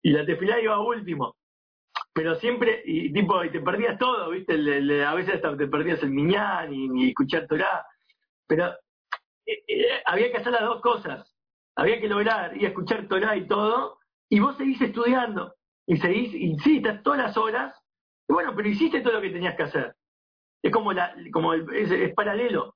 y 0.00 0.10
la 0.10 0.24
tefilá 0.24 0.60
iba 0.60 0.78
último. 0.78 1.34
Pero 2.14 2.36
siempre, 2.36 2.84
y 2.84 3.12
tipo, 3.12 3.42
y 3.42 3.50
te 3.50 3.60
perdías 3.60 3.98
todo, 3.98 4.30
¿viste? 4.30 4.54
a 5.04 5.14
veces 5.14 5.34
hasta 5.34 5.56
te 5.56 5.66
perdías 5.66 6.00
el 6.04 6.10
miñán 6.10 6.72
y, 6.72 7.08
escuchar 7.08 7.48
Torah. 7.48 7.84
Pero 8.46 8.68
eh, 9.44 9.64
eh, 9.66 10.02
había 10.04 10.30
que 10.30 10.36
hacer 10.36 10.52
las 10.52 10.62
dos 10.62 10.80
cosas. 10.82 11.34
Había 11.74 12.00
que 12.00 12.06
lograr 12.06 12.56
y 12.56 12.64
escuchar 12.64 13.08
Torah 13.08 13.34
y 13.34 13.48
todo, 13.48 13.98
y 14.28 14.38
vos 14.38 14.56
seguís 14.56 14.80
estudiando. 14.80 15.52
Y 15.84 15.96
seguís, 15.96 16.32
y 16.32 16.56
sí, 16.60 16.76
estás 16.76 17.02
todas 17.02 17.18
las 17.18 17.36
horas. 17.36 17.74
Y 18.28 18.32
bueno, 18.32 18.54
pero 18.54 18.68
hiciste 18.68 19.00
todo 19.00 19.14
lo 19.14 19.20
que 19.20 19.30
tenías 19.30 19.56
que 19.56 19.64
hacer. 19.64 19.96
Es 20.62 20.72
como, 20.72 20.92
la, 20.92 21.14
como 21.32 21.54
es, 21.54 22.14
paralelo. 22.14 22.74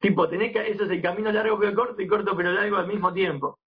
Tipo, 0.00 0.28
tenés 0.28 0.52
que, 0.52 0.60
ese 0.70 0.84
es 0.84 0.90
el 0.90 1.02
camino 1.02 1.32
largo 1.32 1.58
pero 1.58 1.74
corto 1.74 2.02
y 2.02 2.06
corto 2.06 2.36
pero 2.36 2.52
largo 2.52 2.76
al 2.76 2.86
mismo 2.86 3.12
tiempo. 3.12 3.58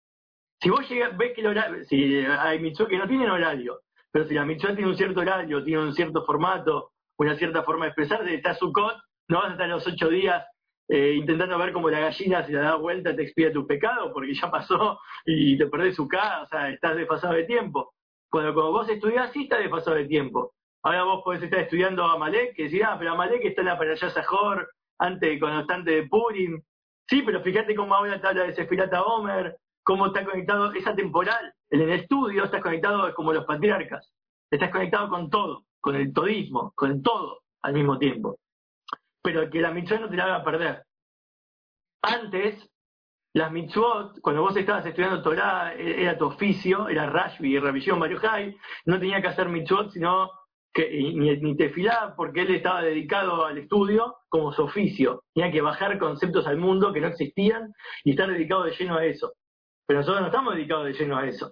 Si 0.61 0.69
vos 0.69 0.87
llegas, 0.89 1.15
ves 1.17 1.33
que 1.33 1.41
el 1.41 1.47
horario, 1.47 1.83
si 1.85 2.17
hay 2.25 2.59
mitzvot 2.59 2.89
que 2.89 2.97
no 2.97 3.07
tienen 3.07 3.29
horario, 3.29 3.81
pero 4.11 4.25
si 4.25 4.33
la 4.33 4.45
mitzvah 4.45 4.75
tiene 4.75 4.89
un 4.89 4.97
cierto 4.97 5.19
horario, 5.19 5.63
tiene 5.63 5.83
un 5.83 5.93
cierto 5.93 6.25
formato, 6.25 6.91
una 7.17 7.35
cierta 7.35 7.63
forma 7.63 7.85
de 7.85 7.89
expresarse, 7.89 8.33
está 8.33 8.55
su 8.55 8.71
cot, 8.71 8.97
no 9.29 9.37
vas 9.39 9.49
a 9.49 9.51
estar 9.51 9.69
los 9.69 9.85
ocho 9.85 10.09
días 10.09 10.43
eh, 10.89 11.13
intentando 11.15 11.57
ver 11.57 11.73
cómo 11.73 11.89
la 11.89 11.99
gallina 11.99 12.45
si 12.45 12.53
la 12.53 12.61
da 12.61 12.75
vuelta 12.75 13.15
te 13.15 13.23
expide 13.23 13.51
tu 13.51 13.67
pecado, 13.67 14.11
porque 14.13 14.33
ya 14.33 14.49
pasó 14.49 14.99
y 15.25 15.57
te 15.57 15.67
perdés 15.67 15.95
su 15.95 16.07
casa, 16.07 16.43
o 16.43 16.47
sea, 16.47 16.69
estás 16.69 16.95
desfasado 16.95 17.33
de 17.33 17.43
tiempo. 17.43 17.93
Cuando, 18.29 18.53
cuando 18.53 18.71
vos 18.71 18.89
estudiás, 18.89 19.31
sí 19.31 19.43
estás 19.43 19.59
desfasado 19.59 19.97
de 19.97 20.05
tiempo. 20.05 20.53
Ahora 20.87 21.03
vos 21.03 21.21
podés 21.21 21.43
estar 21.43 21.59
estudiando 21.59 22.05
a 22.05 22.17
Malek, 22.17 22.55
que 22.55 22.63
decís, 22.63 22.81
ah, 22.81 22.95
pero 22.97 23.11
Amalek 23.11 23.43
está 23.43 23.59
en 23.59 23.67
la 23.67 23.77
para 23.77 23.91
allá 23.91 24.09
Sajor, 24.09 24.69
antes, 24.99 25.37
constante 25.37 25.91
de 25.91 26.07
Purim. 26.07 26.61
Sí, 27.09 27.23
pero 27.23 27.43
fíjate 27.43 27.75
cómo 27.75 27.93
ahora 27.93 28.21
te 28.21 28.25
habla 28.25 28.43
de 28.43 28.55
Sefirata 28.55 29.03
Homer, 29.03 29.57
cómo 29.83 30.05
está 30.07 30.23
conectado 30.23 30.71
esa 30.71 30.95
temporal. 30.95 31.53
En 31.71 31.81
el 31.81 31.89
estudio 31.89 32.45
estás 32.45 32.61
conectado 32.61 33.13
como 33.15 33.33
los 33.33 33.43
patriarcas. 33.43 34.13
Estás 34.49 34.69
conectado 34.69 35.09
con 35.09 35.29
todo, 35.29 35.65
con 35.81 35.93
el 35.97 36.13
todismo, 36.13 36.71
con 36.73 37.03
todo 37.03 37.41
al 37.63 37.73
mismo 37.73 37.97
tiempo. 37.97 38.39
Pero 39.21 39.49
que 39.49 39.59
la 39.59 39.71
mitzvah 39.71 39.99
no 39.99 40.09
te 40.09 40.15
la 40.15 40.23
haga 40.23 40.43
perder. 40.45 40.83
Antes, 42.01 42.65
las 43.33 43.51
mitzvot, 43.51 44.21
cuando 44.21 44.41
vos 44.41 44.55
estabas 44.55 44.85
estudiando 44.85 45.21
Torah, 45.21 45.73
era 45.73 46.17
tu 46.17 46.27
oficio, 46.27 46.87
era 46.87 47.09
Rashbi 47.09 47.59
Revisión 47.59 47.99
Mario 47.99 48.19
Jai, 48.19 48.55
no 48.85 48.97
tenía 48.97 49.21
que 49.21 49.27
hacer 49.27 49.49
mitzvot, 49.49 49.91
sino 49.91 50.31
que 50.77 50.91
ni, 50.91 51.35
ni 51.37 51.57
tefilá, 51.57 52.13
porque 52.15 52.41
él 52.41 52.53
estaba 52.53 52.83
dedicado 52.83 53.43
al 53.43 53.57
estudio 53.57 54.17
como 54.29 54.51
su 54.51 54.61
oficio. 54.61 55.23
Tenía 55.33 55.51
que 55.51 55.61
bajar 55.61 55.97
conceptos 55.97 56.45
al 56.45 56.57
mundo 56.57 56.93
que 56.93 57.01
no 57.01 57.07
existían 57.07 57.73
y 58.03 58.11
estar 58.11 58.29
dedicado 58.29 58.63
de 58.63 58.75
lleno 58.75 58.95
a 58.95 59.03
eso. 59.03 59.33
Pero 59.87 60.01
nosotros 60.01 60.21
no 60.21 60.27
estamos 60.27 60.53
dedicados 60.53 60.85
de 60.85 60.93
lleno 60.93 61.17
a 61.17 61.25
eso. 61.25 61.51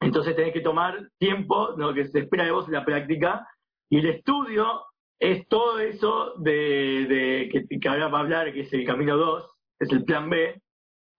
Entonces 0.00 0.34
tenés 0.34 0.52
que 0.52 0.60
tomar 0.60 1.08
tiempo, 1.18 1.74
lo 1.76 1.94
que 1.94 2.08
se 2.08 2.18
espera 2.20 2.44
de 2.44 2.50
vos 2.50 2.68
la 2.68 2.84
práctica, 2.84 3.46
y 3.88 3.98
el 3.98 4.06
estudio 4.06 4.86
es 5.20 5.46
todo 5.46 5.78
eso 5.78 6.34
de, 6.38 7.48
que, 7.80 7.88
ahora 7.88 8.08
va 8.08 8.18
a 8.18 8.22
hablar, 8.22 8.52
que 8.52 8.62
es 8.62 8.72
el 8.72 8.84
camino 8.84 9.16
2, 9.16 9.50
es 9.78 9.92
el 9.92 10.04
plan 10.04 10.28
B, 10.28 10.60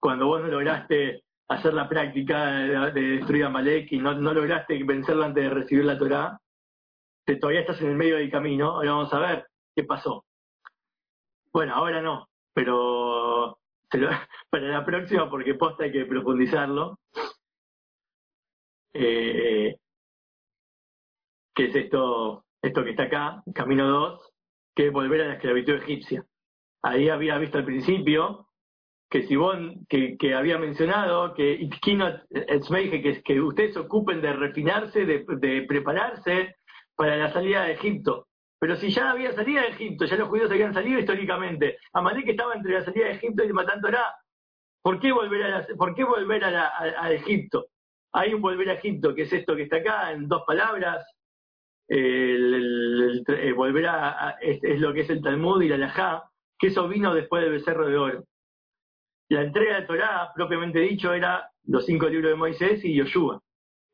cuando 0.02 0.28
vos 0.28 0.42
no 0.42 0.48
lograste 0.48 1.24
hacer 1.48 1.74
la 1.74 1.88
práctica 1.88 2.52
de, 2.92 2.92
destruir 2.92 3.46
a 3.46 3.50
Malek 3.50 3.94
y 3.94 4.00
no, 4.00 4.14
lograste 4.14 4.84
vencerlo 4.84 5.24
antes 5.24 5.42
de 5.42 5.50
recibir 5.50 5.86
la 5.86 5.98
Torah, 5.98 6.41
todavía 7.38 7.61
estás 7.61 7.82
en 7.82 7.89
el 7.89 7.95
medio 7.95 8.17
del 8.17 8.32
camino, 8.32 8.71
ahora 8.71 8.91
vamos 8.91 9.13
a 9.13 9.19
ver 9.19 9.47
qué 9.75 9.84
pasó. 9.84 10.25
Bueno, 11.53 11.75
ahora 11.75 12.01
no, 12.01 12.27
pero 12.53 13.57
para 14.49 14.67
la 14.67 14.86
próxima, 14.86 15.29
porque 15.29 15.55
posta 15.55 15.84
hay 15.84 15.91
que 15.91 16.05
profundizarlo. 16.05 16.99
Eh, 18.93 19.75
¿Qué 21.53 21.65
es 21.65 21.75
esto, 21.75 22.45
esto 22.61 22.84
que 22.84 22.91
está 22.91 23.03
acá, 23.03 23.43
Camino 23.53 23.88
2? 23.88 24.34
Que 24.75 24.88
es 24.88 24.93
volver 24.93 25.21
a 25.21 25.27
la 25.27 25.34
esclavitud 25.34 25.73
egipcia. 25.73 26.25
Ahí 26.84 27.09
había 27.09 27.38
visto 27.38 27.57
al 27.57 27.65
principio 27.65 28.47
que 29.09 29.23
Sibón, 29.23 29.86
que, 29.89 30.17
que 30.17 30.34
había 30.34 30.57
mencionado 30.57 31.34
que 31.34 31.69
que, 31.82 33.21
que 33.23 33.41
ustedes 33.41 33.73
se 33.73 33.79
ocupen 33.79 34.21
de 34.21 34.32
refinarse, 34.32 35.05
de 35.05 35.65
prepararse 35.67 36.55
para 36.96 37.16
la 37.18 37.32
salida 37.32 37.64
de 37.64 37.74
Egipto. 37.74 38.28
Pero 38.62 38.76
si 38.76 38.92
ya 38.92 39.10
había 39.10 39.34
salida 39.34 39.62
de 39.62 39.70
Egipto, 39.70 40.06
ya 40.06 40.18
los 40.18 40.30
judíos 40.30 40.52
habían 40.52 40.74
salido 40.74 41.00
históricamente, 41.00 41.78
Amalek 41.94 42.30
estaba 42.30 42.54
entre 42.54 42.74
la 42.74 42.86
salida 42.86 43.06
de 43.06 43.14
Egipto 43.14 43.44
y 43.44 43.48
el 43.48 43.54
Matantorá. 43.54 44.16
¿Por 44.84 45.00
qué 45.00 45.12
volver 45.12 45.44
a, 45.44 45.68
¿por 45.78 45.96
qué 45.96 46.04
volver 46.04 46.44
a, 46.44 47.12
Egipto? 47.12 47.66
Hay 48.14 48.34
un 48.34 48.42
volver 48.42 48.70
a 48.70 48.74
Egipto, 48.74 49.16
que 49.16 49.24
es 49.24 49.34
esto 49.34 49.56
que 49.56 49.64
está 49.64 49.78
acá, 49.78 50.12
en 50.12 50.28
dos 50.28 50.44
palabras. 50.46 51.04
El, 51.88 53.24
volver 53.56 53.88
a, 53.88 54.38
es, 54.42 54.80
lo 54.80 54.94
que 54.94 55.02
es 55.02 55.10
el 55.10 55.22
Talmud 55.24 55.62
y 55.64 55.68
la 55.70 55.78
Lajá, 55.78 56.30
que 56.60 56.68
eso 56.68 56.88
vino 56.88 57.16
después 57.16 57.42
del 57.42 57.54
becerro 57.54 57.88
de 57.88 57.98
oro. 57.98 58.24
La 59.30 59.42
entrega 59.42 59.80
de 59.80 59.88
Torá, 59.88 60.32
propiamente 60.36 60.80
dicho, 60.80 61.14
era 61.14 61.50
los 61.64 61.86
cinco 61.86 62.08
libros 62.10 62.32
de 62.32 62.38
Moisés 62.38 62.86
y 62.86 62.94
Yoshua. 62.94 63.42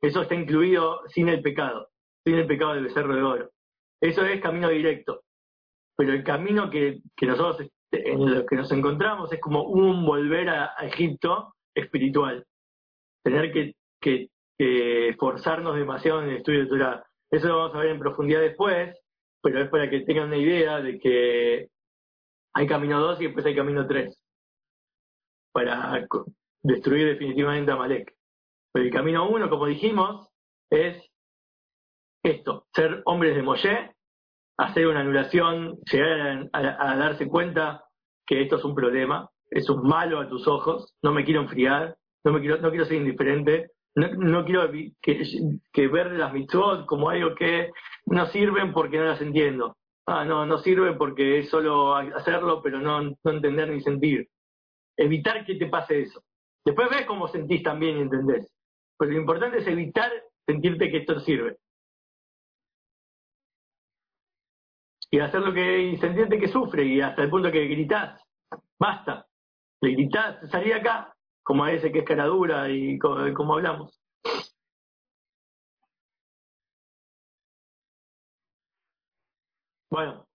Eso 0.02 0.24
está 0.24 0.36
incluido 0.36 1.02
sin 1.08 1.30
el 1.30 1.42
pecado, 1.42 1.90
sin 2.28 2.40
el 2.40 2.46
pecado 2.46 2.74
del 2.74 2.84
becerro 2.84 3.16
de 3.16 3.24
oro. 3.24 3.50
Eso 4.02 4.26
es 4.26 4.42
camino 4.42 4.68
directo. 4.68 5.22
Pero 5.96 6.12
el 6.12 6.26
camino 6.26 6.70
que, 6.70 7.00
nosotros 7.22 7.70
en 7.90 8.36
lo 8.36 8.46
que 8.46 8.58
nos 8.58 8.70
encontramos 8.74 9.32
es 9.32 9.40
como 9.40 9.64
un 9.64 10.06
volver 10.06 10.50
a, 10.50 10.74
Egipto 10.82 11.54
espiritual. 11.74 12.46
tener 13.24 13.54
que, 13.54 13.76
que, 14.02 14.28
que 14.58 15.10
esforzarnos 15.10 15.78
demasiado 15.78 16.22
en 16.22 16.30
el 16.30 16.38
estudio 16.38 16.64
de 16.64 16.68
Torah. 16.68 17.06
Eso 17.32 17.48
lo 17.48 17.60
vamos 17.60 17.76
a 17.76 17.80
ver 17.80 17.92
en 17.92 18.00
profundidad 18.00 18.42
después, 18.42 19.00
pero 19.42 19.64
es 19.64 19.70
para 19.70 19.90
que 19.90 20.02
tengan 20.02 20.28
una 20.28 20.38
idea 20.38 20.82
de 20.82 21.00
que 21.00 21.70
hay 22.54 22.68
camino 22.68 23.00
2 23.00 23.22
y 23.22 23.24
después 23.26 23.46
hay 23.46 23.56
camino 23.56 23.88
3 23.88 24.22
para 25.54 26.06
destruir 26.62 27.08
definitivamente 27.08 27.72
a 27.72 27.78
Malek. 27.78 28.14
Pero 28.74 28.86
el 28.86 28.92
camino 28.92 29.30
1, 29.30 29.50
como 29.50 29.66
dijimos, 29.66 30.28
es 30.70 31.02
esto, 32.30 32.66
ser 32.74 33.02
hombres 33.06 33.36
de 33.36 33.44
Moshe, 33.44 33.92
hacer 34.58 34.88
una 34.88 35.02
anulación, 35.02 35.78
llegar 35.92 36.50
a, 36.54 36.96
darse 36.96 37.28
cuenta 37.28 37.84
que 38.26 38.42
esto 38.42 38.58
es 38.58 38.64
un 38.64 38.76
problema, 38.76 39.30
es 39.50 39.70
un 39.70 39.88
malo 39.88 40.20
a 40.20 40.28
tus 40.28 40.48
ojos, 40.48 40.96
no 41.02 41.14
me 41.14 41.24
quiero 41.24 41.42
enfriar, 41.42 41.96
no 42.24 42.34
me 42.34 42.42
quiero, 42.42 42.58
no 42.58 42.70
quiero 42.70 42.86
ser 42.86 42.98
indiferente, 42.98 43.72
no, 43.96 44.46
quiero 44.46 44.70
que, 45.02 45.88
ver 45.88 46.12
las 46.12 46.32
mitzvot 46.32 46.86
como 46.86 47.10
algo 47.10 47.34
que 47.34 47.72
no 48.06 48.28
sirven 48.28 48.72
porque 48.72 48.98
no 48.98 49.06
las 49.06 49.22
entiendo. 49.22 49.76
Ah, 50.06 50.24
no, 50.24 50.46
no 50.46 50.60
sirve 50.60 50.94
porque 50.94 51.40
es 51.40 51.50
solo 51.50 51.96
hacerlo, 51.96 52.62
pero 52.62 52.80
no, 52.80 53.16
entender 53.24 53.70
ni 53.70 53.82
sentir. 53.82 54.28
Evitar 54.96 55.46
que 55.46 55.56
te 55.56 55.68
pase 55.68 56.02
eso. 56.02 56.22
Después 56.64 56.90
ves 56.90 57.06
cómo 57.06 57.28
sentís 57.28 57.64
también 57.64 57.98
y 57.98 58.02
entendés. 58.02 58.54
Pero 58.98 59.12
lo 59.12 59.18
importante 59.18 59.58
es 59.60 59.68
evitar 59.68 60.12
sentirte 60.46 60.92
que 60.92 60.98
esto 60.98 61.20
sirve. 61.20 61.58
Y 65.10 65.20
hacer 65.20 65.42
lo 65.42 65.54
que 65.54 65.80
y 65.82 65.98
sentirte 65.98 66.40
que 66.40 66.48
sufre 66.48 66.84
y 66.86 67.02
hasta 67.02 67.24
el 67.24 67.30
punto 67.30 67.52
que 67.52 67.66
gritas 67.68 68.22
basta, 68.80 69.26
le 69.82 69.92
gritás, 69.92 70.50
salí 70.50 70.72
acá, 70.72 71.16
como 71.44 71.64
a 71.64 71.72
ese 71.72 71.92
que 71.92 72.00
es 72.00 72.06
cara 72.06 72.26
dura 72.26 72.70
y 72.70 72.98
como, 73.00 73.54
hablamos. 73.56 74.00
Bueno, 79.90 80.26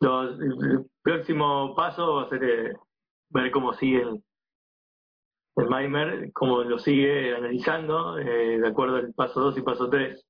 el 0.00 0.86
próximo 1.02 1.74
paso 1.74 2.16
va 2.16 2.22
a 2.24 2.28
ser 2.28 2.44
eh, 2.44 2.74
ver 3.30 3.50
cómo 3.50 3.72
sigue 3.74 4.02
el, 4.02 4.22
el 5.56 5.68
Maimer, 5.68 6.32
cómo 6.32 6.62
lo 6.62 6.78
sigue 6.78 7.34
analizando, 7.36 8.18
eh, 8.18 8.58
de 8.60 8.68
acuerdo 8.68 8.96
al 8.96 9.12
paso 9.14 9.40
2 9.40 9.58
y 9.58 9.62
paso 9.62 9.88
3. 9.90 10.24